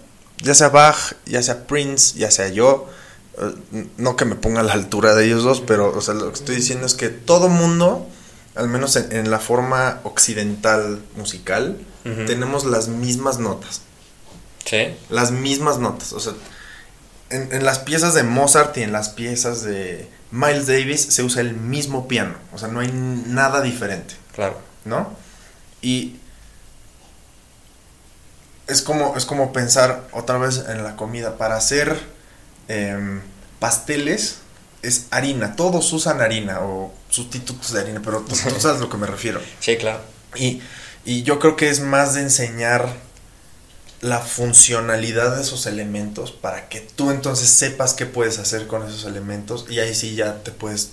ya 0.42 0.54
sea 0.54 0.68
Bach, 0.68 1.14
ya 1.26 1.42
sea 1.42 1.66
Prince, 1.66 2.18
ya 2.18 2.30
sea 2.30 2.48
yo. 2.48 2.88
eh, 3.38 3.86
No 3.96 4.16
que 4.16 4.24
me 4.24 4.34
ponga 4.36 4.60
a 4.60 4.64
la 4.64 4.72
altura 4.74 5.14
de 5.14 5.24
ellos 5.26 5.42
dos, 5.44 5.60
pero 5.60 5.96
o 5.96 6.00
sea, 6.00 6.14
lo 6.14 6.28
que 6.32 6.38
estoy 6.38 6.56
diciendo 6.56 6.86
es 6.86 6.94
que 6.94 7.08
todo 7.08 7.48
mundo, 7.48 8.06
al 8.54 8.68
menos 8.68 8.96
en, 8.96 9.12
en 9.12 9.30
la 9.30 9.38
forma 9.38 10.00
occidental 10.04 11.00
musical, 11.16 11.78
tenemos 12.26 12.64
las 12.64 12.88
mismas 12.88 13.38
notas. 13.38 13.82
Sí. 14.64 14.94
Las 15.10 15.32
mismas 15.32 15.78
notas. 15.78 16.12
O 16.14 16.20
sea, 16.20 16.32
en, 17.28 17.52
en 17.52 17.64
las 17.64 17.78
piezas 17.80 18.14
de 18.14 18.22
Mozart 18.22 18.76
y 18.78 18.82
en 18.82 18.92
las 18.92 19.10
piezas 19.10 19.62
de 19.62 20.08
Miles 20.30 20.66
Davis 20.66 21.02
se 21.02 21.22
usa 21.22 21.42
el 21.42 21.54
mismo 21.54 22.08
piano. 22.08 22.34
O 22.54 22.58
sea, 22.58 22.68
no 22.68 22.80
hay 22.80 22.90
nada 22.92 23.60
diferente. 23.62 24.14
Claro. 24.34 24.56
¿no? 24.86 25.14
Y 25.82 26.16
es 28.70 28.82
como, 28.82 29.16
es 29.16 29.24
como 29.24 29.52
pensar 29.52 30.06
otra 30.12 30.38
vez 30.38 30.64
en 30.68 30.84
la 30.84 30.96
comida. 30.96 31.36
Para 31.36 31.56
hacer 31.56 31.98
em, 32.68 33.20
pasteles 33.58 34.38
es 34.82 35.06
harina. 35.10 35.56
Todos 35.56 35.92
usan 35.92 36.20
harina 36.20 36.60
o 36.60 36.92
sustitutos 37.08 37.72
de 37.72 37.80
harina, 37.80 38.00
pero 38.04 38.20
tú, 38.20 38.34
tú 38.34 38.36
sabes 38.60 38.78
a 38.78 38.80
lo 38.80 38.88
que 38.88 38.96
me 38.96 39.06
refiero. 39.06 39.40
Sí, 39.60 39.76
claro. 39.76 40.00
Y, 40.36 40.62
y 41.04 41.22
yo 41.22 41.38
creo 41.38 41.56
que 41.56 41.68
es 41.68 41.80
más 41.80 42.14
de 42.14 42.22
enseñar 42.22 42.88
la 44.00 44.20
funcionalidad 44.20 45.36
de 45.36 45.42
esos 45.42 45.66
elementos 45.66 46.32
para 46.32 46.68
que 46.68 46.80
tú 46.80 47.10
entonces 47.10 47.50
sepas 47.50 47.92
qué 47.92 48.06
puedes 48.06 48.38
hacer 48.38 48.66
con 48.66 48.86
esos 48.86 49.04
elementos 49.04 49.66
y 49.68 49.78
ahí 49.80 49.94
sí 49.94 50.14
ya 50.14 50.42
te 50.42 50.52
puedes 50.52 50.92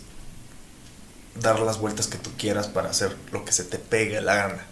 dar 1.39 1.59
las 1.59 1.77
vueltas 1.77 2.07
que 2.07 2.17
tú 2.17 2.31
quieras 2.37 2.67
para 2.67 2.89
hacer 2.89 3.15
lo 3.31 3.45
que 3.45 3.53
se 3.53 3.63
te 3.63 3.77
pegue 3.77 4.19
la 4.21 4.35
gana. 4.35 4.65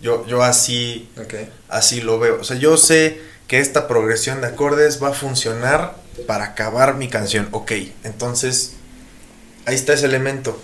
Yo, 0.00 0.26
yo 0.26 0.42
así, 0.42 1.10
así 1.68 2.00
lo 2.00 2.18
veo. 2.18 2.40
O 2.40 2.44
sea, 2.44 2.56
yo 2.56 2.76
sé 2.76 3.20
que 3.48 3.58
esta 3.58 3.88
progresión 3.88 4.40
de 4.40 4.46
acordes 4.46 5.02
va 5.02 5.08
a 5.08 5.12
funcionar 5.12 5.96
para 6.26 6.44
acabar 6.44 6.94
mi 6.96 7.08
canción. 7.08 7.48
Ok, 7.52 7.72
entonces 8.04 8.74
ahí 9.66 9.74
está 9.74 9.92
ese 9.92 10.06
elemento. 10.06 10.60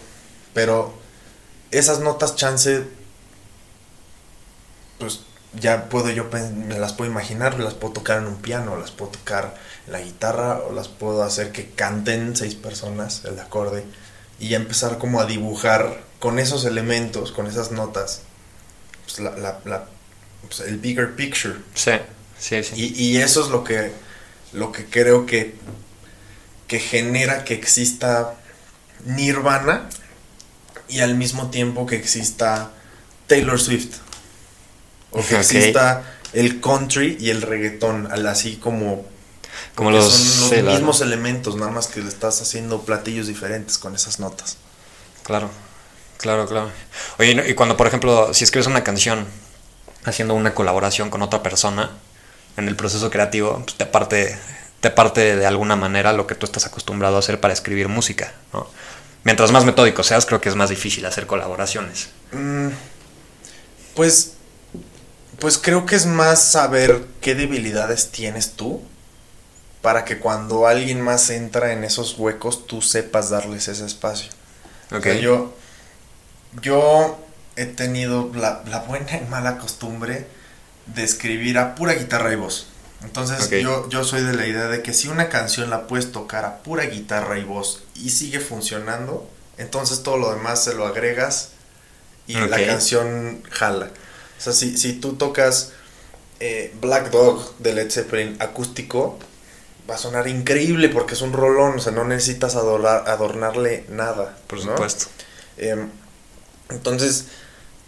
Pero 0.55 0.95
esas 1.70 2.01
notas 2.01 2.37
chance, 2.37 2.84
pues 4.99 5.20
ya 5.61 5.89
puedo 5.89 6.11
yo, 6.11 6.28
me 6.32 6.78
las 6.78 6.93
puedo 6.93 7.11
imaginar, 7.11 7.59
las 7.59 7.74
puedo 7.74 7.95
tocar 7.95 8.18
en 8.18 8.26
un 8.26 8.37
piano, 8.37 8.76
las 8.76 8.91
puedo 8.91 9.12
tocar 9.12 9.55
en 9.87 9.93
la 9.93 10.01
guitarra 10.01 10.61
o 10.61 10.72
las 10.72 10.89
puedo 10.89 11.22
hacer 11.22 11.53
que 11.53 11.70
canten 11.70 12.37
seis 12.37 12.55
personas 12.55 13.24
el 13.24 13.39
acorde 13.39 13.84
y 14.39 14.49
ya 14.51 14.57
empezar 14.57 14.99
como 14.99 15.20
a 15.20 15.26
dibujar 15.26 16.03
con 16.20 16.39
esos 16.39 16.64
elementos, 16.64 17.32
con 17.32 17.47
esas 17.47 17.70
notas, 17.72 18.22
pues 19.07 19.20
la, 19.20 19.59
la, 19.64 19.86
pues 20.46 20.61
el 20.61 20.78
bigger 20.78 21.14
picture. 21.14 21.54
Sí, 21.74 21.92
sí, 22.38 22.62
sí. 22.62 22.74
Y, 22.76 23.02
y, 23.02 23.16
eso 23.18 23.42
es 23.42 23.48
lo 23.48 23.64
que, 23.64 23.92
lo 24.52 24.72
que 24.72 24.86
creo 24.86 25.24
que, 25.24 25.54
que 26.66 26.80
genera 26.80 27.44
que 27.44 27.54
exista 27.54 28.34
Nirvana 29.04 29.88
y 30.88 31.00
al 31.00 31.14
mismo 31.14 31.50
tiempo 31.50 31.86
que 31.86 31.96
exista 31.96 32.72
Taylor 33.26 33.61
Swift. 33.61 33.96
O 35.12 35.24
que 35.24 35.36
exista 35.36 36.02
el 36.32 36.61
country 36.61 37.16
y 37.18 37.30
el 37.30 37.42
reggaetón, 37.42 38.09
así 38.26 38.57
como 38.57 39.07
como 39.74 39.90
los, 39.90 40.12
son 40.12 40.64
los 40.64 40.74
mismos 40.74 41.00
elementos, 41.00 41.57
nada 41.57 41.70
más 41.70 41.86
que 41.86 42.00
le 42.00 42.09
estás 42.09 42.40
haciendo 42.40 42.82
platillos 42.82 43.26
diferentes 43.26 43.78
con 43.78 43.94
esas 43.94 44.20
notas. 44.20 44.57
Claro, 45.22 45.50
claro, 46.19 46.47
claro. 46.47 46.71
Oye, 47.19 47.45
y 47.49 47.55
cuando, 47.55 47.77
por 47.77 47.87
ejemplo, 47.87 48.33
si 48.35 48.45
escribes 48.45 48.67
una 48.67 48.85
canción 48.85 49.27
haciendo 50.05 50.35
una 50.35 50.55
colaboración 50.55 51.11
con 51.11 51.23
otra 51.23 51.43
persona 51.43 51.91
en 52.57 52.69
el 52.69 52.77
proceso 52.77 53.11
creativo, 53.11 53.62
pues 53.64 53.77
te 53.77 53.87
parte, 53.87 54.39
te 54.81 54.91
parte 54.91 55.37
de 55.37 55.47
alguna 55.47 55.77
manera 55.77 56.12
lo 56.12 56.27
que 56.27 56.35
tú 56.35 56.47
estás 56.47 56.67
acostumbrado 56.67 57.17
a 57.17 57.19
hacer 57.19 57.41
para 57.41 57.53
escribir 57.53 57.89
música, 57.89 58.33
¿no? 58.53 58.69
Mientras 59.25 59.51
más 59.51 59.64
metódico 59.64 60.05
seas, 60.05 60.25
creo 60.25 60.41
que 60.41 60.49
es 60.49 60.55
más 60.55 60.71
difícil 60.71 61.05
hacer 61.05 61.27
colaboraciones. 61.27 62.11
Mm, 62.31 62.69
pues, 63.95 64.35
pues 65.41 65.59
creo 65.59 65.85
que 65.85 65.97
es 65.97 66.07
más 66.07 66.41
saber 66.41 67.05
qué 67.21 67.35
debilidades 67.35 68.12
tienes 68.12 68.53
tú 68.53 68.83
para 69.83 70.05
que 70.05 70.19
cuando 70.19 70.67
alguien 70.67 71.01
más 71.01 71.31
entra 71.31 71.73
en 71.73 71.83
esos 71.83 72.19
huecos 72.19 72.67
tú 72.67 72.83
sepas 72.83 73.31
darles 73.31 73.69
ese 73.69 73.85
espacio. 73.85 74.31
Okay. 74.93 75.21
yo, 75.21 75.55
yo 76.62 77.18
he 77.57 77.66
tenido 77.66 78.30
la, 78.34 78.84
buena 78.86 79.16
y 79.16 79.24
mala 79.28 79.59
costumbre 79.59 80.26
de 80.86 81.04
escribir 81.04 81.59
a 81.59 81.74
pura 81.74 81.94
guitarra 81.94 82.32
y 82.32 82.36
voz. 82.36 82.68
Entonces 83.02 83.50
yo, 83.62 83.88
yo 83.88 84.04
soy 84.04 84.22
de 84.22 84.34
la 84.34 84.46
idea 84.46 84.68
de 84.68 84.82
que 84.82 84.92
si 84.92 85.09
una 85.09 85.28
canción 85.28 85.70
la 85.70 85.86
puedes 85.86 86.12
tocar 86.12 86.44
a 86.44 86.59
pura 86.59 86.84
guitarra 86.84 87.38
y 87.38 87.44
voz 87.44 87.84
y 87.94 88.11
sigue 88.11 88.40
funcionando, 88.40 89.28
entonces 89.59 90.02
todo 90.02 90.16
lo 90.16 90.34
demás 90.34 90.64
se 90.64 90.74
lo 90.74 90.86
agregas 90.86 91.50
y 92.26 92.34
la 92.34 92.64
canción 92.64 93.42
jala. 93.50 93.90
O 94.38 94.40
sea, 94.40 94.52
si, 94.52 94.76
si 94.76 94.94
tú 94.94 95.14
tocas 95.14 95.72
eh, 96.40 96.74
Black 96.80 97.11
Dog 97.11 97.57
de 97.59 97.74
Led 97.74 97.90
Zeppelin 97.90 98.36
acústico, 98.40 99.18
va 99.88 99.94
a 99.94 99.98
sonar 99.98 100.28
increíble 100.28 100.88
porque 100.88 101.14
es 101.14 101.22
un 101.22 101.32
rolón, 101.32 101.76
o 101.76 101.78
sea, 101.78 101.92
no 101.92 102.04
necesitas 102.04 102.57
adornarle 102.57 103.84
nada. 103.88 104.36
Por 104.46 104.61
supuesto. 104.61 105.07
Em, 105.57 105.88
entonces, 106.69 107.27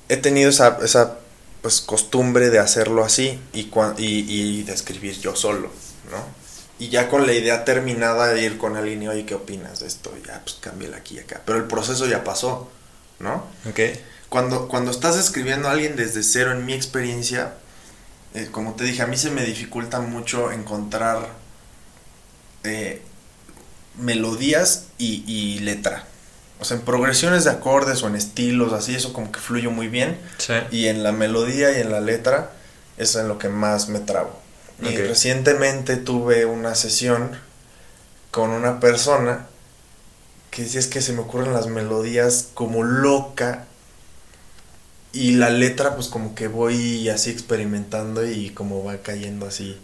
he 0.08 0.16
tenido 0.16 0.50
esa, 0.50 0.78
esa 0.82 1.18
pues, 1.62 1.80
costumbre 1.80 2.50
de 2.50 2.58
hacerlo 2.58 3.04
así 3.04 3.38
y, 3.52 3.70
y, 3.98 4.62
de 4.62 4.72
escribir 4.72 5.18
yo 5.20 5.36
solo, 5.36 5.70
¿no? 6.10 6.38
Y 6.78 6.90
ya 6.90 7.08
con 7.08 7.26
la 7.26 7.32
idea 7.32 7.64
terminada 7.64 8.28
de 8.28 8.42
ir 8.42 8.56
con 8.56 8.76
alguien 8.76 9.02
y, 9.02 9.08
oye, 9.08 9.26
¿qué 9.26 9.34
opinas 9.34 9.80
de 9.80 9.88
esto? 9.88 10.12
Ya, 10.26 10.40
pues 10.44 10.56
cámbiala 10.60 10.98
aquí 10.98 11.16
y 11.16 11.18
acá. 11.18 11.42
Pero 11.44 11.58
el 11.58 11.64
proceso 11.64 12.06
ya 12.06 12.22
pasó, 12.22 12.70
¿no? 13.18 13.44
Ok. 13.68 13.80
Cuando, 14.28 14.68
cuando 14.68 14.90
estás 14.90 15.16
escribiendo 15.16 15.68
a 15.68 15.72
alguien 15.72 15.96
desde 15.96 16.22
cero, 16.22 16.52
en 16.52 16.64
mi 16.66 16.74
experiencia, 16.74 17.54
eh, 18.34 18.48
como 18.50 18.74
te 18.74 18.84
dije, 18.84 19.02
a 19.02 19.06
mí 19.06 19.16
se 19.16 19.30
me 19.30 19.44
dificulta 19.44 20.00
mucho 20.00 20.52
encontrar 20.52 21.30
eh, 22.64 23.02
melodías 23.96 24.86
y, 24.98 25.58
letra. 25.60 26.06
O 26.60 26.64
sea, 26.64 26.76
en 26.76 26.82
progresiones 26.82 27.44
de 27.44 27.50
acordes 27.50 28.02
o 28.02 28.08
en 28.08 28.16
estilos, 28.16 28.72
así, 28.72 28.94
eso 28.94 29.12
como 29.12 29.30
que 29.30 29.38
fluye 29.38 29.68
muy 29.68 29.88
bien. 29.88 30.18
Y 30.70 30.88
en 30.88 31.02
la 31.02 31.12
melodía 31.12 31.76
y 31.76 31.80
en 31.80 31.92
la 31.92 32.00
letra 32.00 32.50
es 32.96 33.14
en 33.14 33.28
lo 33.28 33.38
que 33.38 33.48
más 33.48 33.88
me 33.88 34.00
trabo. 34.00 34.38
Y 34.80 34.96
recientemente 34.96 35.96
tuve 35.96 36.44
una 36.46 36.74
sesión 36.74 37.32
con 38.30 38.50
una 38.50 38.80
persona 38.80 39.46
que 40.50 40.62
decía 40.62 40.80
es 40.80 40.86
que 40.86 41.00
se 41.00 41.12
me 41.12 41.20
ocurren 41.20 41.52
las 41.52 41.66
melodías 41.66 42.48
como 42.54 42.84
loca 42.84 43.64
y 45.12 45.32
la 45.32 45.50
letra 45.50 45.94
pues 45.94 46.08
como 46.08 46.34
que 46.34 46.48
voy 46.48 47.08
así 47.08 47.30
experimentando 47.30 48.26
y 48.26 48.50
como 48.50 48.84
va 48.84 48.98
cayendo 48.98 49.46
así 49.46 49.78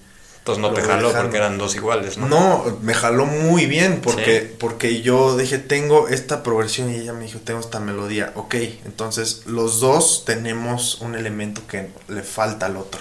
entonces 0.44 0.60
no 0.60 0.74
te 0.74 0.82
jaló 0.82 1.10
porque 1.10 1.38
eran 1.38 1.56
dos 1.56 1.74
iguales, 1.74 2.18
¿no? 2.18 2.28
No, 2.28 2.78
me 2.82 2.92
jaló 2.92 3.24
muy 3.24 3.64
bien 3.64 4.02
porque, 4.02 4.54
porque 4.58 5.00
yo 5.00 5.38
dije, 5.38 5.56
tengo 5.56 6.08
esta 6.08 6.42
progresión 6.42 6.90
y 6.90 6.96
ella 6.96 7.14
me 7.14 7.24
dijo, 7.24 7.38
tengo 7.38 7.60
esta 7.60 7.80
melodía. 7.80 8.30
Ok, 8.34 8.56
entonces 8.84 9.46
los 9.46 9.80
dos 9.80 10.24
tenemos 10.26 11.00
un 11.00 11.14
elemento 11.14 11.62
que 11.66 11.88
le 12.08 12.22
falta 12.22 12.66
al 12.66 12.76
otro. 12.76 13.00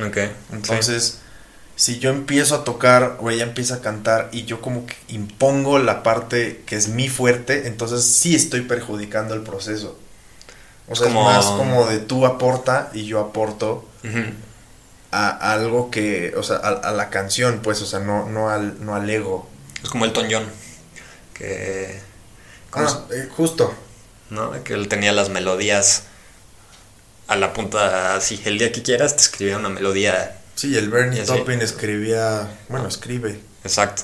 Ok. 0.00 0.16
Entonces, 0.52 1.18
si 1.74 1.98
yo 1.98 2.10
empiezo 2.10 2.54
a 2.54 2.62
tocar 2.62 3.18
o 3.20 3.32
ella 3.32 3.42
empieza 3.42 3.74
a 3.74 3.80
cantar 3.80 4.28
y 4.30 4.44
yo 4.44 4.60
como 4.60 4.86
que 4.86 4.94
impongo 5.08 5.80
la 5.80 6.04
parte 6.04 6.62
que 6.66 6.76
es 6.76 6.86
mi 6.86 7.08
fuerte, 7.08 7.66
entonces 7.66 8.04
sí 8.04 8.36
estoy 8.36 8.60
perjudicando 8.60 9.34
el 9.34 9.40
proceso. 9.40 9.98
O 10.86 10.94
sea, 10.94 11.08
es 11.08 11.14
más 11.14 11.46
como 11.46 11.84
de 11.88 11.98
tú 11.98 12.26
aporta 12.26 12.92
y 12.94 13.06
yo 13.06 13.18
aporto 13.18 13.84
a 15.10 15.52
algo 15.52 15.90
que, 15.90 16.34
o 16.36 16.42
sea, 16.42 16.56
a, 16.56 16.92
la 16.92 17.10
canción, 17.10 17.60
pues, 17.62 17.80
o 17.82 17.86
sea, 17.86 18.00
no, 18.00 18.28
no, 18.28 18.50
al, 18.50 18.84
no 18.84 18.94
al 18.94 19.08
ego. 19.08 19.48
Es 19.82 19.88
como 19.88 20.04
el 20.04 20.12
John, 20.12 20.44
que... 21.34 22.00
Ah, 22.72 23.04
eh, 23.10 23.28
justo. 23.34 23.74
¿No? 24.30 24.62
Que 24.64 24.74
él 24.74 24.88
tenía 24.88 25.12
las 25.12 25.28
melodías 25.28 26.04
a 27.28 27.36
la 27.36 27.52
punta, 27.52 28.14
así, 28.14 28.40
el 28.44 28.58
día 28.58 28.72
que 28.72 28.82
quieras 28.82 29.16
te 29.16 29.22
escribía 29.22 29.56
una 29.56 29.68
melodía. 29.68 30.38
Sí, 30.54 30.76
el 30.76 30.90
Bernie 30.90 31.22
Taupin 31.22 31.60
escribía, 31.60 32.48
bueno, 32.68 32.88
escribe. 32.88 33.40
Exacto. 33.64 34.02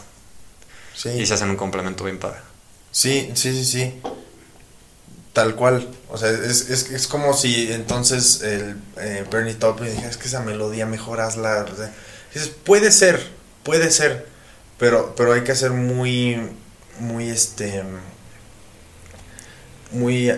Sí. 0.94 1.10
Y 1.10 1.26
se 1.26 1.34
hacen 1.34 1.50
un 1.50 1.56
complemento 1.56 2.04
bien 2.04 2.18
padre. 2.18 2.38
Sí, 2.90 3.30
sí, 3.34 3.52
sí, 3.52 3.64
sí. 3.64 4.02
Tal 5.32 5.54
cual. 5.54 5.88
O 6.10 6.18
sea, 6.18 6.30
es, 6.30 6.68
es, 6.68 6.90
es 6.90 7.06
como 7.06 7.32
si 7.34 7.72
entonces 7.72 8.42
el 8.42 8.76
eh, 8.98 9.24
Bernie 9.30 9.54
Taupin 9.54 9.86
dijera, 9.86 10.08
es 10.08 10.16
que 10.18 10.28
esa 10.28 10.40
melodía 10.40 10.84
mejor 10.86 11.20
hazla. 11.20 11.64
dices, 12.34 12.50
puede 12.64 12.92
ser, 12.92 13.30
puede 13.62 13.90
ser. 13.90 14.26
Pero, 14.78 15.14
pero 15.16 15.32
hay 15.32 15.42
que 15.42 15.54
ser 15.54 15.70
muy, 15.70 16.38
muy 16.98 17.28
este 17.30 17.82
muy 19.92 20.32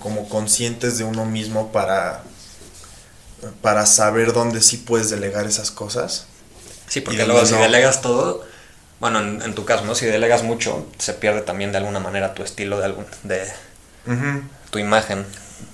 como 0.00 0.28
conscientes 0.28 0.96
de 0.96 1.04
uno 1.04 1.24
mismo 1.24 1.72
para 1.72 2.22
para 3.62 3.86
saber 3.86 4.32
dónde 4.32 4.60
sí 4.60 4.78
puedes 4.78 5.10
delegar 5.10 5.46
esas 5.46 5.70
cosas. 5.70 6.26
Sí, 6.88 7.00
porque 7.00 7.26
luego 7.26 7.44
si 7.44 7.54
delegas 7.54 8.00
todo, 8.00 8.44
bueno, 8.98 9.20
en, 9.20 9.54
tu 9.54 9.64
caso, 9.64 9.84
¿no? 9.84 9.94
Si 9.94 10.06
delegas 10.06 10.42
mucho, 10.42 10.86
se 10.98 11.12
pierde 11.14 11.42
también 11.42 11.70
de 11.70 11.78
alguna 11.78 12.00
manera 12.00 12.34
tu 12.34 12.42
estilo 12.42 12.78
de 12.78 12.86
algún 12.86 13.06
de 13.22 13.46
tu 14.70 14.78
imagen. 14.78 15.24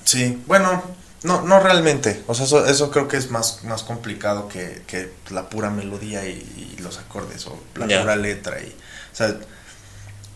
Sí, 0.05 0.43
bueno, 0.47 0.83
no, 1.25 1.41
no 1.43 1.59
realmente. 1.59 2.23
O 2.27 2.35
sea, 2.35 2.45
eso, 2.45 2.65
eso 2.67 2.91
creo 2.91 3.09
que 3.09 3.17
es 3.17 3.31
más, 3.31 3.65
más 3.65 3.83
complicado 3.83 4.49
que, 4.49 4.83
que 4.87 5.11
la 5.31 5.49
pura 5.49 5.71
melodía 5.71 6.27
y, 6.27 6.77
los 6.83 6.99
acordes 6.99 7.47
o 7.47 7.59
la 7.77 7.87
pura 7.87 8.15
letra. 8.15 8.61
Y, 8.61 8.67
o 8.67 9.17
sea, 9.17 9.35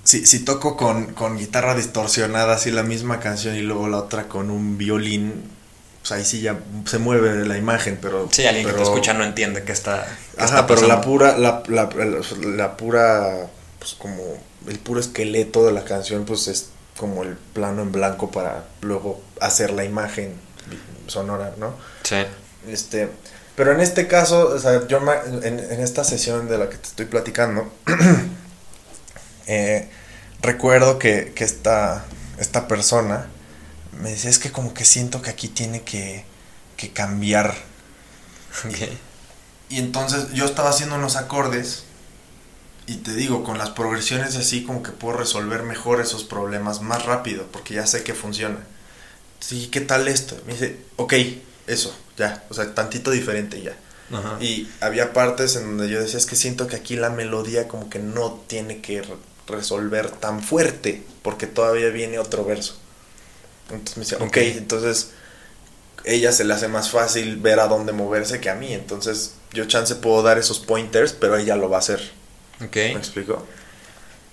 si, 0.03 0.24
si 0.24 0.40
toco 0.40 0.78
con, 0.78 1.12
con, 1.12 1.36
guitarra 1.36 1.74
distorsionada, 1.74 2.55
así 2.55 2.70
la 2.70 2.82
misma 2.82 3.20
canción 3.20 3.55
y 3.55 3.61
luego 3.61 3.86
la 3.88 3.99
otra 3.99 4.28
con 4.28 4.51
un 4.51 4.78
violín, 4.78 5.44
pues 6.01 6.12
ahí 6.12 6.24
sí 6.24 6.40
ya 6.40 6.59
se 6.86 6.99
mueve 6.99 7.46
la 7.46 7.59
imagen, 7.59 7.99
pero... 8.01 8.26
Sí, 8.32 8.46
alguien 8.46 8.66
que 8.66 8.72
te 8.72 8.82
escucha 8.82 9.12
no 9.12 9.24
entiende 9.24 9.64
que 9.64 9.72
está... 9.72 10.07
ajá, 10.38 10.66
pero 10.66 10.86
la 10.86 11.03
pura, 11.03 11.36
la, 11.36 11.62
la, 11.68 11.90
la 12.46 12.76
pura, 12.78 13.49
pues 13.78 13.92
como 13.92 14.22
el 14.66 14.78
puro 14.78 15.01
esqueleto 15.01 15.66
de 15.66 15.72
la 15.72 15.84
canción, 15.84 16.24
pues 16.24 16.49
es 16.49 16.70
como 16.99 17.22
el 17.22 17.36
plano 17.36 17.82
en 17.82 17.92
blanco 17.92 18.30
para 18.30 18.64
luego 18.82 19.22
hacer 19.40 19.70
la 19.70 19.84
imagen 19.84 20.34
sonora, 21.07 21.55
¿no? 21.57 21.74
Sí. 22.03 22.16
Este, 22.66 23.09
pero 23.57 23.72
en 23.72 23.80
este 23.80 24.07
caso, 24.07 24.49
o 24.49 24.59
sea, 24.59 24.86
yo 24.86 25.01
en, 25.42 25.59
esta 25.80 26.05
sesión 26.05 26.49
de 26.49 26.59
la 26.59 26.68
que 26.68 26.76
te 26.76 26.88
estoy 26.88 27.07
platicando, 27.07 27.72
eh, 29.46 29.88
recuerdo 30.42 30.99
que, 30.99 31.32
que 31.34 31.44
esta, 31.44 32.05
esta 32.38 32.68
persona 32.68 33.26
me 34.01 34.11
decía, 34.11 34.30
es 34.30 34.38
que 34.38 34.53
como 34.53 34.74
que 34.74 34.84
siento 34.84 35.22
que 35.22 35.30
aquí 35.30 35.49
tiene 35.49 35.82
que, 35.82 36.24
que 36.76 36.92
cambiar. 36.92 37.55
Y 39.68 39.78
entonces 39.78 40.32
yo 40.32 40.44
estaba 40.44 40.70
haciendo 40.70 40.96
unos 40.96 41.16
acordes 41.16 41.84
y 42.89 42.97
te 42.97 43.14
digo, 43.14 43.45
con 43.45 43.59
las 43.59 43.70
progresiones 43.70 44.36
así 44.36 44.64
como 44.64 44.82
que 44.82 44.93
puedo 44.93 45.16
resolver 45.18 45.62
mejor 45.62 46.01
esos 46.01 46.24
problemas 46.24 46.82
más 46.82 47.05
rápido 47.07 47.47
porque 47.53 47.74
ya 47.74 47.86
sé 47.86 48.03
que 48.05 48.14
funciona. 48.14 48.59
Sí, 49.41 49.68
¿qué 49.70 49.80
tal 49.80 50.09
esto? 50.09 50.36
Me 50.47 50.55
dice, 50.55 50.78
ok, 50.97 51.14
eso, 51.66 51.97
ya, 52.16 52.45
o 52.51 52.55
sea, 52.55 52.74
tantito 52.74 53.11
diferente 53.11 53.62
ya. 53.62 53.76
Ajá. 54.12 54.39
Y 54.41 54.68
había 54.80 55.12
partes 55.12 55.57
en 55.57 55.64
donde 55.64 55.89
yo 55.89 56.01
decía, 56.01 56.18
es 56.18 56.26
que 56.26 56.36
siento 56.36 56.66
que 56.66 56.76
aquí 56.76 56.97
la 56.97 57.11
melodía 57.11 57.68
como 57.68 57.91
que 57.91 57.99
no 58.01 58.43
tiene 58.47 58.80
que 58.80 59.03
re- 59.03 59.16
resolver 59.47 60.11
tan 60.11 60.43
fuerte, 60.43 61.05
porque 61.22 61.47
todavía 61.47 61.91
viene 61.91 62.18
otro 62.18 62.45
verso. 62.45 62.78
Entonces 63.70 63.97
me 63.99 64.05
decía, 64.05 64.18
ok, 64.18 64.24
Ok. 64.28 64.36
entonces 64.59 65.11
ella 66.05 66.32
se 66.32 66.45
le 66.45 66.55
hace 66.55 66.68
más 66.68 66.91
fácil 66.91 67.36
ver 67.39 67.61
a 67.61 67.68
dónde 67.68 67.93
moverse 67.93 68.41
que 68.41 68.51
a 68.51 68.55
mí, 68.55 68.72
entonces 68.72 69.34
yo 69.53 69.66
chance 69.66 69.95
puedo 69.97 70.22
dar 70.22 70.39
esos 70.39 70.59
pointers, 70.61 71.12
pero 71.12 71.36
ella 71.36 71.57
lo 71.57 71.68
va 71.70 71.76
a 71.78 71.80
hacer. 71.80 72.01
Ok. 72.64 72.74
¿Me 72.74 72.92
explico? 72.92 73.46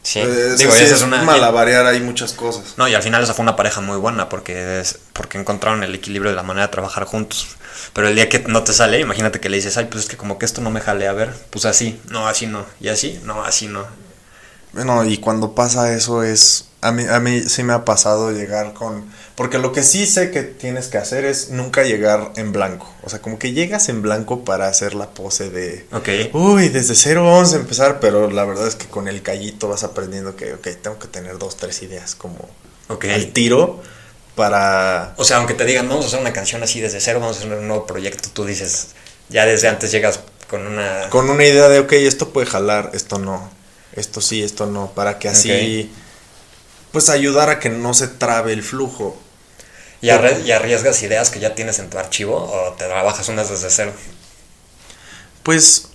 Sí. 0.03 0.19
Eh, 0.19 0.55
Digo, 0.57 0.71
sí, 0.71 0.83
es 0.83 0.91
es 0.91 1.01
una. 1.01 1.23
malabarear 1.23 1.85
hay 1.87 1.99
muchas 1.99 2.33
cosas. 2.33 2.75
No, 2.77 2.87
y 2.87 2.93
al 2.93 3.01
final 3.01 3.23
esa 3.23 3.33
fue 3.33 3.41
una 3.43 3.55
pareja 3.55 3.81
muy 3.81 3.97
buena 3.97 4.29
porque, 4.29 4.79
es, 4.79 4.99
porque 5.13 5.39
encontraron 5.39 5.83
el 5.83 5.95
equilibrio 5.95 6.29
de 6.29 6.35
la 6.35 6.43
manera 6.43 6.67
de 6.67 6.71
trabajar 6.71 7.05
juntos. 7.05 7.47
Pero 7.93 8.07
el 8.07 8.15
día 8.15 8.29
que 8.29 8.39
no 8.39 8.63
te 8.63 8.73
sale, 8.73 8.99
imagínate 8.99 9.39
que 9.39 9.49
le 9.49 9.57
dices, 9.57 9.77
ay, 9.77 9.85
pues 9.85 10.03
es 10.03 10.09
que 10.09 10.17
como 10.17 10.37
que 10.37 10.45
esto 10.45 10.61
no 10.61 10.69
me 10.69 10.79
jale, 10.81 11.07
a 11.07 11.13
ver, 11.13 11.33
pues 11.49 11.65
así, 11.65 11.99
no, 12.09 12.27
así 12.27 12.45
no, 12.45 12.65
y 12.79 12.89
así, 12.89 13.19
no, 13.23 13.43
así 13.43 13.67
no. 13.67 13.85
Bueno, 14.73 15.05
y 15.05 15.17
cuando 15.17 15.55
pasa 15.55 15.93
eso 15.93 16.23
es... 16.23 16.69
A 16.85 16.91
mí, 16.91 17.03
a 17.09 17.19
mí 17.19 17.41
sí 17.41 17.63
me 17.63 17.73
ha 17.73 17.83
pasado 17.83 18.31
llegar 18.31 18.73
con... 18.73 19.05
Porque 19.35 19.57
lo 19.57 19.71
que 19.71 19.83
sí 19.83 20.05
sé 20.05 20.29
que 20.31 20.43
tienes 20.43 20.87
que 20.87 20.97
hacer 20.97 21.25
es 21.25 21.49
nunca 21.49 21.83
llegar 21.83 22.31
en 22.35 22.51
blanco. 22.51 22.93
O 23.03 23.09
sea, 23.09 23.21
como 23.21 23.39
que 23.39 23.53
llegas 23.53 23.89
en 23.89 24.01
blanco 24.01 24.45
para 24.45 24.67
hacer 24.67 24.93
la 24.93 25.09
pose 25.09 25.49
de... 25.49 25.85
Ok. 25.91 26.33
Uy, 26.33 26.69
desde 26.69 26.95
cero 26.95 27.25
vamos 27.25 27.53
a 27.53 27.57
empezar, 27.57 27.99
pero 27.99 28.29
la 28.29 28.45
verdad 28.45 28.67
es 28.67 28.75
que 28.75 28.85
con 28.85 29.07
el 29.07 29.21
callito 29.23 29.67
vas 29.67 29.83
aprendiendo 29.83 30.35
que, 30.35 30.53
ok, 30.53 30.67
tengo 30.81 30.99
que 30.99 31.07
tener 31.07 31.37
dos, 31.37 31.57
tres 31.57 31.81
ideas 31.81 32.13
como 32.15 32.37
Ok. 32.87 33.05
al 33.05 33.27
tiro 33.33 33.81
para... 34.35 35.15
O 35.17 35.25
sea, 35.25 35.37
aunque 35.37 35.53
te 35.53 35.65
digan, 35.65 35.89
vamos 35.89 36.05
a 36.05 36.07
hacer 36.09 36.19
una 36.19 36.33
canción 36.33 36.61
así 36.61 36.81
desde 36.81 36.99
cero, 37.01 37.19
vamos 37.19 37.37
a 37.37 37.39
hacer 37.39 37.51
un 37.57 37.67
nuevo 37.67 37.87
proyecto, 37.87 38.29
tú 38.31 38.45
dices, 38.45 38.89
ya 39.29 39.45
desde 39.45 39.67
antes 39.67 39.91
llegas 39.91 40.19
con 40.49 40.67
una... 40.67 41.09
Con 41.09 41.29
una 41.29 41.43
idea 41.45 41.67
de, 41.67 41.79
ok, 41.79 41.93
esto 41.93 42.29
puede 42.29 42.45
jalar, 42.45 42.91
esto 42.93 43.17
no, 43.17 43.49
esto 43.93 44.21
sí, 44.21 44.43
esto 44.43 44.65
no, 44.67 44.91
para 44.93 45.17
que 45.19 45.29
así... 45.29 45.91
Pues 46.95 47.09
ayudar 47.09 47.49
a 47.49 47.59
que 47.59 47.69
no 47.69 47.93
se 47.93 48.07
trabe 48.07 48.53
el 48.53 48.63
flujo. 48.63 49.17
Y, 49.99 50.11
arriesgas 50.11 51.03
ideas 51.03 51.29
que 51.29 51.41
ya 51.41 51.53
tienes 51.53 51.79
en 51.79 51.89
tu 51.89 51.97
archivo 51.97 52.37
o 52.37 52.71
te 52.75 52.85
trabajas 52.85 53.27
unas 53.27 53.49
desde 53.49 53.69
cero. 53.69 53.91
Pues. 55.43 55.89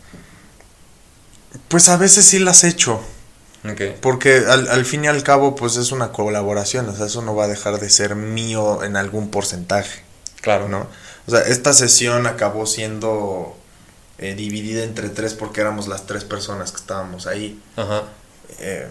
Pues 1.69 1.89
a 1.89 1.97
veces 1.97 2.27
sí 2.27 2.39
las 2.39 2.65
he 2.65 2.69
hecho. 2.69 3.01
Ok. 3.65 3.97
Porque 4.03 4.45
al, 4.47 4.69
al 4.69 4.85
fin 4.85 5.07
y 5.07 5.09
al 5.09 5.23
cabo, 5.23 5.55
pues 5.55 5.77
es 5.77 5.91
una 5.91 6.13
colaboración. 6.13 6.87
O 6.91 6.95
sea, 6.95 7.07
eso 7.07 7.23
no 7.23 7.35
va 7.35 7.45
a 7.45 7.49
dejar 7.49 7.81
de 7.81 7.89
ser 7.89 8.15
mío 8.15 8.85
en 8.85 8.99
algún 8.99 9.31
porcentaje. 9.31 10.03
Claro. 10.43 10.69
¿No? 10.69 10.87
O 11.27 11.31
sea, 11.31 11.41
esta 11.41 11.73
sesión 11.73 12.27
acabó 12.27 12.67
siendo 12.67 13.57
eh, 14.19 14.35
dividida 14.35 14.85
entre 14.85 15.09
tres 15.09 15.33
porque 15.33 15.63
éramos 15.63 15.89
las 15.89 16.05
tres 16.05 16.25
personas 16.25 16.73
que 16.73 16.77
estábamos 16.77 17.27
ahí. 17.27 17.59
Ajá. 17.77 18.03
Eh, 18.59 18.87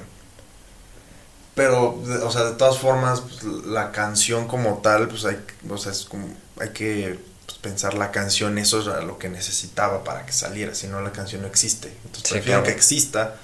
pero, 1.60 2.01
o 2.24 2.32
sea, 2.32 2.45
de 2.45 2.53
todas 2.55 2.78
formas, 2.78 3.20
pues, 3.20 3.43
la 3.66 3.91
canción 3.91 4.47
como 4.47 4.78
tal, 4.78 5.10
pues 5.10 5.26
hay, 5.26 5.38
o 5.70 5.78
sea, 5.78 5.91
es 5.91 6.05
como, 6.05 6.26
hay 6.57 6.70
que 6.70 7.20
pues, 7.45 7.57
pensar 7.57 7.95
la 7.95 8.12
canción, 8.12 8.57
eso 8.57 8.80
es 8.80 8.86
lo 9.03 9.18
que 9.20 9.28
necesitaba 9.28 10.05
para 10.05 10.26
que 10.26 10.32
saliera, 10.32 10.74
si 10.74 10.88
no 10.88 11.01
la 11.01 11.12
canción 11.12 11.41
no 11.41 11.49
existe. 11.49 11.89
Entonces 12.05 12.30
Sí, 12.30 12.34
prefiero 12.36 12.62
claro. 12.62 12.64
que 12.64 12.72
exista 12.72 13.36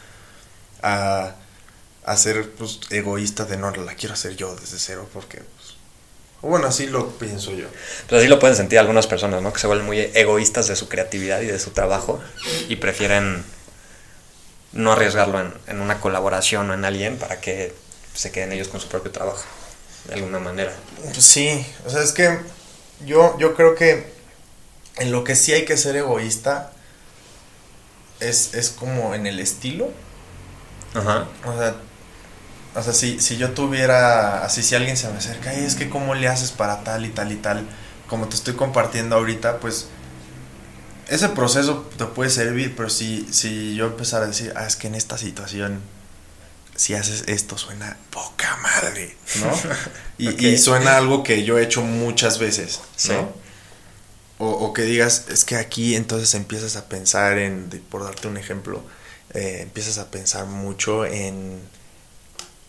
a, 0.82 1.36
a 2.06 2.18
ser 2.18 2.52
pues, 2.54 2.80
egoísta 2.90 3.44
de 3.44 3.58
no, 3.58 3.72
la 3.72 3.96
quiero 3.96 4.14
hacer 4.14 4.38
yo 4.38 4.56
desde 4.56 4.80
cero, 4.80 5.10
porque, 5.12 5.40
pues, 5.40 5.76
bueno, 6.42 6.68
así 6.68 6.88
lo 6.88 7.10
pienso 7.18 7.52
yo. 7.52 7.68
Pues 8.08 8.22
así 8.22 8.30
lo 8.30 8.40
pueden 8.40 8.56
sentir 8.56 8.80
algunas 8.80 9.08
personas, 9.08 9.42
¿no? 9.42 9.52
Que 9.52 9.60
se 9.60 9.68
vuelven 9.68 9.86
muy 9.86 10.00
egoístas 10.14 10.68
de 10.70 10.78
su 10.78 10.88
creatividad 10.88 11.42
y 11.42 11.48
de 11.48 11.60
su 11.60 11.72
trabajo 11.72 12.22
y 12.70 12.78
prefieren 12.78 13.44
no 14.74 14.92
arriesgarlo 14.94 15.40
en, 15.42 15.54
en 15.68 15.82
una 15.82 16.00
colaboración 16.00 16.70
o 16.70 16.74
en 16.74 16.86
alguien 16.86 17.18
para 17.18 17.42
que 17.42 17.74
se 18.16 18.32
queden 18.32 18.52
ellos 18.54 18.70
con 18.70 18.80
su 18.82 18.88
propio 18.88 19.12
trabajo, 19.12 19.44
de 20.08 20.16
alguna 20.16 20.40
manera. 20.40 20.74
Pues 21.04 21.24
sí, 21.26 21.66
o 21.86 21.90
sea, 21.90 22.02
es 22.02 22.12
que 22.12 22.40
yo, 23.06 23.38
yo 23.38 23.56
creo 23.56 23.76
que 23.76 24.12
en 24.98 25.12
lo 25.12 25.24
que 25.24 25.36
sí 25.36 25.54
hay 25.54 25.66
que 25.66 25.78
ser 25.78 25.96
egoísta 25.96 26.72
es, 28.20 28.54
es 28.54 28.70
como 28.70 29.14
en 29.14 29.28
el 29.28 29.40
estilo. 29.40 29.90
Ajá. 30.94 31.28
O 31.46 31.58
sea, 31.58 31.76
o 32.76 32.82
sea 32.82 32.94
si, 32.94 33.20
si 33.20 33.38
yo 33.38 33.52
tuviera, 33.52 34.44
así 34.46 34.64
si 34.64 34.76
alguien 34.76 34.96
se 34.98 35.10
me 35.10 35.18
acerca, 35.18 35.50
"Ay, 35.52 35.66
es 35.66 35.76
que 35.76 35.90
cómo 35.90 36.16
le 36.16 36.28
haces 36.28 36.52
para 36.52 36.84
tal 36.84 37.06
y 37.06 37.10
tal 37.10 37.32
y 37.32 37.36
tal, 37.36 37.66
como 38.08 38.28
te 38.30 38.36
estoy 38.36 38.56
compartiendo 38.56 39.16
ahorita, 39.18 39.60
pues 39.60 39.88
ese 41.08 41.30
proceso 41.30 41.88
te 41.98 42.06
puede 42.06 42.30
servir, 42.30 42.76
pero 42.76 42.90
si, 42.90 43.28
si 43.32 43.76
yo 43.76 43.88
empezara 43.88 44.26
a 44.26 44.28
decir, 44.28 44.54
ah, 44.56 44.66
es 44.66 44.76
que 44.76 44.88
en 44.88 44.96
esta 44.96 45.18
situación, 45.18 45.82
si 46.76 46.94
haces 46.94 47.24
esto 47.28 47.58
suena 47.58 47.98
poca 48.10 48.58
madre, 48.58 49.16
¿no? 49.42 49.52
Y, 50.18 50.58
suena 50.58 50.98
algo 50.98 51.24
que 51.24 51.44
yo 51.44 51.58
he 51.58 51.64
hecho 51.64 51.82
muchas 51.82 52.40
veces, 52.40 52.80
Sí. 52.96 53.12
¿no? 53.12 53.34
O, 54.38 54.50
o 54.50 54.74
que 54.74 54.82
digas, 54.84 55.26
es 55.30 55.46
que 55.46 55.56
aquí 55.56 55.96
entonces 55.96 56.34
empiezas 56.36 56.76
a 56.76 56.90
pensar 56.90 57.38
en, 57.38 57.70
por 57.90 58.04
darte 58.04 58.28
un 58.28 58.38
ejemplo, 58.38 58.84
eh, 59.34 59.60
empiezas 59.62 59.98
a 59.98 60.12
pensar 60.12 60.46
mucho 60.46 61.06
en, 61.06 61.60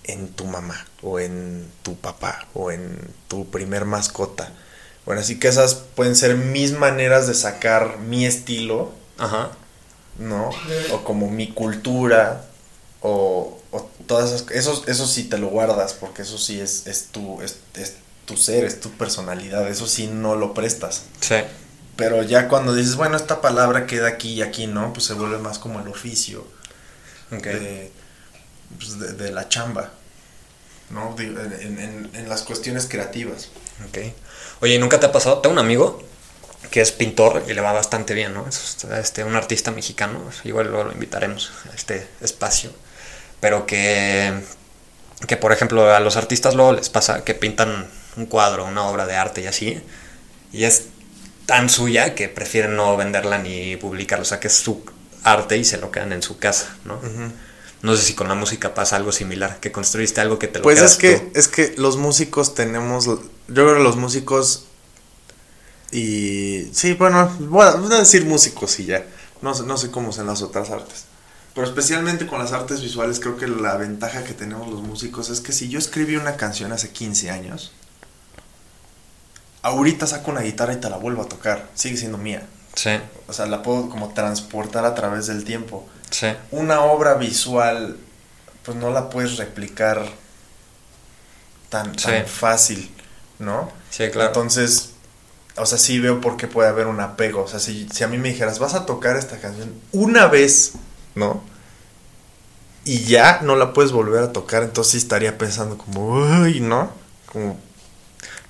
en 0.04 0.28
tu 0.28 0.44
mamá, 0.44 0.86
o 1.02 1.18
en 1.20 1.70
tu 1.82 1.96
papá, 1.96 2.46
o 2.54 2.70
en 2.70 2.98
tu 3.28 3.48
primer 3.50 3.84
mascota. 3.84 4.52
Bueno, 5.04 5.20
así 5.20 5.38
que 5.38 5.48
esas 5.48 5.74
pueden 5.74 6.16
ser 6.16 6.36
mis 6.36 6.72
maneras 6.72 7.26
de 7.28 7.34
sacar 7.34 7.98
mi 7.98 8.26
estilo, 8.26 8.92
Ajá. 9.18 9.50
¿no? 10.18 10.50
O 10.92 11.04
como 11.04 11.30
mi 11.30 11.52
cultura, 11.52 12.44
o 13.00 13.55
todas 14.06 14.30
esas, 14.32 14.50
eso, 14.50 14.84
eso 14.86 15.06
sí 15.06 15.24
te 15.24 15.38
lo 15.38 15.48
guardas, 15.48 15.94
porque 15.94 16.22
eso 16.22 16.38
sí 16.38 16.60
es, 16.60 16.86
es, 16.86 17.06
tu, 17.06 17.40
es, 17.42 17.56
es 17.74 17.94
tu 18.24 18.36
ser, 18.36 18.64
es 18.64 18.80
tu 18.80 18.90
personalidad, 18.92 19.68
eso 19.68 19.86
sí 19.86 20.06
no 20.06 20.36
lo 20.36 20.54
prestas. 20.54 21.02
Sí. 21.20 21.36
Pero 21.96 22.22
ya 22.22 22.48
cuando 22.48 22.74
dices, 22.74 22.96
bueno, 22.96 23.16
esta 23.16 23.40
palabra 23.40 23.86
queda 23.86 24.08
aquí 24.08 24.32
y 24.34 24.42
aquí, 24.42 24.66
¿no? 24.66 24.92
Pues 24.92 25.06
se 25.06 25.14
vuelve 25.14 25.38
más 25.38 25.58
como 25.58 25.80
el 25.80 25.88
oficio 25.88 26.46
Ok. 27.32 27.42
de, 27.44 27.92
pues, 28.78 28.98
de, 28.98 29.12
de 29.12 29.32
la 29.32 29.48
chamba, 29.48 29.90
¿no? 30.90 31.14
En, 31.18 31.78
en- 31.80 32.10
en 32.14 32.28
las 32.28 32.42
cuestiones 32.42 32.86
creativas. 32.86 33.48
Ok. 33.88 33.98
Oye, 34.60 34.74
¿y 34.74 34.78
nunca 34.78 35.00
te 35.00 35.06
ha 35.06 35.12
pasado? 35.12 35.38
Tengo 35.38 35.54
un 35.54 35.58
amigo 35.58 36.02
que 36.70 36.80
es 36.80 36.92
pintor 36.92 37.44
y 37.48 37.54
le 37.54 37.60
va 37.60 37.72
bastante 37.72 38.12
bien, 38.14 38.34
¿no? 38.34 38.46
Es 38.48 38.84
este, 38.98 39.24
un 39.24 39.34
artista 39.36 39.70
mexicano, 39.70 40.20
igual 40.44 40.68
luego 40.68 40.84
lo 40.84 40.92
invitaremos 40.92 41.50
a 41.70 41.74
este 41.74 42.06
espacio, 42.20 42.70
pero 43.40 43.66
que, 43.66 44.32
que, 45.28 45.36
por 45.36 45.52
ejemplo, 45.52 45.92
a 45.94 46.00
los 46.00 46.16
artistas 46.16 46.54
luego 46.54 46.72
les 46.72 46.90
pasa 46.90 47.24
que 47.24 47.34
pintan 47.34 47.88
un 48.16 48.26
cuadro, 48.26 48.64
una 48.66 48.86
obra 48.88 49.06
de 49.06 49.16
arte 49.16 49.42
y 49.42 49.46
así, 49.46 49.82
y 50.52 50.64
es 50.64 50.86
tan 51.46 51.70
suya 51.70 52.14
que 52.14 52.28
prefieren 52.28 52.76
no 52.76 52.96
venderla 52.96 53.38
ni 53.38 53.76
publicarla, 53.76 54.22
o 54.22 54.26
sea, 54.26 54.40
que 54.40 54.48
es 54.48 54.56
su 54.56 54.84
arte 55.24 55.58
y 55.58 55.64
se 55.64 55.78
lo 55.78 55.90
quedan 55.90 56.12
en 56.12 56.22
su 56.22 56.38
casa, 56.38 56.76
¿no? 56.84 57.00
No 57.82 57.96
sé 57.96 58.02
si 58.04 58.14
con 58.14 58.28
la 58.28 58.34
música 58.34 58.74
pasa 58.74 58.96
algo 58.96 59.12
similar, 59.12 59.60
que 59.60 59.72
construiste 59.72 60.20
algo 60.20 60.38
que 60.38 60.48
te 60.48 60.60
lo 60.60 60.64
Pues 60.64 60.74
quedas 60.74 60.92
es 60.92 60.96
que, 60.96 61.16
tú. 61.16 61.32
es 61.34 61.48
que 61.48 61.74
los 61.76 61.96
músicos 61.96 62.54
tenemos, 62.54 63.06
yo 63.06 63.18
creo 63.48 63.76
que 63.76 63.82
los 63.82 63.96
músicos 63.96 64.66
y 65.92 66.68
sí, 66.72 66.94
bueno, 66.94 67.34
voy 67.40 67.66
a, 67.66 67.72
voy 67.76 67.92
a 67.92 67.98
decir 67.98 68.24
músicos 68.24 68.78
y 68.80 68.86
ya, 68.86 69.06
no, 69.42 69.54
no 69.54 69.76
sé 69.76 69.90
cómo 69.90 70.12
son 70.12 70.26
las 70.26 70.42
otras 70.42 70.70
artes. 70.70 71.05
Pero 71.56 71.66
especialmente 71.66 72.26
con 72.26 72.38
las 72.38 72.52
artes 72.52 72.82
visuales 72.82 73.18
creo 73.18 73.38
que 73.38 73.48
la 73.48 73.76
ventaja 73.78 74.24
que 74.24 74.34
tenemos 74.34 74.68
los 74.68 74.82
músicos 74.82 75.30
es 75.30 75.40
que 75.40 75.52
si 75.52 75.70
yo 75.70 75.78
escribí 75.78 76.16
una 76.16 76.36
canción 76.36 76.70
hace 76.70 76.90
15 76.90 77.30
años, 77.30 77.72
ahorita 79.62 80.06
saco 80.06 80.30
una 80.32 80.42
guitarra 80.42 80.74
y 80.74 80.76
te 80.76 80.90
la 80.90 80.98
vuelvo 80.98 81.22
a 81.22 81.28
tocar, 81.30 81.66
sigue 81.74 81.96
siendo 81.96 82.18
mía. 82.18 82.46
Sí, 82.74 82.90
O 83.26 83.32
sea, 83.32 83.46
la 83.46 83.62
puedo 83.62 83.88
como 83.88 84.12
transportar 84.12 84.84
a 84.84 84.94
través 84.94 85.28
del 85.28 85.44
tiempo. 85.44 85.88
sí. 86.10 86.26
Una 86.50 86.82
obra 86.82 87.14
visual, 87.14 87.96
pues 88.62 88.76
no 88.76 88.90
la 88.90 89.08
puedes 89.08 89.38
replicar 89.38 90.04
tan, 91.70 91.96
tan 91.96 92.26
fácil, 92.26 92.94
¿no? 93.38 93.72
Sí, 93.88 94.10
claro. 94.10 94.28
Entonces, 94.28 94.90
o 95.56 95.64
sea, 95.64 95.78
sí 95.78 96.00
veo 96.00 96.20
por 96.20 96.36
qué 96.36 96.48
puede 96.48 96.68
haber 96.68 96.86
un 96.86 97.00
apego. 97.00 97.44
O 97.44 97.48
sea, 97.48 97.60
si, 97.60 97.88
si 97.88 98.04
a 98.04 98.08
mí 98.08 98.18
me 98.18 98.28
dijeras, 98.28 98.58
vas 98.58 98.74
a 98.74 98.84
tocar 98.84 99.16
esta 99.16 99.38
canción 99.38 99.72
una 99.92 100.26
vez, 100.26 100.72
¿no? 101.16 101.42
Y 102.84 103.02
ya 103.04 103.40
no 103.42 103.56
la 103.56 103.72
puedes 103.72 103.90
volver 103.90 104.22
a 104.22 104.32
tocar, 104.32 104.62
entonces 104.62 104.92
sí 104.92 104.98
estaría 104.98 105.36
pensando 105.38 105.76
como, 105.76 106.10
uy, 106.42 106.60
¿no? 106.60 106.92
Como... 107.32 107.58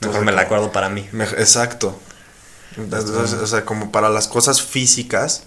Mejor 0.01 0.27
me 0.27 0.33
la 0.33 0.43
acuerdo 0.43 0.73
para 0.73 0.91
mí. 0.91 1.09
Me- 1.13 1.25
exacto. 1.25 1.99
Entonces, 2.77 3.33
o 3.33 3.47
sea, 3.47 3.65
como 3.65 3.91
para 3.91 4.11
las 4.11 4.29
cosas 4.29 4.61
físicas, 4.61 5.45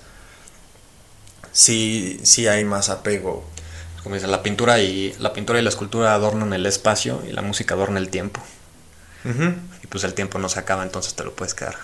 sí, 1.51 2.19
sí 2.23 2.47
hay 2.47 2.65
más 2.65 2.89
apego. 2.89 3.45
Como 4.01 4.15
dice, 4.15 4.25
la 4.27 4.41
pintura 4.41 4.79
y 4.79 5.13
la 5.19 5.33
pintura 5.33 5.59
y 5.59 5.61
la 5.61 5.69
escultura 5.69 6.15
adornan 6.15 6.53
el 6.53 6.65
espacio 6.65 7.21
y 7.27 7.31
la 7.31 7.43
música 7.43 7.75
adorna 7.75 7.99
el 7.99 8.09
tiempo. 8.09 8.41
Y 9.83 9.87
pues 9.87 10.03
el 10.05 10.13
tiempo 10.15 10.39
no 10.39 10.49
se 10.49 10.59
acaba, 10.59 10.81
entonces 10.81 11.13
te 11.13 11.23
lo 11.23 11.35
puedes 11.35 11.53
quedar. 11.53 11.75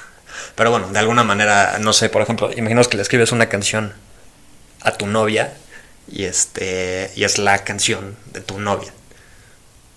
Pero 0.55 0.71
bueno, 0.71 0.87
de 0.87 0.97
alguna 0.97 1.23
manera, 1.23 1.77
no 1.79 1.93
sé, 1.93 2.09
por 2.09 2.23
ejemplo, 2.23 2.49
imaginaos 2.51 2.87
que 2.87 2.97
le 2.97 3.03
escribes 3.03 3.31
una 3.31 3.47
canción 3.49 3.93
a 4.85 4.91
tu 4.91 5.07
novia 5.07 5.53
y 6.09 6.23
este 6.25 7.11
y 7.15 7.23
es 7.25 7.37
la 7.37 7.63
canción 7.63 8.15
de 8.31 8.39
tu 8.41 8.59
novia. 8.59 8.93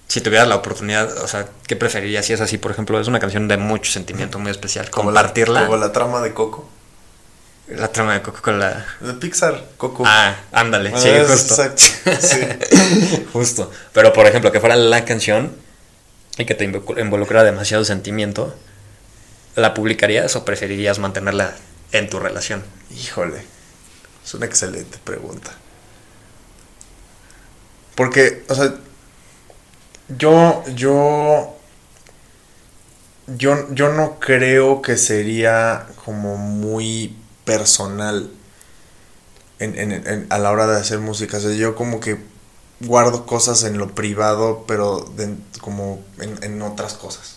Si 0.09 0.22
tuvieras 0.22 0.49
la 0.49 0.57
oportunidad, 0.57 1.18
o 1.22 1.28
sea, 1.28 1.47
¿qué 1.66 1.76
preferirías 1.76 2.24
si 2.24 2.32
es 2.32 2.41
así? 2.41 2.57
Por 2.57 2.70
ejemplo, 2.70 2.99
es 2.99 3.09
una 3.09 3.20
canción 3.20 3.47
de 3.47 3.59
mucho 3.59 3.93
sentimiento, 3.93 4.39
muy 4.39 4.51
especial. 4.51 4.89
Como 4.91 5.09
Compartirla. 5.09 5.61
La, 5.61 5.66
como 5.66 5.78
la 5.78 5.93
trama 5.93 6.22
de 6.22 6.32
Coco. 6.32 6.66
La 7.68 7.89
trama 7.93 8.14
de 8.14 8.22
Coco 8.22 8.41
con 8.41 8.59
la... 8.59 8.86
De 9.01 9.12
Pixar, 9.12 9.62
Coco. 9.76 10.05
Ah, 10.07 10.34
ándale, 10.51 10.99
sí, 10.99 11.11
Ah, 11.11 11.24
justo. 11.28 11.62
exacto, 11.62 11.82
sí. 12.26 13.26
justo. 13.34 13.70
Pero, 13.93 14.14
por 14.14 14.26
ejemplo, 14.26 14.51
que 14.51 14.61
fuera 14.61 14.76
la 14.76 15.05
canción 15.05 15.55
y 16.39 16.47
que 16.47 16.55
te 16.55 16.64
involucra 16.64 17.03
involucrara 17.03 17.45
demasiado 17.45 17.84
sentimiento, 17.84 18.57
¿la 19.57 19.74
publicarías 19.74 20.34
o 20.36 20.45
preferirías 20.47 20.99
mantenerla 20.99 21.55
en 21.93 22.09
tu 22.09 22.18
relación? 22.18 22.64
Híjole, 22.99 23.45
es 24.29 24.35
una 24.35 24.47
excelente 24.47 24.99
pregunta. 25.05 25.53
Porque, 27.95 28.45
o 28.49 28.55
sea, 28.55 28.74
yo, 30.18 30.62
yo, 30.74 31.55
yo, 33.26 33.72
yo 33.74 33.93
no 33.93 34.18
creo 34.20 34.81
que 34.83 34.97
sería 34.97 35.87
como 36.05 36.37
muy 36.37 37.16
personal 37.45 38.31
en, 39.59 39.79
en- 39.79 39.93
en- 39.93 40.26
a 40.31 40.39
la 40.39 40.51
hora 40.51 40.66
de 40.66 40.81
hacer 40.81 40.99
música. 41.01 41.39
O 41.39 41.41
sea, 41.41 41.53
yo 41.53 41.74
como 41.74 42.01
que 42.01 42.18
guardo 42.81 43.26
cosas 43.26 43.64
en 43.64 43.79
lo 43.79 43.95
privado, 43.95 44.64
pero 44.66 45.01
de- 45.16 45.37
como 45.61 46.03
en, 46.20 46.43
en 46.43 46.62
otras 46.62 46.95
cosas. 46.95 47.37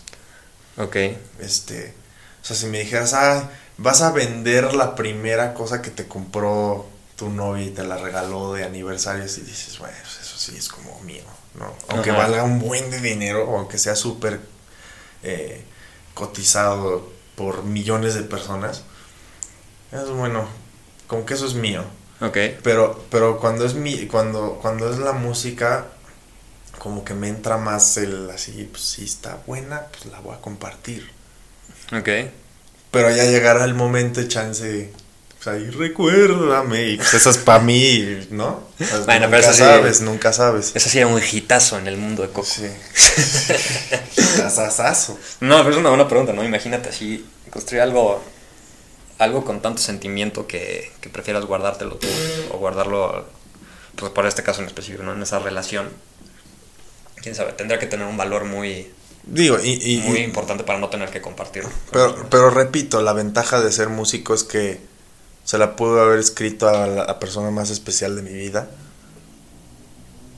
Ok. 0.76 0.96
Este, 1.40 1.94
o 2.42 2.44
sea, 2.44 2.56
si 2.56 2.66
me 2.66 2.80
dijeras, 2.80 3.14
ah, 3.14 3.50
vas 3.82 4.00
a 4.02 4.12
vender 4.12 4.74
la 4.74 4.94
primera 4.94 5.54
cosa 5.54 5.82
que 5.82 5.90
te 5.90 6.06
compró 6.06 6.86
tu 7.16 7.28
novia 7.28 7.64
y 7.64 7.70
te 7.70 7.84
la 7.84 7.98
regaló 7.98 8.54
de 8.54 8.64
aniversario, 8.64 9.24
y 9.24 9.26
dices, 9.26 9.78
bueno, 9.78 9.96
pues 10.02 10.20
eso 10.20 10.38
sí 10.38 10.56
es 10.56 10.68
como 10.68 10.98
mío, 11.00 11.24
¿no? 11.54 11.72
Aunque 11.88 12.10
Ajá. 12.10 12.20
valga 12.20 12.44
un 12.44 12.58
buen 12.58 12.90
de 12.90 13.00
dinero, 13.00 13.48
o 13.48 13.58
aunque 13.58 13.78
sea 13.78 13.96
súper 13.96 14.40
eh, 15.22 15.64
cotizado 16.14 17.12
por 17.36 17.64
millones 17.64 18.14
de 18.14 18.22
personas, 18.22 18.82
es 19.90 20.08
bueno, 20.08 20.46
como 21.06 21.26
que 21.26 21.34
eso 21.34 21.46
es 21.46 21.54
mío. 21.54 21.84
Ok. 22.20 22.38
Pero, 22.62 23.04
pero 23.10 23.38
cuando 23.38 23.64
es 23.66 23.74
mi, 23.74 24.06
cuando, 24.06 24.58
cuando 24.62 24.90
es 24.90 24.98
la 24.98 25.12
música, 25.12 25.86
como 26.78 27.04
que 27.04 27.14
me 27.14 27.28
entra 27.28 27.58
más 27.58 27.96
el 27.96 28.30
así, 28.30 28.68
pues 28.70 28.82
si 28.82 29.04
está 29.04 29.40
buena, 29.46 29.86
pues 29.90 30.06
la 30.06 30.20
voy 30.20 30.34
a 30.34 30.40
compartir. 30.40 31.10
Ok. 31.92 32.08
Pero 32.92 33.10
ya 33.10 33.24
llegará 33.24 33.64
el 33.64 33.74
momento 33.74 34.20
y 34.20 34.28
chance, 34.28 34.92
pues 35.42 35.46
ahí 35.48 35.68
recuérdame, 35.70 36.90
y 36.90 36.96
pues 36.98 37.14
eso 37.14 37.30
es 37.30 37.38
para 37.38 37.58
mí, 37.58 38.28
¿no? 38.30 38.68
O 38.78 38.84
sea, 38.84 38.98
Bueno, 39.00 39.26
nunca 39.26 39.30
pero 39.30 39.42
eso 39.42 39.52
sí- 39.52 39.58
sabes, 39.58 40.00
nunca 40.02 40.32
sabes. 40.32 40.70
Eso 40.74 40.88
sí 40.88 40.98
era 40.98 41.06
un 41.08 41.20
hitazo 41.20 41.78
en 41.78 41.86
el 41.88 41.96
mundo 41.96 42.22
de 42.22 42.28
Coco. 42.28 42.46
Sí. 42.46 42.66
Casazazo. 44.36 45.18
No, 45.40 45.58
pero 45.58 45.70
es 45.70 45.76
una 45.76 45.88
buena 45.88 46.06
pregunta, 46.08 46.32
¿no? 46.32 46.44
Imagínate 46.44 46.90
así, 46.90 47.24
construir 47.50 47.82
algo, 47.82 48.22
algo 49.18 49.44
con 49.44 49.60
tanto 49.62 49.80
sentimiento 49.82 50.46
que, 50.46 50.90
que 51.00 51.08
prefieras 51.08 51.44
guardártelo 51.44 51.96
tú 51.96 52.08
o 52.50 52.58
guardarlo, 52.58 53.26
pues 53.96 54.12
por 54.12 54.26
este 54.26 54.42
caso 54.42 54.60
en 54.60 54.66
específico, 54.68 55.02
¿no? 55.02 55.12
En 55.12 55.22
esa 55.22 55.38
relación. 55.38 55.88
Quién 57.22 57.34
sabe, 57.34 57.52
tendría 57.52 57.78
que 57.78 57.86
tener 57.86 58.06
un 58.06 58.16
valor 58.16 58.44
muy, 58.44 58.90
Digo, 59.24 59.58
y, 59.62 59.70
y- 59.94 59.98
muy 60.00 60.18
y- 60.18 60.24
importante 60.24 60.64
para 60.64 60.78
no 60.78 60.88
tener 60.88 61.10
que 61.10 61.20
compartirlo. 61.22 61.70
pero, 61.92 62.26
pero 62.30 62.50
repito, 62.50 63.00
la 63.02 63.12
ventaja 63.12 63.60
de 63.60 63.70
ser 63.72 63.88
músico 63.88 64.34
es 64.34 64.42
que 64.44 64.80
se 65.44 65.58
la 65.58 65.76
puedo 65.76 66.00
haber 66.00 66.18
escrito 66.18 66.68
a 66.68 66.86
la 66.86 67.18
persona 67.18 67.50
más 67.50 67.70
especial 67.70 68.16
de 68.16 68.22
mi 68.22 68.32
vida. 68.32 68.68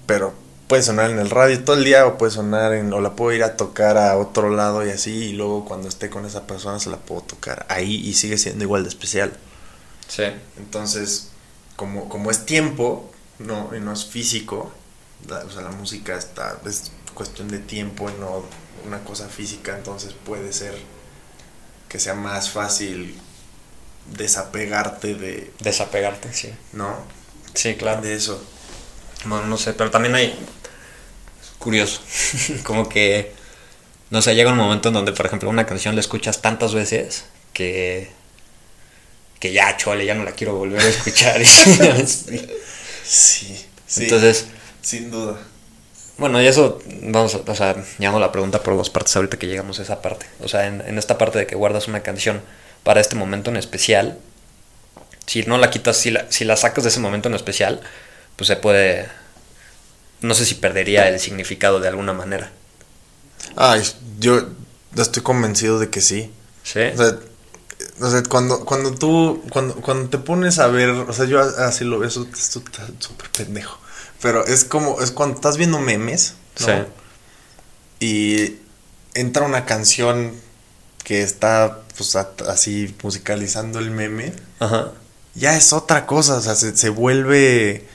Pero 0.06 0.34
puede 0.68 0.82
sonar 0.82 1.10
en 1.10 1.18
el 1.18 1.30
radio 1.30 1.62
todo 1.64 1.76
el 1.76 1.84
día 1.84 2.06
o 2.06 2.18
puede 2.18 2.32
sonar 2.32 2.72
en, 2.74 2.92
o 2.92 3.00
la 3.00 3.16
puedo 3.16 3.32
ir 3.32 3.42
a 3.42 3.56
tocar 3.56 3.96
a 3.96 4.16
otro 4.18 4.50
lado 4.50 4.86
y 4.86 4.90
así, 4.90 5.10
y 5.12 5.32
luego 5.32 5.64
cuando 5.64 5.88
esté 5.88 6.10
con 6.10 6.24
esa 6.26 6.46
persona 6.46 6.78
se 6.78 6.90
la 6.90 6.98
puedo 6.98 7.22
tocar 7.22 7.66
ahí 7.68 7.94
y 8.06 8.14
sigue 8.14 8.36
siendo 8.38 8.64
igual 8.64 8.82
de 8.82 8.88
especial. 8.90 9.32
Sí, 10.08 10.24
Entonces, 10.58 11.28
como, 11.76 12.08
como 12.08 12.30
es 12.30 12.44
tiempo, 12.44 13.10
no, 13.38 13.70
y 13.74 13.80
no 13.80 13.92
es 13.92 14.04
físico, 14.04 14.70
la, 15.28 15.38
o 15.40 15.50
sea, 15.50 15.62
la 15.62 15.70
música 15.70 16.16
está, 16.16 16.58
es 16.66 16.92
cuestión 17.14 17.48
de 17.48 17.58
tiempo 17.58 18.10
y 18.10 18.20
no 18.20 18.44
una 18.86 19.02
cosa 19.04 19.28
física, 19.28 19.76
entonces 19.76 20.14
puede 20.24 20.52
ser 20.52 20.74
que 21.88 21.98
sea 22.00 22.14
más 22.14 22.50
fácil 22.50 23.14
desapegarte 24.06 25.14
de, 25.14 25.50
desapegarte, 25.60 26.32
sí. 26.32 26.52
¿no? 26.72 26.96
Sí, 27.54 27.74
claro. 27.76 28.02
De 28.02 28.14
eso. 28.14 28.42
Bueno, 29.24 29.46
no 29.46 29.56
sé, 29.56 29.72
pero 29.72 29.90
también 29.90 30.14
hay. 30.14 30.38
Curioso. 31.58 32.00
Como 32.62 32.88
que. 32.88 33.32
No 34.10 34.20
sé, 34.22 34.34
llega 34.34 34.52
un 34.52 34.58
momento 34.58 34.88
en 34.88 34.94
donde, 34.94 35.12
por 35.12 35.26
ejemplo, 35.26 35.48
una 35.48 35.66
canción 35.66 35.94
la 35.94 36.00
escuchas 36.00 36.42
tantas 36.42 36.74
veces 36.74 37.24
que. 37.52 38.10
que 39.40 39.52
ya, 39.52 39.76
chole, 39.76 40.04
ya 40.04 40.14
no 40.14 40.24
la 40.24 40.32
quiero 40.32 40.54
volver 40.54 40.80
a 40.80 40.88
escuchar. 40.88 41.40
Sí, 43.06 43.54
sí, 43.86 44.04
Entonces, 44.04 44.46
sin 44.80 45.10
duda. 45.10 45.38
Bueno, 46.18 46.40
y 46.40 46.46
eso, 46.46 46.80
vamos, 47.02 47.34
a- 47.34 47.50
o 47.50 47.54
sea, 47.54 47.76
llamo 47.98 48.20
la 48.20 48.32
pregunta 48.32 48.62
por 48.62 48.76
dos 48.76 48.90
partes 48.90 49.16
ahorita 49.16 49.38
que 49.38 49.46
llegamos 49.48 49.78
a 49.80 49.82
esa 49.82 50.00
parte. 50.02 50.26
O 50.40 50.48
sea, 50.48 50.66
en, 50.66 50.80
en 50.82 50.98
esta 50.98 51.18
parte 51.18 51.38
de 51.40 51.46
que 51.46 51.56
guardas 51.56 51.88
una 51.88 52.02
canción 52.02 52.40
para 52.84 53.00
este 53.00 53.16
momento 53.16 53.50
en 53.50 53.56
especial, 53.56 54.18
si 55.26 55.42
no 55.42 55.58
la 55.58 55.70
quitas, 55.70 55.96
si 55.96 56.10
la, 56.10 56.30
si 56.30 56.44
la 56.44 56.56
sacas 56.56 56.84
de 56.84 56.90
ese 56.90 57.00
momento 57.00 57.28
en 57.28 57.34
especial, 57.34 57.80
pues 58.36 58.48
se 58.48 58.56
puede, 58.56 59.08
no 60.20 60.34
sé 60.34 60.44
si 60.44 60.54
perdería 60.54 61.08
el 61.08 61.20
significado 61.20 61.80
de 61.80 61.88
alguna 61.88 62.12
manera. 62.12 62.50
Ay, 63.56 63.82
yo 64.18 64.48
estoy 64.96 65.22
convencido 65.22 65.78
de 65.78 65.90
que 65.90 66.00
sí. 66.00 66.32
¿Sí? 66.62 66.80
O 66.94 66.96
sea, 66.96 67.18
o 68.00 68.10
sea, 68.10 68.22
cuando, 68.24 68.64
cuando 68.64 68.94
tú, 68.94 69.42
cuando, 69.50 69.74
cuando 69.76 70.10
te 70.10 70.18
pones 70.18 70.58
a 70.58 70.68
ver, 70.68 70.90
o 70.90 71.12
sea, 71.12 71.26
yo 71.26 71.40
así 71.40 71.84
lo 71.84 71.98
veo, 72.00 72.08
eso 72.08 72.28
está 72.34 72.86
súper 73.00 73.30
pendejo. 73.30 73.78
Pero 74.24 74.46
es 74.46 74.64
como, 74.64 75.02
es 75.02 75.10
cuando 75.10 75.34
estás 75.34 75.58
viendo 75.58 75.78
memes, 75.78 76.32
¿no? 76.60 76.66
Sí. 76.66 76.72
Y 78.00 78.56
entra 79.12 79.44
una 79.44 79.66
canción 79.66 80.32
que 81.04 81.22
está, 81.22 81.80
pues, 81.94 82.16
así 82.16 82.96
musicalizando 83.02 83.80
el 83.80 83.90
meme, 83.90 84.32
Ajá. 84.60 84.92
ya 85.34 85.54
es 85.54 85.74
otra 85.74 86.06
cosa, 86.06 86.36
o 86.36 86.40
sea, 86.40 86.54
se, 86.54 86.74
se 86.74 86.88
vuelve... 86.88 87.86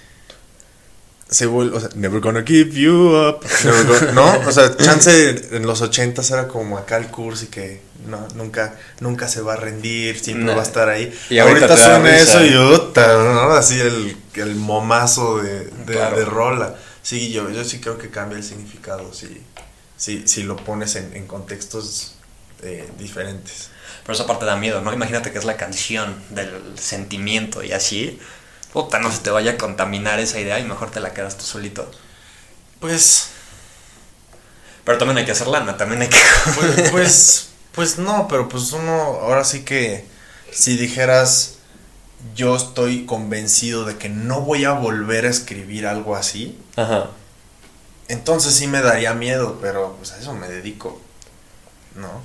Se 1.30 1.45
vuelve, 1.45 1.77
o 1.77 1.80
sea, 1.80 1.89
never 1.95 2.19
gonna 2.21 2.43
give 2.43 2.71
you 2.71 3.15
up. 3.15 3.45
gonna- 3.63 4.11
¿No? 4.13 4.39
O 4.47 4.51
sea, 4.51 4.75
chance 4.77 5.55
en 5.55 5.65
los 5.67 5.82
ochentas 5.82 6.32
era 6.32 6.47
como 6.47 6.77
acá 6.77 6.97
el 6.97 7.07
cursi 7.07 7.47
que 7.47 7.82
no, 8.07 8.27
nunca, 8.34 8.75
nunca 8.99 9.27
se 9.27 9.41
va 9.41 9.53
a 9.53 9.57
rendir, 9.57 10.19
siempre 10.19 10.45
Nah. 10.45 10.55
va 10.55 10.61
a 10.61 10.65
estar 10.65 10.89
ahí. 10.89 11.13
Y 11.30 11.36
Y 11.36 11.39
ahorita 11.39 11.67
ahorita, 11.67 11.77
suena 11.86 12.17
eso 12.17 12.43
y 12.43 12.51
puta, 12.77 13.07
¿no? 13.23 13.51
Así 13.51 13.80
el, 13.80 14.17
el 14.36 14.55
momazo 14.55 15.38
de, 15.38 15.65
de, 15.65 15.93
Claro. 15.93 16.17
de 16.17 16.25
rola. 16.25 16.75
Sí, 17.03 17.32
yo, 17.32 17.49
yo 17.51 17.63
sí 17.63 17.80
creo 17.80 17.97
que 17.99 18.09
cambia 18.09 18.38
el 18.38 18.43
significado 18.43 19.13
si, 19.13 19.41
si, 19.97 20.27
si 20.27 20.43
lo 20.43 20.55
pones 20.57 20.95
en, 20.95 21.13
en 21.15 21.27
contextos 21.27 22.15
eh, 22.63 22.89
diferentes. 22.97 23.69
Pero 24.03 24.13
esa 24.15 24.25
parte 24.25 24.45
da 24.45 24.55
miedo, 24.55 24.82
¿no? 24.82 24.91
Imagínate 24.93 25.32
que 25.32 25.38
es 25.38 25.45
la 25.45 25.57
canción 25.57 26.15
del 26.32 26.49
sentimiento 26.75 27.63
y 27.63 27.71
así. 27.73 28.19
Puta, 28.74 28.99
no 28.99 29.11
se 29.11 29.20
te 29.20 29.32
vaya 29.32 29.51
a 29.53 29.57
contaminar 29.57 30.20
esa 30.20 30.39
idea 30.39 30.59
y 30.59 30.63
mejor 30.63 30.91
te 30.91 30.99
la 30.99 31.13
quedas 31.13 31.38
tú 31.38 31.43
solito. 31.43 31.89
Pues, 32.80 33.30
Pero 34.86 34.97
también 34.97 35.17
hay 35.17 35.26
que 35.26 35.32
hacer 35.32 35.47
lana, 35.47 35.78
también 35.78 36.01
hay 36.01 36.07
que... 36.09 36.17
pues, 36.59 36.89
pues, 36.91 37.49
pues 37.74 37.97
no, 37.97 38.28
pero 38.28 38.47
pues 38.49 38.72
uno, 38.72 38.91
ahora 38.91 39.43
sí 39.43 39.63
que 39.63 40.05
si 40.51 40.78
dijeras, 40.78 41.55
yo 42.36 42.55
estoy 42.55 43.05
convencido 43.05 43.86
de 43.86 43.97
que 43.97 44.09
no 44.09 44.41
voy 44.41 44.65
a 44.65 44.72
volver 44.74 45.26
a 45.26 45.30
escribir 45.30 45.86
algo 45.88 46.15
así, 46.15 46.59
Ajá. 46.76 47.07
entonces 48.07 48.53
sí 48.55 48.67
me 48.67 48.82
daría 48.82 49.13
miedo, 49.13 49.59
pero 49.61 49.95
pues 49.97 50.11
a 50.13 50.20
eso 50.20 50.34
me 50.34 50.47
dedico, 50.49 50.99
¿no? 51.95 52.22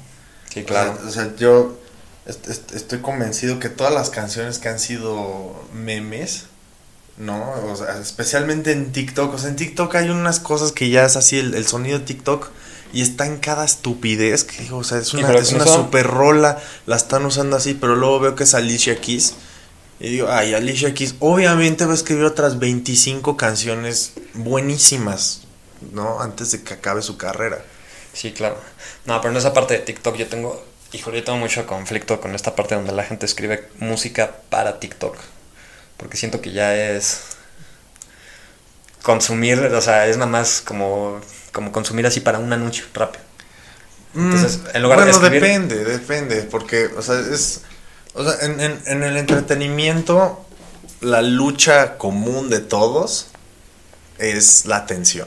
Sí, 0.53 0.61
O 0.61 0.65
claro. 0.65 0.97
sea, 0.97 1.07
o 1.07 1.11
sea, 1.11 1.37
yo 1.37 1.79
estoy 2.27 3.01
convencido 3.01 3.59
que 3.59 3.69
todas 3.69 3.93
las 3.93 4.11
canciones 4.11 4.59
que 4.59 4.69
han 4.69 4.79
sido 4.79 5.55
memes, 5.73 6.45
¿no? 7.19 7.53
O 7.71 7.77
sea, 7.77 7.99
especialmente 8.01 8.73
en 8.73 8.93
TikTok. 8.93 9.35
O 9.35 9.39
sea, 9.39 9.51
en 9.51 9.57
TikTok 9.57 9.95
hay 9.97 10.09
unas 10.11 10.41
cosas 10.41 10.73
que 10.73 10.91
ya 10.91 11.05
es 11.05 11.17
así, 11.17 11.39
el, 11.39 11.55
el 11.55 11.67
sonido 11.67 11.99
de 11.99 12.05
TikTok. 12.05 12.49
Y 12.93 13.03
está 13.03 13.27
en 13.27 13.39
cada 13.39 13.65
estupidez 13.65 14.45
que 14.45 14.63
digo, 14.63 14.79
o 14.79 14.85
sea, 14.85 14.99
es 14.99 15.13
una, 15.15 15.33
es 15.35 15.49
con 15.49 15.57
una 15.57 15.65
eso- 15.65 15.83
super 15.83 16.07
rola, 16.07 16.63
la 16.87 16.95
están 16.95 17.27
usando 17.27 17.57
así, 17.57 17.75
pero 17.75 17.97
luego 17.97 18.21
veo 18.21 18.35
que 18.37 18.45
es 18.45 18.55
Alicia 18.55 19.01
Keys 19.01 19.35
Y 19.99 20.11
digo, 20.11 20.29
ay, 20.31 20.55
Alicia 20.55 20.95
Keys 20.95 21.17
obviamente 21.19 21.87
va 21.87 21.91
a 21.93 21.97
escribir 21.97 22.25
otras 22.25 22.61
25 22.61 23.37
canciones 23.37 24.13
buenísimas, 24.35 25.43
¿no? 25.93 26.21
Antes 26.21 26.53
de 26.53 26.63
que 26.63 26.75
acabe 26.75 27.03
su 27.03 27.17
carrera. 27.17 27.65
Sí, 28.13 28.31
claro. 28.33 28.57
No, 29.07 29.21
pero 29.21 29.33
en 29.33 29.39
esa 29.39 29.53
parte 29.53 29.75
de 29.75 29.81
TikTok 29.81 30.15
yo 30.17 30.29
tengo, 30.29 30.65
híjole, 30.95 31.19
yo 31.19 31.25
tengo 31.25 31.39
mucho 31.39 31.67
conflicto 31.67 32.21
con 32.21 32.35
esta 32.35 32.55
parte 32.55 32.75
donde 32.75 32.93
la 32.93 33.03
gente 33.03 33.27
escribe 33.27 33.69
música 33.81 34.37
para 34.49 34.79
TikTok. 34.79 35.17
Porque 35.97 36.17
siento 36.17 36.41
que 36.41 36.53
ya 36.53 36.75
es 36.75 37.21
consumir, 39.03 39.59
o 39.59 39.81
sea, 39.81 40.07
es 40.07 40.17
nada 40.17 40.31
más 40.31 40.61
como, 40.61 41.21
como 41.53 41.73
consumir 41.73 42.07
así 42.07 42.21
para 42.21 42.39
un 42.39 42.53
anuncio 42.53 42.85
rápido. 42.95 43.25
Entonces, 44.15 44.61
en 44.73 44.83
lugar 44.83 45.01
bueno, 45.01 45.19
de 45.19 45.31
depende, 45.31 45.85
depende, 45.85 46.43
porque, 46.45 46.87
o 46.97 47.03
sea, 47.03 47.19
es, 47.19 47.63
o 48.15 48.23
sea, 48.23 48.47
en, 48.47 48.61
en, 48.61 48.81
en 48.87 49.03
el 49.03 49.17
entretenimiento, 49.17 50.47
la 51.01 51.21
lucha 51.21 51.99
común 51.99 52.49
de 52.49 52.61
todos 52.61 53.27
es 54.19 54.67
la 54.67 54.77
atención. 54.77 55.27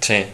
Sí. 0.00 0.26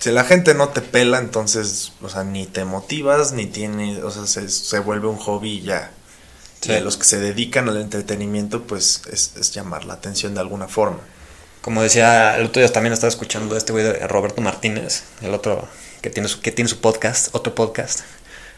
Si 0.00 0.10
la 0.10 0.24
gente 0.24 0.54
no 0.54 0.70
te 0.70 0.80
pela, 0.80 1.18
entonces, 1.18 1.92
o 2.00 2.08
sea, 2.08 2.24
ni 2.24 2.46
te 2.46 2.64
motivas, 2.64 3.32
ni 3.32 3.44
tiene, 3.46 4.02
o 4.02 4.10
sea, 4.10 4.26
se, 4.26 4.48
se 4.48 4.78
vuelve 4.78 5.08
un 5.08 5.18
hobby 5.18 5.58
y 5.58 5.60
ya. 5.60 5.90
Sí. 6.62 6.72
Y 6.72 6.80
los 6.80 6.96
que 6.96 7.04
se 7.04 7.20
dedican 7.20 7.68
al 7.68 7.76
entretenimiento, 7.76 8.62
pues 8.62 9.02
es, 9.12 9.36
es, 9.38 9.52
llamar 9.52 9.84
la 9.84 9.94
atención 9.94 10.34
de 10.34 10.40
alguna 10.40 10.68
forma. 10.68 11.00
Como 11.60 11.82
decía, 11.82 12.38
el 12.38 12.46
otro 12.46 12.62
día 12.62 12.72
también 12.72 12.94
estaba 12.94 13.10
escuchando 13.10 13.54
este 13.58 13.72
güey 13.72 13.84
de 13.84 14.06
Roberto 14.08 14.40
Martínez, 14.40 15.04
el 15.20 15.34
otro 15.34 15.68
que 16.00 16.08
tiene 16.08 16.28
su, 16.28 16.40
que 16.40 16.50
tiene 16.50 16.68
su 16.68 16.80
podcast, 16.80 17.34
otro 17.34 17.54
podcast, 17.54 18.00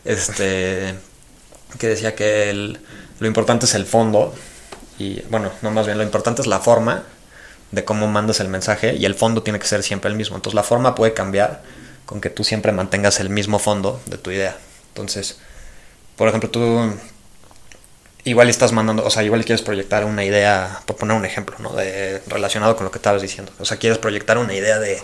este, 0.04 0.94
que 1.78 1.88
decía 1.88 2.14
que 2.14 2.50
el, 2.50 2.78
lo 3.18 3.26
importante 3.26 3.66
es 3.66 3.74
el 3.74 3.86
fondo, 3.86 4.32
y 4.96 5.22
bueno, 5.22 5.50
no 5.62 5.72
más 5.72 5.86
bien, 5.86 5.98
lo 5.98 6.04
importante 6.04 6.42
es 6.42 6.46
la 6.46 6.60
forma 6.60 7.04
de 7.72 7.84
cómo 7.84 8.06
mandas 8.06 8.38
el 8.40 8.48
mensaje 8.48 8.94
y 8.94 9.04
el 9.04 9.14
fondo 9.14 9.42
tiene 9.42 9.58
que 9.58 9.66
ser 9.66 9.82
siempre 9.82 10.10
el 10.10 10.16
mismo. 10.16 10.36
Entonces 10.36 10.54
la 10.54 10.62
forma 10.62 10.94
puede 10.94 11.14
cambiar 11.14 11.62
con 12.06 12.20
que 12.20 12.30
tú 12.30 12.44
siempre 12.44 12.70
mantengas 12.72 13.18
el 13.20 13.30
mismo 13.30 13.58
fondo 13.58 14.00
de 14.06 14.18
tu 14.18 14.30
idea. 14.30 14.56
Entonces, 14.88 15.38
por 16.16 16.28
ejemplo, 16.28 16.50
tú 16.50 16.94
igual 18.24 18.48
estás 18.50 18.72
mandando, 18.72 19.04
o 19.04 19.10
sea, 19.10 19.22
igual 19.22 19.44
quieres 19.44 19.62
proyectar 19.62 20.04
una 20.04 20.24
idea, 20.24 20.80
por 20.86 20.96
poner 20.96 21.16
un 21.16 21.24
ejemplo, 21.24 21.56
¿no? 21.58 21.74
De, 21.74 22.22
relacionado 22.26 22.76
con 22.76 22.84
lo 22.84 22.90
que 22.90 22.98
estabas 22.98 23.22
diciendo. 23.22 23.52
O 23.58 23.64
sea, 23.64 23.78
quieres 23.78 23.98
proyectar 23.98 24.38
una 24.38 24.54
idea 24.54 24.78
de 24.78 25.02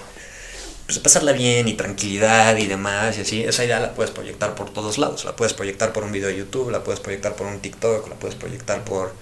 pues, 0.87 0.99
pasarla 0.99 1.33
bien 1.33 1.69
y 1.69 1.75
tranquilidad 1.75 2.57
y 2.57 2.67
demás 2.67 3.17
y 3.19 3.23
así. 3.23 3.43
Esa 3.43 3.65
idea 3.65 3.81
la 3.81 3.95
puedes 3.95 4.11
proyectar 4.11 4.55
por 4.55 4.71
todos 4.71 4.99
lados. 4.99 5.25
La 5.25 5.35
puedes 5.35 5.55
proyectar 5.55 5.93
por 5.93 6.05
un 6.05 6.13
video 6.13 6.29
de 6.29 6.37
YouTube, 6.37 6.71
la 6.71 6.85
puedes 6.85 7.01
proyectar 7.01 7.35
por 7.35 7.47
un 7.47 7.61
TikTok, 7.61 8.09
la 8.09 8.15
puedes 8.17 8.37
proyectar 8.37 8.85
por 8.85 9.13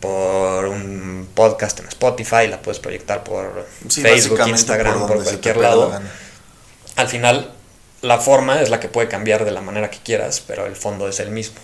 por 0.00 0.66
un 0.66 1.28
podcast 1.34 1.80
en 1.80 1.88
Spotify, 1.88 2.48
la 2.48 2.60
puedes 2.60 2.78
proyectar 2.80 3.24
por 3.24 3.66
Facebook, 3.88 4.40
Instagram, 4.46 5.06
por, 5.06 5.22
cualquier 5.22 5.56
lado. 5.56 6.00
Al 6.96 7.08
final, 7.08 7.52
la 8.02 8.18
forma 8.18 8.60
es 8.60 8.70
la 8.70 8.80
que 8.80 8.88
puede 8.88 9.08
cambiar 9.08 9.44
de 9.44 9.50
la 9.50 9.60
manera 9.60 9.90
que 9.90 9.98
quieras, 9.98 10.42
pero 10.46 10.66
el 10.66 10.76
fondo 10.76 11.08
es 11.08 11.20
el 11.20 11.30
mismo. 11.30 11.56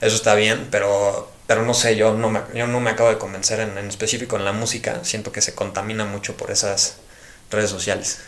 Eso 0.00 0.16
está 0.16 0.34
bien, 0.34 0.68
pero, 0.70 1.30
pero 1.46 1.64
no 1.64 1.74
sé, 1.74 1.96
yo 1.96 2.14
no, 2.14 2.30
me, 2.30 2.40
yo 2.54 2.66
no 2.66 2.80
me 2.80 2.90
acabo 2.90 3.10
de 3.10 3.18
convencer 3.18 3.60
en, 3.60 3.76
en 3.78 3.88
específico 3.88 4.36
en 4.36 4.44
la 4.44 4.52
música. 4.52 5.04
Siento 5.04 5.30
que 5.30 5.40
se 5.40 5.54
contamina 5.54 6.04
mucho 6.04 6.36
por 6.36 6.50
esas 6.50 6.96
redes 7.50 7.70
sociales. 7.70 8.18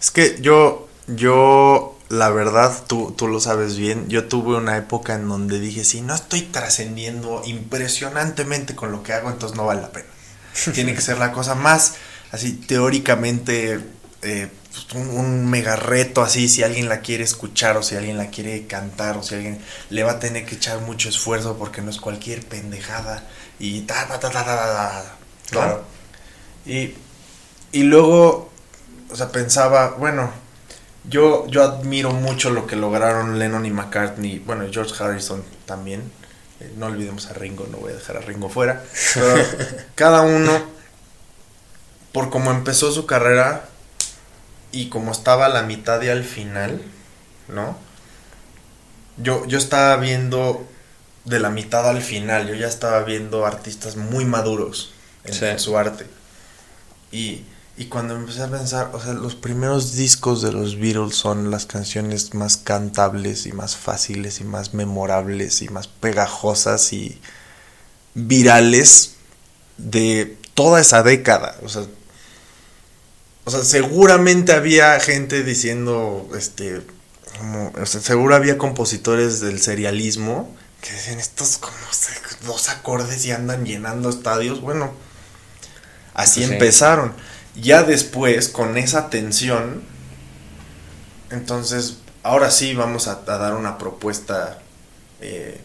Es 0.00 0.10
que 0.10 0.36
yo, 0.40 0.88
yo 1.08 1.97
la 2.08 2.30
verdad, 2.30 2.84
tú, 2.86 3.14
tú 3.16 3.28
lo 3.28 3.40
sabes 3.40 3.76
bien, 3.76 4.08
yo 4.08 4.28
tuve 4.28 4.56
una 4.56 4.76
época 4.76 5.14
en 5.14 5.28
donde 5.28 5.60
dije, 5.60 5.84
si 5.84 6.00
no 6.00 6.14
estoy 6.14 6.42
trascendiendo 6.42 7.42
impresionantemente 7.44 8.74
con 8.74 8.92
lo 8.92 9.02
que 9.02 9.12
hago, 9.12 9.30
entonces 9.30 9.56
no 9.56 9.66
vale 9.66 9.82
la 9.82 9.92
pena. 9.92 10.06
Tiene 10.74 10.94
que 10.94 11.02
ser 11.02 11.18
la 11.18 11.32
cosa 11.32 11.54
más, 11.54 11.94
así, 12.32 12.52
teóricamente, 12.52 13.80
eh, 14.22 14.48
un, 14.94 15.08
un, 15.08 15.50
mega 15.50 15.76
reto, 15.76 16.22
así, 16.22 16.48
si 16.48 16.62
alguien 16.62 16.88
la 16.88 17.00
quiere 17.00 17.24
escuchar 17.24 17.76
o 17.76 17.82
si 17.82 17.96
alguien 17.96 18.16
la 18.16 18.30
quiere 18.30 18.66
cantar 18.66 19.18
o 19.18 19.22
si 19.22 19.34
alguien 19.34 19.60
le 19.90 20.02
va 20.02 20.12
a 20.12 20.18
tener 20.18 20.46
que 20.46 20.54
echar 20.54 20.80
mucho 20.80 21.08
esfuerzo 21.08 21.56
porque 21.58 21.82
no 21.82 21.90
es 21.90 21.98
cualquier 21.98 22.44
pendejada 22.46 23.24
y 23.58 23.82
ta, 23.82 24.06
ta, 24.06 24.18
ta, 24.18 24.30
ta, 24.30 24.44
ta, 24.44 24.56
ta, 24.56 25.14
Claro. 25.50 25.84
Y, 26.64 26.94
y 27.72 27.82
luego, 27.84 28.50
o 29.10 29.16
sea, 29.16 29.30
pensaba, 29.32 29.90
bueno, 29.98 30.30
yo, 31.08 31.46
yo 31.48 31.62
admiro 31.62 32.10
mucho 32.12 32.50
lo 32.50 32.66
que 32.66 32.76
lograron 32.76 33.38
Lennon 33.38 33.66
y 33.66 33.70
McCartney, 33.70 34.38
bueno, 34.40 34.66
George 34.70 34.94
Harrison 35.02 35.42
también. 35.64 36.02
Eh, 36.60 36.72
no 36.76 36.86
olvidemos 36.86 37.26
a 37.26 37.34
Ringo, 37.34 37.66
no 37.70 37.78
voy 37.78 37.92
a 37.92 37.96
dejar 37.96 38.16
a 38.16 38.20
Ringo 38.20 38.48
fuera. 38.48 38.82
Pero 39.14 39.34
cada 39.94 40.22
uno, 40.22 40.52
por 42.12 42.30
cómo 42.30 42.50
empezó 42.50 42.92
su 42.92 43.06
carrera 43.06 43.68
y 44.70 44.88
como 44.88 45.12
estaba 45.12 45.46
a 45.46 45.48
la 45.48 45.62
mitad 45.62 46.02
y 46.02 46.08
al 46.08 46.24
final, 46.24 46.82
¿no? 47.48 47.76
Yo, 49.16 49.46
yo 49.46 49.58
estaba 49.58 49.96
viendo 49.96 50.68
de 51.24 51.40
la 51.40 51.50
mitad 51.50 51.88
al 51.88 52.02
final, 52.02 52.48
yo 52.48 52.54
ya 52.54 52.68
estaba 52.68 53.02
viendo 53.02 53.46
artistas 53.46 53.96
muy 53.96 54.24
maduros 54.24 54.92
en, 55.24 55.34
sí. 55.34 55.44
en 55.46 55.58
su 55.58 55.76
arte. 55.78 56.06
Y 57.10 57.44
y 57.78 57.86
cuando 57.86 58.16
empecé 58.16 58.42
a 58.42 58.48
pensar, 58.48 58.90
o 58.92 59.00
sea, 59.00 59.12
los 59.12 59.36
primeros 59.36 59.94
discos 59.94 60.42
de 60.42 60.50
los 60.50 60.80
Beatles 60.80 61.14
son 61.14 61.52
las 61.52 61.64
canciones 61.64 62.34
más 62.34 62.56
cantables 62.56 63.46
y 63.46 63.52
más 63.52 63.76
fáciles 63.76 64.40
y 64.40 64.44
más 64.44 64.74
memorables 64.74 65.62
y 65.62 65.68
más 65.68 65.86
pegajosas 65.86 66.92
y 66.92 67.20
virales 68.14 69.12
de 69.76 70.36
toda 70.54 70.80
esa 70.80 71.04
década. 71.04 71.56
O 71.62 71.68
sea, 71.68 71.82
o 73.44 73.50
sea 73.52 73.62
seguramente 73.62 74.54
había 74.54 74.98
gente 74.98 75.44
diciendo, 75.44 76.28
este, 76.36 76.82
como, 77.38 77.72
o 77.80 77.86
sea, 77.86 78.00
seguro 78.00 78.34
había 78.34 78.58
compositores 78.58 79.38
del 79.38 79.60
serialismo 79.60 80.52
que 80.80 80.90
decían 80.90 81.20
estos 81.20 81.58
como 81.58 81.76
dos 82.44 82.68
acordes 82.70 83.24
y 83.24 83.30
andan 83.30 83.64
llenando 83.64 84.10
estadios. 84.10 84.60
Bueno, 84.60 84.92
así 86.14 86.44
sí. 86.44 86.52
empezaron 86.52 87.14
ya 87.60 87.82
después, 87.82 88.48
con 88.48 88.76
esa 88.76 89.10
tensión, 89.10 89.82
entonces, 91.30 91.98
ahora 92.22 92.50
sí 92.50 92.74
vamos 92.74 93.08
a, 93.08 93.20
a 93.26 93.38
dar 93.38 93.54
una 93.54 93.78
propuesta 93.78 94.58
eh, 95.20 95.60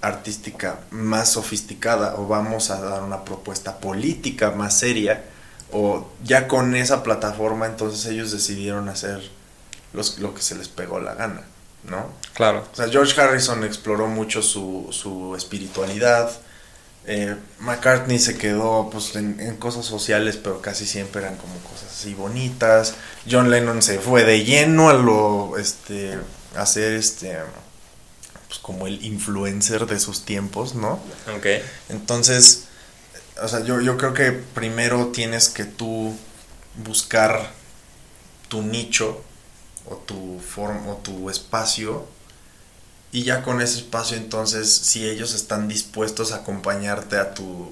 artística 0.00 0.80
más 0.90 1.32
sofisticada 1.32 2.16
o 2.16 2.26
vamos 2.26 2.70
a 2.70 2.80
dar 2.80 3.02
una 3.02 3.24
propuesta 3.24 3.78
política 3.78 4.50
más 4.50 4.78
seria 4.78 5.24
o 5.70 6.08
ya 6.24 6.48
con 6.48 6.74
esa 6.74 7.02
plataforma 7.02 7.66
entonces 7.66 8.04
ellos 8.06 8.32
decidieron 8.32 8.88
hacer 8.88 9.22
los, 9.92 10.18
lo 10.18 10.34
que 10.34 10.42
se 10.42 10.54
les 10.54 10.68
pegó 10.68 11.00
la 11.00 11.14
gana, 11.14 11.42
¿no? 11.84 12.10
Claro. 12.34 12.66
O 12.72 12.76
sea, 12.76 12.88
George 12.88 13.18
Harrison 13.20 13.64
exploró 13.64 14.06
mucho 14.08 14.42
su, 14.42 14.88
su 14.90 15.36
espiritualidad, 15.36 16.30
eh, 17.06 17.36
McCartney 17.58 18.18
se 18.18 18.38
quedó 18.38 18.88
pues 18.90 19.16
en, 19.16 19.40
en, 19.40 19.56
cosas 19.56 19.86
sociales, 19.86 20.36
pero 20.36 20.60
casi 20.60 20.86
siempre 20.86 21.22
eran 21.22 21.36
como 21.36 21.54
cosas 21.58 21.90
así 21.92 22.14
bonitas. 22.14 22.94
John 23.28 23.50
Lennon 23.50 23.82
se 23.82 23.98
fue 23.98 24.24
de 24.24 24.44
lleno 24.44 24.88
a 24.88 24.94
lo 24.94 25.58
este 25.58 26.18
hacer 26.56 26.92
este 26.92 27.38
pues 28.46 28.60
como 28.60 28.86
el 28.86 29.04
influencer 29.04 29.86
de 29.86 29.98
sus 29.98 30.24
tiempos, 30.24 30.74
¿no? 30.74 31.00
Ok. 31.36 31.46
Entonces, 31.88 32.64
o 33.42 33.48
sea, 33.48 33.64
yo, 33.64 33.80
yo 33.80 33.96
creo 33.96 34.14
que 34.14 34.30
primero 34.32 35.08
tienes 35.08 35.48
que 35.48 35.64
tú 35.64 36.14
buscar 36.84 37.50
tu 38.48 38.62
nicho 38.62 39.24
o 39.86 39.96
tu 39.96 40.38
forma 40.40 40.92
o 40.92 40.96
tu 40.96 41.30
espacio 41.30 42.06
y 43.12 43.24
ya 43.24 43.42
con 43.42 43.60
ese 43.60 43.78
espacio 43.78 44.16
entonces, 44.16 44.74
si 44.74 45.06
ellos 45.06 45.34
están 45.34 45.68
dispuestos 45.68 46.32
a 46.32 46.36
acompañarte 46.36 47.18
a 47.18 47.34
tu 47.34 47.70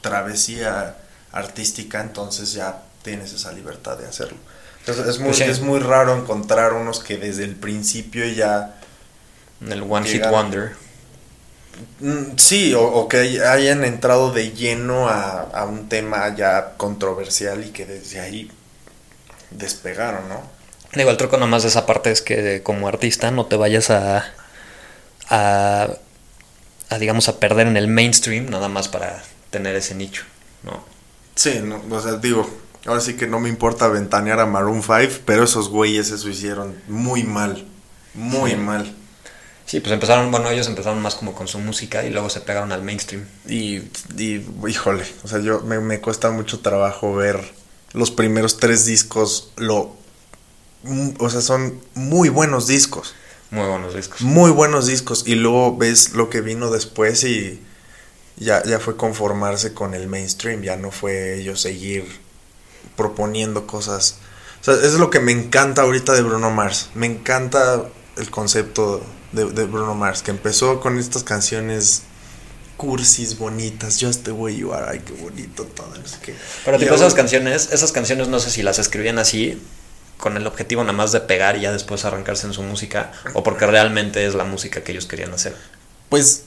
travesía 0.00 0.96
artística, 1.32 2.00
entonces 2.00 2.52
ya 2.52 2.82
tienes 3.02 3.32
esa 3.32 3.50
libertad 3.50 3.98
de 3.98 4.06
hacerlo. 4.06 4.38
Entonces 4.78 5.06
es 5.08 5.18
muy, 5.18 5.30
pues 5.30 5.38
sí. 5.38 5.44
es 5.44 5.60
muy 5.60 5.80
raro 5.80 6.16
encontrar 6.16 6.74
unos 6.74 7.00
que 7.00 7.16
desde 7.16 7.42
el 7.42 7.56
principio 7.56 8.24
ya... 8.24 8.80
El 9.68 9.82
One 9.82 10.06
Hit 10.06 10.24
Wonder. 10.30 10.76
Mm, 11.98 12.36
sí, 12.36 12.72
o, 12.72 12.84
o, 12.84 13.08
que 13.08 13.42
hayan 13.44 13.84
entrado 13.84 14.30
de 14.32 14.52
lleno 14.52 15.08
a, 15.08 15.40
a, 15.40 15.64
un 15.64 15.88
tema 15.88 16.34
ya 16.36 16.74
controversial 16.76 17.64
y 17.64 17.70
que 17.70 17.84
desde 17.84 18.20
ahí 18.20 18.50
despegaron, 19.50 20.28
¿no? 20.28 20.55
Digo, 20.94 21.10
el 21.10 21.16
truco 21.16 21.36
nomás 21.36 21.62
de 21.62 21.68
esa 21.68 21.86
parte 21.86 22.10
es 22.10 22.22
que 22.22 22.62
como 22.62 22.88
artista 22.88 23.30
no 23.30 23.46
te 23.46 23.56
vayas 23.56 23.90
a, 23.90 24.32
a, 25.28 25.88
a, 26.90 26.98
digamos, 26.98 27.28
a 27.28 27.38
perder 27.40 27.66
en 27.66 27.76
el 27.76 27.88
mainstream 27.88 28.48
nada 28.50 28.68
más 28.68 28.88
para 28.88 29.22
tener 29.50 29.76
ese 29.76 29.94
nicho, 29.94 30.24
¿no? 30.62 30.84
Sí, 31.34 31.60
no, 31.62 31.82
o 31.90 32.00
sea, 32.00 32.14
digo, 32.14 32.48
ahora 32.86 33.00
sí 33.00 33.14
que 33.16 33.26
no 33.26 33.40
me 33.40 33.48
importa 33.48 33.88
ventanear 33.88 34.40
a 34.40 34.46
Maroon 34.46 34.82
5, 34.82 35.22
pero 35.26 35.44
esos 35.44 35.68
güeyes 35.68 36.10
eso 36.10 36.28
hicieron 36.28 36.82
muy 36.86 37.24
mal, 37.24 37.66
muy 38.14 38.52
sí. 38.52 38.56
mal. 38.56 38.94
Sí, 39.66 39.80
pues 39.80 39.92
empezaron, 39.92 40.30
bueno, 40.30 40.48
ellos 40.50 40.68
empezaron 40.68 41.02
más 41.02 41.16
como 41.16 41.34
con 41.34 41.48
su 41.48 41.58
música 41.58 42.04
y 42.04 42.10
luego 42.10 42.30
se 42.30 42.40
pegaron 42.40 42.70
al 42.72 42.82
mainstream. 42.82 43.26
Y, 43.48 43.82
y 44.16 44.46
híjole, 44.68 45.04
o 45.24 45.28
sea, 45.28 45.40
yo 45.40 45.60
me, 45.60 45.80
me 45.80 46.00
cuesta 46.00 46.30
mucho 46.30 46.60
trabajo 46.60 47.14
ver 47.14 47.40
los 47.92 48.12
primeros 48.12 48.58
tres 48.58 48.86
discos, 48.86 49.52
lo, 49.56 49.96
o 51.18 51.30
sea, 51.30 51.40
son 51.40 51.80
muy 51.94 52.28
buenos 52.28 52.66
discos. 52.66 53.14
Muy 53.50 53.66
buenos 53.66 53.94
discos. 53.94 54.20
Muy 54.22 54.50
buenos 54.50 54.86
discos. 54.86 55.24
Y 55.26 55.36
luego 55.36 55.76
ves 55.76 56.12
lo 56.12 56.30
que 56.30 56.40
vino 56.40 56.70
después 56.70 57.24
y 57.24 57.62
ya, 58.36 58.62
ya 58.64 58.80
fue 58.80 58.96
conformarse 58.96 59.72
con 59.72 59.94
el 59.94 60.08
mainstream, 60.08 60.62
ya 60.62 60.76
no 60.76 60.90
fue 60.90 61.36
ellos 61.40 61.60
seguir 61.60 62.04
proponiendo 62.96 63.66
cosas. 63.66 64.18
O 64.60 64.64
sea, 64.64 64.74
es 64.74 64.94
lo 64.94 65.10
que 65.10 65.20
me 65.20 65.32
encanta 65.32 65.82
ahorita 65.82 66.12
de 66.12 66.22
Bruno 66.22 66.50
Mars. 66.50 66.90
Me 66.94 67.06
encanta 67.06 67.84
el 68.16 68.30
concepto 68.30 69.04
de, 69.32 69.44
de 69.46 69.64
Bruno 69.64 69.94
Mars, 69.94 70.22
que 70.22 70.30
empezó 70.30 70.80
con 70.80 70.98
estas 70.98 71.22
canciones 71.22 72.02
cursis, 72.76 73.38
bonitas, 73.38 73.98
Just 74.00 74.24
the 74.24 74.32
way 74.32 74.56
you 74.56 74.72
are, 74.72 74.86
ay, 74.88 75.00
qué 75.00 75.12
bonito 75.12 75.64
todo, 75.64 75.94
sé 76.04 76.16
qué. 76.22 76.34
Pero 76.64 76.78
tipo 76.78 76.94
esas 76.94 77.14
canciones, 77.14 77.70
esas 77.72 77.92
canciones 77.92 78.28
no 78.28 78.38
sé 78.38 78.50
si 78.50 78.62
las 78.62 78.78
escribían 78.78 79.18
así, 79.18 79.60
con 80.18 80.36
el 80.36 80.46
objetivo 80.46 80.82
nada 80.82 80.92
más 80.96 81.12
de 81.12 81.20
pegar 81.20 81.56
y 81.56 81.62
ya 81.62 81.72
después 81.72 82.04
arrancarse 82.04 82.46
en 82.46 82.52
su 82.52 82.62
música, 82.62 83.12
o 83.34 83.42
porque 83.42 83.66
realmente 83.66 84.26
es 84.26 84.34
la 84.34 84.44
música 84.44 84.82
que 84.82 84.92
ellos 84.92 85.06
querían 85.06 85.32
hacer. 85.32 85.54
Pues 86.08 86.44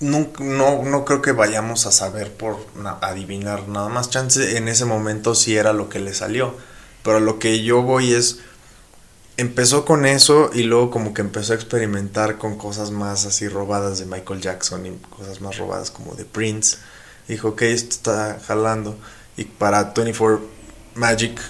no, 0.00 0.28
no, 0.38 1.04
creo 1.04 1.22
que 1.22 1.32
vayamos 1.32 1.86
a 1.86 1.92
saber 1.92 2.32
por 2.32 2.58
na- 2.76 2.98
adivinar 3.00 3.68
nada 3.68 3.88
más. 3.88 4.10
Chance 4.10 4.56
en 4.56 4.68
ese 4.68 4.84
momento 4.84 5.34
sí 5.34 5.56
era 5.56 5.72
lo 5.72 5.88
que 5.88 5.98
le 5.98 6.14
salió. 6.14 6.54
Pero 7.02 7.20
lo 7.20 7.38
que 7.38 7.62
yo 7.62 7.82
voy 7.82 8.12
es. 8.12 8.40
Empezó 9.36 9.84
con 9.84 10.04
eso 10.04 10.50
y 10.52 10.64
luego 10.64 10.90
como 10.90 11.14
que 11.14 11.20
empezó 11.20 11.52
a 11.52 11.56
experimentar 11.56 12.38
con 12.38 12.58
cosas 12.58 12.90
más 12.90 13.24
así 13.24 13.46
robadas 13.48 14.00
de 14.00 14.06
Michael 14.06 14.40
Jackson 14.40 14.84
y 14.84 14.90
cosas 15.16 15.40
más 15.40 15.56
robadas 15.58 15.92
como 15.92 16.14
de 16.16 16.24
Prince. 16.24 16.76
Dijo, 17.28 17.48
ok, 17.50 17.62
esto 17.62 17.90
está 17.94 18.40
jalando. 18.44 18.98
Y 19.36 19.44
para 19.44 19.84
24 19.94 20.40
Magic, 20.96 21.40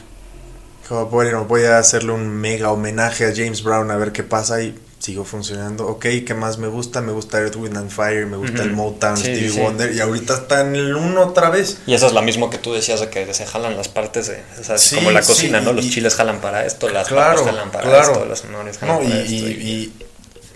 bueno, 0.88 1.44
voy 1.44 1.64
a 1.64 1.78
hacerle 1.78 2.12
un 2.12 2.28
mega 2.28 2.70
homenaje 2.70 3.26
a 3.26 3.32
James 3.34 3.62
Brown 3.62 3.90
a 3.90 3.96
ver 3.96 4.12
qué 4.12 4.22
pasa 4.22 4.62
y 4.62 4.78
siguió 4.98 5.24
funcionando. 5.24 5.86
Ok, 5.86 6.06
¿qué 6.26 6.34
más 6.34 6.58
me 6.58 6.66
gusta? 6.68 7.00
Me 7.00 7.12
gusta 7.12 7.38
Earth, 7.38 7.56
Wind 7.56 7.76
and 7.76 7.90
Fire, 7.90 8.26
me 8.26 8.36
gusta 8.36 8.62
el. 8.62 8.72
Motown, 8.72 9.16
Sí, 9.16 9.22
Stevie 9.24 9.50
sí. 9.50 9.60
Wonder 9.60 9.92
y 9.94 10.00
ahorita 10.00 10.34
está 10.34 10.62
en 10.62 10.74
el 10.76 10.94
uno 10.96 11.22
otra 11.26 11.50
vez. 11.50 11.78
Y 11.86 11.94
eso 11.94 12.06
es 12.06 12.12
lo 12.12 12.22
mismo 12.22 12.50
que 12.50 12.58
tú 12.58 12.72
decías 12.72 13.00
de 13.00 13.08
que 13.10 13.32
se 13.34 13.46
jalan 13.46 13.76
las 13.76 13.88
partes 13.88 14.26
de, 14.28 14.42
o 14.60 14.64
sea, 14.64 14.76
Sí, 14.78 14.96
como 14.96 15.10
la 15.10 15.20
cocina, 15.22 15.60
¿no? 15.60 15.72
Los 15.72 15.84
y- 15.86 15.90
chiles 15.90 16.14
jalan 16.14 16.40
para 16.40 16.64
esto, 16.66 16.88
las 16.88 17.06
Claro, 17.08 17.38
papas 17.40 17.52
jalan 17.54 17.70
para 17.70 17.84
claro. 17.84 18.12
esto, 18.12 18.24
las 18.26 18.40
zanahorias 18.42 18.78
jalan 18.78 18.96
No, 18.96 19.02
y, 19.02 19.08
para 19.08 19.20
esto. 19.22 19.32
y- 19.34 19.36
y- 19.38 19.94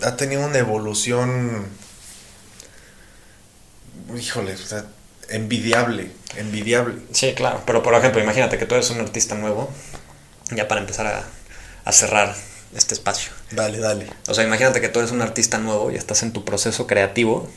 y 0.03 0.05
ha 0.05 0.17
tenido 0.17 0.45
una 0.45 0.59
evolución, 0.59 1.67
híjole, 4.19 4.55
o 4.55 4.57
sea, 4.59 4.85
envidiable, 5.29 6.11
envidiable. 6.37 6.97
Sí, 7.13 7.33
claro, 7.35 7.63
pero 7.67 7.83
por 7.83 7.95
ejemplo, 7.95 8.21
imagínate 8.23 8.59
que 8.59 8.67
tú 8.67 8.75
eres 8.75 8.91
un 8.91 9.01
artista 9.01 9.35
nuevo, 9.37 9.71
ya 10.57 10.69
para 10.69 10.81
empezar 10.81 11.07
a, 11.07 11.25
a 11.85 11.93
cerrar 11.93 12.35
este 12.75 12.95
espacio. 12.95 13.33
Dale, 13.51 13.79
dale. 13.79 14.07
O 14.29 14.35
sea, 14.35 14.45
imagínate 14.45 14.81
que 14.81 14.89
tú 14.89 15.01
eres 15.01 15.11
un 15.11 15.23
artista 15.23 15.59
nuevo 15.59 15.91
y 15.91 15.97
estás 15.97 16.23
en 16.23 16.33
tu 16.33 16.45
proceso 16.45 16.87
creativo 16.87 17.49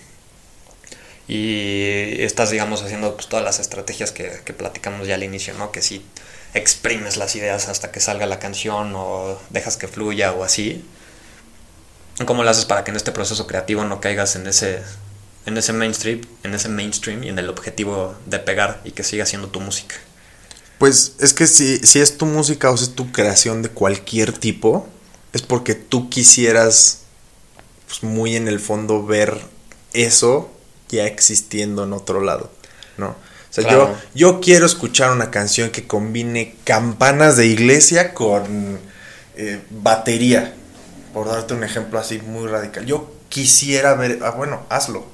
y 1.28 2.22
estás, 2.22 2.52
digamos, 2.52 2.84
haciendo 2.84 3.16
pues, 3.16 3.28
todas 3.28 3.44
las 3.44 3.60
estrategias 3.60 4.12
que, 4.12 4.42
que 4.44 4.54
platicamos 4.54 5.08
ya 5.08 5.16
al 5.16 5.24
inicio, 5.24 5.54
¿no? 5.56 5.72
Que 5.72 5.82
si 5.82 6.06
exprimes 6.56 7.18
las 7.18 7.36
ideas 7.36 7.68
hasta 7.68 7.92
que 7.92 8.00
salga 8.00 8.26
la 8.26 8.40
canción 8.40 8.94
o 8.96 9.40
dejas 9.50 9.78
que 9.78 9.88
fluya 9.88 10.32
o 10.32 10.44
así. 10.44 10.84
¿Cómo 12.26 12.44
lo 12.44 12.50
haces 12.50 12.66
para 12.66 12.84
que 12.84 12.92
en 12.92 12.98
este 12.98 13.12
proceso 13.12 13.46
creativo 13.46 13.84
no 13.84 14.00
caigas 14.00 14.38
en 14.38 14.48
ese, 14.48 14.82
en 15.46 15.58
ese 15.58 15.74
mainstream, 15.74 16.22
en 16.44 16.54
ese 16.54 16.70
mainstream 16.70 17.24
y 17.24 17.30
en 17.30 17.38
el 17.38 17.50
objetivo 17.50 18.16
de 18.26 18.40
pegar 18.40 18.80
y 18.86 18.92
que 18.92 19.04
siga 19.04 19.26
siendo 19.26 19.50
tu 19.50 19.60
música? 19.60 19.96
Pues 20.78 21.16
es 21.20 21.34
que 21.34 21.48
si, 21.48 21.78
si 21.80 22.00
es 22.00 22.18
tu 22.18 22.26
música 22.26 22.70
o 22.70 22.78
si 22.78 22.86
es 22.86 22.96
tu 22.96 23.12
creación 23.12 23.62
de 23.62 23.70
cualquier 23.70 24.34
tipo, 24.34 24.88
es 25.34 25.42
porque 25.42 25.76
tú 25.76 26.10
quisieras 26.10 27.02
pues, 27.88 28.04
muy 28.04 28.36
en 28.36 28.48
el 28.48 28.60
fondo 28.60 29.06
ver 29.06 29.40
eso 29.94 30.52
ya 30.90 31.06
existiendo 31.06 31.84
en 31.84 31.94
otro 31.94 32.22
lado, 32.22 32.52
¿no? 32.98 33.10
O 33.10 33.16
sea, 33.56 33.64
Claro. 33.64 33.98
yo, 34.14 34.34
yo 34.34 34.42
quiero 34.42 34.66
escuchar 34.66 35.12
una 35.12 35.32
canción 35.32 35.70
que 35.70 35.88
combine 35.88 36.56
campanas 36.66 37.38
de 37.38 37.48
iglesia 37.48 38.14
con 38.14 38.80
eh, 39.38 39.62
batería, 39.70 40.54
por 41.14 41.28
darte 41.28 41.54
un 41.54 41.64
ejemplo 41.64 42.00
así 42.00 42.20
muy 42.20 42.48
radical. 42.48 42.86
Yo 42.86 43.14
quisiera 43.30 43.94
ver, 43.96 44.20
ah, 44.24 44.32
bueno, 44.32 44.64
hazlo. 44.70 45.06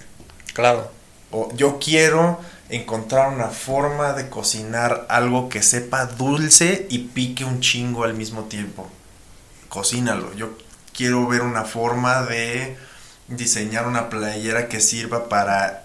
Claro. 0.53 0.91
O 1.29 1.53
yo 1.55 1.77
quiero 1.79 2.39
encontrar 2.71 3.29
una 3.33 3.47
forma 3.49 4.13
de 4.13 4.29
cocinar 4.29 5.05
algo 5.09 5.49
que 5.49 5.61
sepa 5.61 6.05
dulce 6.05 6.87
y 6.89 6.99
pique 6.99 7.43
un 7.45 7.59
chingo 7.59 8.03
al 8.05 8.13
mismo 8.13 8.45
tiempo. 8.45 8.89
Cocínalo. 9.69 10.33
Yo 10.35 10.57
quiero 10.95 11.27
ver 11.27 11.41
una 11.41 11.63
forma 11.65 12.23
de 12.23 12.75
diseñar 13.27 13.87
una 13.87 14.09
playera 14.09 14.67
que 14.67 14.79
sirva 14.81 15.29
para 15.29 15.83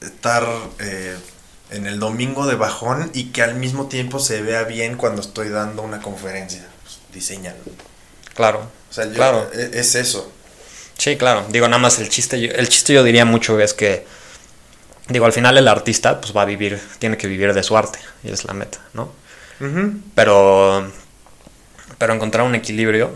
estar 0.00 0.46
eh, 0.80 1.16
en 1.70 1.86
el 1.86 1.98
domingo 1.98 2.46
de 2.46 2.54
bajón 2.56 3.10
y 3.14 3.26
que 3.26 3.42
al 3.42 3.54
mismo 3.54 3.86
tiempo 3.86 4.18
se 4.18 4.42
vea 4.42 4.64
bien 4.64 4.96
cuando 4.96 5.20
estoy 5.22 5.48
dando 5.48 5.82
una 5.82 6.00
conferencia. 6.02 6.64
Pues, 6.82 6.98
diseñalo. 7.12 7.58
Claro. 8.34 8.68
O 8.90 8.92
sea, 8.92 9.06
yo- 9.06 9.14
Claro. 9.14 9.50
e- 9.52 9.70
es 9.74 9.94
eso. 9.94 10.30
Sí, 10.98 11.16
claro. 11.16 11.44
Digo, 11.50 11.66
nada 11.66 11.80
más 11.80 11.98
el 11.98 12.08
chiste, 12.08 12.40
yo- 12.40 12.52
el 12.52 12.68
chiste 12.68 12.92
yo 12.92 13.02
diría 13.02 13.24
mucho 13.24 13.58
es 13.60 13.74
que, 13.74 14.06
digo, 15.08 15.26
al 15.26 15.32
final 15.32 15.58
el 15.58 15.68
artista 15.68 16.20
pues 16.20 16.36
va 16.36 16.42
a 16.42 16.46
vivir, 16.46 16.80
tiene 16.98 17.16
que 17.16 17.26
vivir 17.26 17.52
de 17.52 17.62
su 17.62 17.76
arte 17.76 17.98
y 18.22 18.30
es 18.30 18.44
la 18.44 18.54
meta, 18.54 18.78
¿no? 18.92 19.12
Pero, 20.14 20.90
pero 21.96 22.12
encontrar 22.12 22.44
un 22.44 22.54
equilibrio 22.54 23.10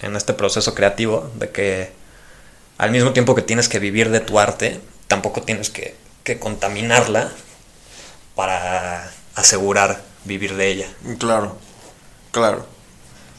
en 0.00 0.16
este 0.16 0.32
proceso 0.32 0.74
creativo 0.74 1.30
de 1.38 1.50
que 1.50 1.92
al 2.78 2.90
mismo 2.90 3.12
tiempo 3.12 3.34
que 3.34 3.42
tienes 3.42 3.68
que 3.68 3.78
vivir 3.78 4.10
de 4.10 4.18
tu 4.20 4.40
arte, 4.40 4.80
tampoco 5.06 5.42
tienes 5.42 5.70
que, 5.70 5.94
que 6.24 6.40
contaminarla 6.40 7.30
para 8.34 9.12
asegurar 9.34 10.02
vivir 10.24 10.56
de 10.56 10.68
ella. 10.68 10.88
Claro, 11.18 11.56
claro. 12.32 12.66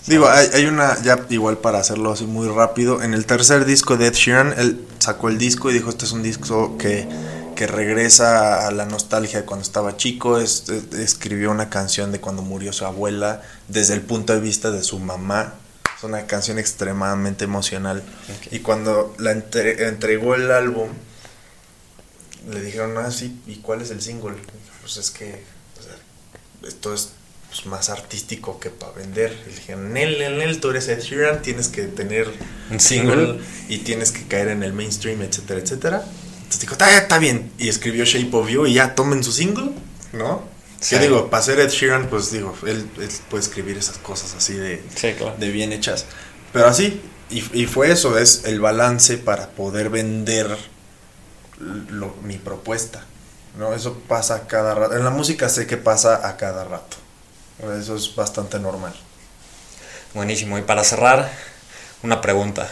Digo, 0.08 0.30
hay, 0.30 0.48
hay 0.54 0.66
una, 0.66 1.02
ya 1.02 1.26
igual 1.30 1.58
para 1.58 1.80
hacerlo 1.80 2.12
así 2.12 2.26
muy 2.26 2.48
rápido, 2.48 3.02
en 3.02 3.14
el 3.14 3.26
tercer 3.26 3.66
disco 3.66 3.98
de 3.98 4.08
Ed 4.08 4.14
Sheeran, 4.14 4.54
él 4.58 4.86
sacó 5.00 5.30
el 5.30 5.38
disco 5.38 5.70
y 5.70 5.74
dijo, 5.74 5.90
este 5.90 6.06
es 6.06 6.12
un 6.12 6.24
disco 6.24 6.78
que, 6.78 7.08
que 7.64 7.68
regresa 7.68 8.68
a 8.68 8.72
la 8.72 8.86
nostalgia 8.86 9.40
de 9.40 9.46
cuando 9.46 9.64
estaba 9.66 9.96
chico, 9.96 10.38
es- 10.38 10.66
es- 10.68 11.00
escribió 11.00 11.50
una 11.50 11.70
canción 11.70 12.12
de 12.12 12.20
cuando 12.20 12.42
murió 12.42 12.74
su 12.74 12.84
abuela 12.86 13.42
desde 13.70 13.94
el 13.94 14.02
punto 14.02 14.34
de 14.34 14.42
vista 14.42 14.70
de 14.70 14.84
su 14.84 15.00
mamá, 15.00 15.54
es 15.98 16.04
una 16.04 16.28
canción 16.28 16.60
extremadamente 16.60 17.46
emocional. 17.46 18.04
Y 18.52 18.60
cuando 18.60 19.16
la 19.18 19.32
entre- 19.32 19.88
entregó 19.88 20.36
el 20.36 20.52
álbum, 20.52 20.90
le 22.52 22.60
dijeron, 22.62 22.98
ah, 22.98 23.12
sí, 23.12 23.40
¿y 23.48 23.56
cuál 23.58 23.82
es 23.82 23.92
el 23.92 24.02
single? 24.02 24.36
Pues 24.82 24.98
es 24.98 25.10
que 25.10 25.42
o 25.80 25.84
sea, 25.84 26.68
esto 26.68 26.94
es 26.94 27.12
pues, 27.48 27.66
más 27.68 27.90
artístico 27.90 28.60
que 28.60 28.72
para 28.72 28.92
vender. 28.92 29.38
Y 29.46 29.50
le 29.52 29.56
dijeron, 29.56 29.94
Nel, 29.94 30.20
Nel, 30.20 30.38
Nel, 30.38 30.60
tú 30.60 30.72
eres 30.72 30.90
Ed 30.90 31.00
Sheeran, 31.00 31.42
tienes 31.42 31.70
que 31.70 31.84
tener 31.84 32.30
Un 32.70 32.82
single. 32.82 33.40
y 33.70 33.78
tienes 33.78 34.12
que 34.12 34.28
caer 34.28 34.50
en 34.50 34.64
el 34.64 34.74
mainstream, 34.74 35.22
etcétera, 35.22 35.62
etcétera. 35.62 36.06
Dijo, 36.64 36.74
está, 36.76 36.98
está 36.98 37.18
bien. 37.18 37.52
Y 37.58 37.68
escribió 37.68 38.06
Shape 38.06 38.30
of 38.38 38.48
You 38.48 38.66
y 38.66 38.76
ya 38.76 38.96
tomen 38.96 39.22
su 39.22 39.34
single, 39.34 39.72
¿no? 40.14 40.44
Sí. 40.80 40.96
¿Qué 40.96 41.02
digo? 41.04 41.30
Para 41.30 41.44
ser 41.44 41.60
Ed 41.60 41.70
Sheeran, 41.70 42.08
pues 42.08 42.32
digo, 42.32 42.56
él, 42.66 42.90
él 43.00 43.10
puede 43.30 43.44
escribir 43.44 43.78
esas 43.78 43.98
cosas 43.98 44.34
así 44.38 44.54
de, 44.54 44.82
Sí, 44.96 45.12
claro. 45.18 45.36
de 45.38 45.50
bien 45.50 45.74
hechas. 45.74 46.06
Pero 46.54 46.68
así, 46.68 47.02
y, 47.30 47.44
y 47.64 47.66
fue 47.68 47.92
eso, 47.92 48.18
es 48.18 48.44
el 48.46 48.62
balance 48.62 49.18
para 49.18 49.50
poder 49.50 49.90
vender 49.90 50.58
lo- 51.90 52.16
mi 52.24 52.38
propuesta. 52.38 53.04
¿no? 53.58 53.74
Eso 53.74 53.98
pasa 54.08 54.36
a 54.36 54.48
cada 54.48 54.74
rato. 54.74 54.96
En 54.96 55.04
la 55.04 55.10
música 55.10 55.50
sé 55.50 55.68
que 55.68 55.76
pasa 55.78 56.28
a 56.28 56.38
cada 56.38 56.64
rato. 56.64 56.96
Eso 57.78 57.98
es 57.98 58.16
bastante 58.16 58.58
normal. 58.58 58.94
Buenísimo. 60.14 60.58
Y 60.58 60.62
para 60.62 60.84
cerrar, 60.86 61.30
una 62.04 62.22
pregunta. 62.22 62.70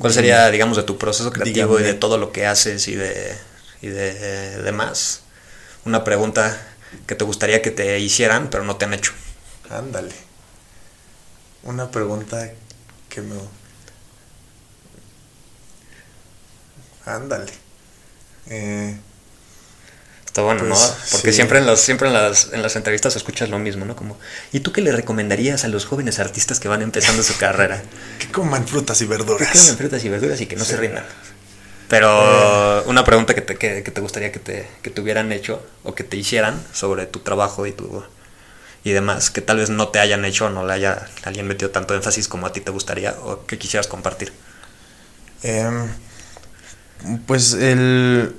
¿Cuál 0.00 0.14
sería, 0.14 0.50
digamos, 0.50 0.78
de 0.78 0.82
tu 0.82 0.96
proceso 0.96 1.30
creativo 1.30 1.78
y 1.78 1.82
de 1.82 1.92
todo 1.92 2.16
lo 2.16 2.32
que 2.32 2.46
haces 2.46 2.88
y 2.88 2.94
de, 2.94 3.36
y 3.82 3.88
de 3.88 4.08
eh, 4.54 4.62
demás? 4.62 5.24
Una 5.84 6.04
pregunta 6.04 6.58
que 7.06 7.14
te 7.14 7.24
gustaría 7.24 7.60
que 7.60 7.70
te 7.70 7.98
hicieran, 8.00 8.48
pero 8.48 8.64
no 8.64 8.76
te 8.76 8.86
han 8.86 8.94
hecho. 8.94 9.12
Ándale. 9.68 10.14
Una 11.64 11.90
pregunta 11.90 12.50
que 13.10 13.20
me... 13.20 13.36
Ándale. 17.04 17.52
Eh, 18.46 18.98
Está 20.30 20.42
bueno, 20.42 20.62
¿no? 20.62 20.76
Pues, 20.76 20.94
Porque 21.10 21.30
sí. 21.32 21.36
siempre, 21.36 21.58
en, 21.58 21.66
los, 21.66 21.80
siempre 21.80 22.06
en, 22.06 22.14
las, 22.14 22.52
en 22.52 22.62
las 22.62 22.76
entrevistas 22.76 23.16
escuchas 23.16 23.48
lo 23.48 23.58
mismo, 23.58 23.84
¿no? 23.84 23.96
Como, 23.96 24.16
¿y 24.52 24.60
tú 24.60 24.70
qué 24.72 24.80
le 24.80 24.92
recomendarías 24.92 25.64
a 25.64 25.68
los 25.68 25.86
jóvenes 25.86 26.20
artistas 26.20 26.60
que 26.60 26.68
van 26.68 26.82
empezando 26.82 27.24
su 27.24 27.36
carrera? 27.36 27.82
Que 28.20 28.28
coman 28.30 28.64
frutas 28.68 29.00
y 29.00 29.06
Que 29.06 29.10
verduras. 29.10 29.50
comen 29.50 29.76
frutas 29.76 30.04
y 30.04 30.08
verduras 30.08 30.40
y 30.40 30.46
que 30.46 30.54
no 30.54 30.64
Sí. 30.64 30.70
se 30.70 30.76
rindan. 30.76 31.04
Pero 31.88 32.84
una 32.84 33.04
pregunta 33.04 33.34
que 33.34 33.40
te, 33.40 33.56
que, 33.56 33.82
que 33.82 33.90
te 33.90 34.00
gustaría 34.00 34.30
que 34.30 34.38
te, 34.38 34.68
que 34.82 34.90
te 34.90 35.00
hubieran 35.00 35.32
hecho 35.32 35.66
o 35.82 35.96
que 35.96 36.04
te 36.04 36.16
hicieran 36.16 36.62
sobre 36.72 37.06
tu 37.06 37.18
trabajo 37.18 37.66
y 37.66 37.72
tu 37.72 38.04
y 38.84 38.92
demás, 38.92 39.30
que 39.30 39.40
tal 39.40 39.56
vez 39.56 39.68
no 39.70 39.88
te 39.88 39.98
hayan 39.98 40.24
hecho 40.24 40.46
o 40.46 40.50
no 40.50 40.64
le 40.64 40.72
haya 40.72 41.08
alguien 41.24 41.48
metido 41.48 41.70
tanto 41.72 41.94
énfasis 41.96 42.28
como 42.28 42.46
a 42.46 42.52
ti 42.52 42.60
te 42.60 42.70
gustaría 42.70 43.16
o 43.24 43.44
que 43.46 43.58
quisieras 43.58 43.88
compartir. 43.88 44.32
Em, 45.42 45.88
pues 47.26 47.54
el. 47.54 48.36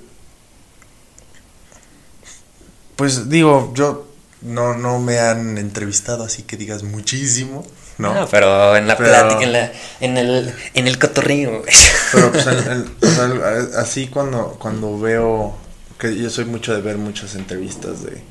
Pues 2.95 3.29
digo, 3.29 3.71
yo 3.75 4.07
no, 4.41 4.73
no 4.75 4.99
me 4.99 5.19
han 5.19 5.57
entrevistado 5.57 6.23
así 6.23 6.43
que 6.43 6.57
digas 6.57 6.83
muchísimo, 6.83 7.65
¿no? 7.97 8.11
Ah, 8.11 8.27
pero 8.29 8.75
en 8.75 8.87
la 8.87 8.97
Pero- 8.97 9.09
plática, 9.09 9.43
en, 9.43 9.53
la, 9.53 9.71
en, 9.99 10.17
el, 10.17 10.53
en 10.73 10.87
el 10.87 10.99
cotorreo. 10.99 11.63
Pero 12.11 12.31
pues 12.31 12.45
el- 12.47 12.85
el- 13.01 13.75
así 13.77 14.07
cuando, 14.07 14.57
cuando 14.59 14.99
veo, 14.99 15.55
que 15.99 16.15
yo 16.15 16.29
soy 16.29 16.45
mucho 16.45 16.73
de 16.73 16.81
ver 16.81 16.97
muchas 16.97 17.35
entrevistas 17.35 18.03
de, 18.03 18.21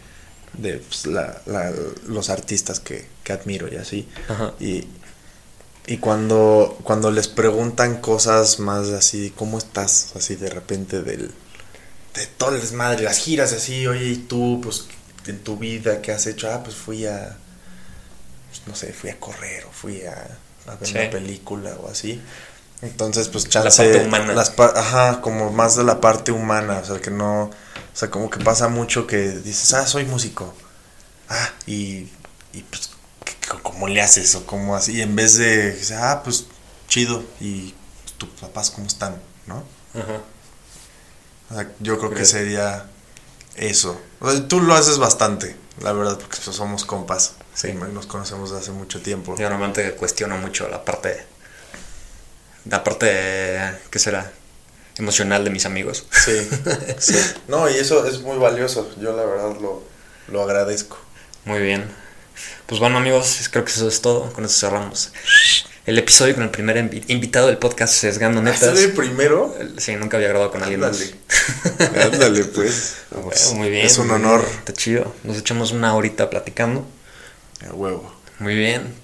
de 0.55 0.79
pues, 0.79 1.07
la- 1.07 1.41
la- 1.47 1.73
los 2.07 2.31
artistas 2.31 2.81
que, 2.81 3.07
que 3.25 3.33
admiro 3.33 3.69
y 3.73 3.77
así. 3.77 4.09
Ajá. 4.29 4.53
Y, 4.61 4.87
y 5.87 5.97
cuando, 5.99 6.79
cuando 6.85 7.11
les 7.11 7.27
preguntan 7.29 8.01
cosas 8.01 8.61
más 8.61 8.89
así, 8.91 9.33
¿cómo 9.37 9.59
estás? 9.59 10.13
Así 10.15 10.37
de 10.37 10.51
repente 10.51 11.03
del, 11.03 11.33
de 12.15 12.27
todo 12.27 12.55
el 12.55 12.61
desmadre, 12.61 13.03
las 13.05 13.19
giras 13.19 13.53
así, 13.53 13.87
oye, 13.87 14.07
¿y 14.07 14.17
tú, 14.17 14.61
pues, 14.63 14.87
en 15.27 15.39
tu 15.45 15.57
vida, 15.57 16.01
qué 16.03 16.13
has 16.13 16.27
hecho? 16.27 16.51
Ah, 16.51 16.63
pues 16.63 16.77
fui 16.77 17.07
a, 17.07 17.37
pues, 18.49 18.63
no 18.67 18.75
sé, 18.75 18.93
fui 18.93 19.11
a 19.11 19.19
correr 19.21 19.65
o 19.67 19.71
fui 19.73 20.03
a, 20.03 20.39
a 20.67 20.75
ver 20.77 20.89
Sí. 20.89 20.95
una 20.99 21.11
película 21.11 21.75
o 21.81 21.89
así. 21.89 22.21
Entonces, 22.83 23.29
pues 23.29 23.45
La 23.45 23.51
chance, 23.51 23.85
parte 23.85 24.07
humana. 24.07 24.33
las 24.33 24.51
pa- 24.51 24.73
ajá, 24.75 25.21
como 25.21 25.51
más 25.53 25.77
de 25.77 25.85
la 25.85 26.01
parte 26.01 26.33
humana, 26.33 26.79
o 26.83 26.85
sea, 26.85 27.01
que 27.01 27.11
no, 27.11 27.45
o 27.45 27.51
sea, 27.93 28.11
como 28.11 28.31
que 28.31 28.43
pasa 28.43 28.69
mucho 28.69 29.07
que 29.07 29.29
dices, 29.31 29.73
ah, 29.75 29.87
soy 29.87 30.05
músico. 30.07 30.55
Ah, 31.29 31.51
y, 31.67 32.09
y 32.55 32.63
pues, 32.71 32.91
¿qué- 33.25 33.35
qué- 33.41 33.59
¿cómo 33.63 33.87
le 33.87 34.01
haces? 34.01 34.35
O 34.35 34.47
cómo 34.47 34.75
así, 34.75 34.93
y 34.97 35.03
en 35.03 35.15
vez 35.15 35.37
de, 35.37 35.79
ah, 35.97 36.23
pues, 36.25 36.47
chido, 36.89 37.23
y 37.41 37.75
tus 38.17 38.31
papás, 38.41 38.71
¿cómo 38.71 38.87
están? 38.87 39.15
¿No? 39.47 39.63
Ajá. 39.95 40.21
O 41.51 41.55
sea, 41.55 41.71
yo 41.81 41.99
creo 41.99 42.11
que 42.11 42.25
sería 42.25 42.87
eso. 43.57 44.01
O 44.21 44.31
sea, 44.31 44.47
tú 44.47 44.61
lo 44.61 44.75
haces 44.75 44.99
bastante, 44.99 45.57
la 45.83 45.93
verdad, 45.93 46.19
porque 46.19 46.39
pues, 46.45 46.57
somos 46.57 46.85
compas. 46.85 47.35
Sí, 47.55 47.73
nos 47.73 48.07
conocemos 48.07 48.51
desde 48.51 48.63
hace 48.63 48.71
mucho 48.73 49.01
tiempo. 49.01 49.37
Yo 49.37 49.51
normalmente 49.51 49.93
cuestiono 49.93 50.39
mucho 50.39 50.69
la 50.69 50.85
parte, 50.85 51.25
la 52.67 52.85
parte, 52.85 53.79
¿qué 53.91 53.99
será? 53.99 54.33
Emocional 54.97 55.45
de 55.45 55.51
mis 55.51 55.67
amigos. 55.67 56.07
Sí, 56.11 56.49
sí. 56.99 57.19
No, 57.49 57.69
y 57.69 57.75
eso 57.75 58.07
es 58.07 58.21
muy 58.21 58.39
valioso. 58.39 58.91
Yo 59.01 59.17
la 59.17 59.25
verdad 59.25 59.57
lo, 59.61 59.83
lo 60.29 60.43
agradezco. 60.43 60.99
Muy 61.45 61.61
bien. 61.61 61.91
Pues 62.67 62.81
bueno 62.81 62.99
amigos, 62.99 63.49
creo 63.51 63.65
que 63.65 63.73
eso 63.73 63.89
es 63.89 64.01
todo. 64.01 64.33
Con 64.33 64.45
eso 64.45 64.67
cerramos 64.67 65.13
el 65.91 65.99
episodio 65.99 66.35
con 66.35 66.45
el 66.45 66.51
primer 66.51 66.77
invi- 66.77 67.03
invitado 67.09 67.49
del 67.49 67.59
podcast 67.59 67.93
Sesgando 67.93 68.41
Netas. 68.41 68.63
¿Este 68.63 68.87
de 68.87 68.89
primero? 68.91 69.53
Sí, 69.77 69.97
nunca 69.97 70.17
había 70.19 70.29
grabado 70.29 70.53
con 70.53 70.63
alguien 70.63 70.79
más. 70.81 71.01
Ándale. 71.81 72.05
Ándale, 72.05 72.45
pues. 72.45 72.95
Bueno, 73.11 73.55
muy 73.55 73.71
bien. 73.71 73.87
Es 73.87 73.99
un 73.99 74.09
honor. 74.13 74.45
Está 74.59 74.73
chido. 74.73 75.13
Nos 75.25 75.37
echamos 75.39 75.73
una 75.73 75.95
horita 75.97 76.31
platicando. 76.31 76.87
A 77.69 77.73
huevo. 77.75 78.15
Muy 78.39 78.55
bien. 78.55 78.95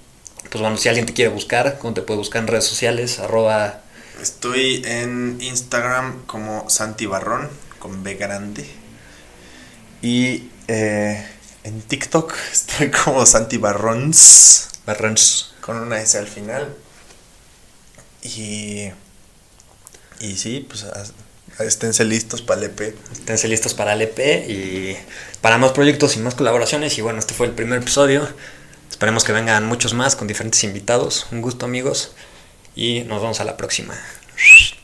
Pues 0.49 0.61
bueno, 0.61 0.77
si 0.77 0.87
alguien 0.87 1.05
te 1.05 1.13
quiere 1.13 1.29
buscar, 1.29 1.77
¿cómo 1.77 1.93
te 1.93 2.01
puede 2.01 2.19
buscar 2.19 2.41
en 2.41 2.47
redes 2.47 2.63
sociales? 2.65 3.19
Arroba 3.19 3.81
Estoy 4.21 4.81
en 4.85 5.37
Instagram 5.41 6.25
como 6.25 6.69
Santi 6.69 7.05
Barrón, 7.05 7.49
con 7.79 8.01
B 8.03 8.15
grande. 8.15 8.65
Y 10.01 10.49
eh, 10.69 11.27
en 11.65 11.81
TikTok 11.81 12.33
estoy 12.53 12.91
como 12.91 13.25
Santi 13.25 13.57
Barrons, 13.57 14.69
Barrons. 14.85 15.53
Con 15.67 15.77
una 15.77 16.01
S 16.01 16.17
al 16.17 16.27
final. 16.27 16.73
Y, 18.23 18.89
y 20.19 20.37
sí, 20.37 20.65
pues 20.67 20.85
esténse 21.59 22.05
listos 22.05 22.41
para 22.41 22.61
el 22.61 22.67
EP. 22.67 22.95
Esténse 23.11 23.47
listos 23.49 23.73
para 23.73 23.93
el 23.93 24.01
EP 24.01 24.49
y 24.49 24.97
para 25.41 25.57
más 25.57 25.73
proyectos 25.73 26.15
y 26.15 26.19
más 26.19 26.35
colaboraciones. 26.35 26.97
Y 26.97 27.01
bueno, 27.01 27.19
este 27.19 27.33
fue 27.33 27.47
el 27.47 27.53
primer 27.53 27.81
episodio. 27.81 28.27
Esperemos 28.89 29.25
que 29.25 29.33
vengan 29.33 29.65
muchos 29.65 29.93
más 29.93 30.15
con 30.15 30.27
diferentes 30.27 30.63
invitados. 30.63 31.27
Un 31.31 31.41
gusto 31.41 31.65
amigos. 31.65 32.13
Y 32.73 33.01
nos 33.01 33.21
vemos 33.21 33.41
a 33.41 33.43
la 33.43 33.57
próxima. 33.57 33.93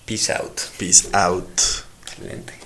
Peace 0.05 0.34
out. 0.34 0.59
Peace 0.77 1.07
out. 1.13 1.61
Excelente. 2.05 2.62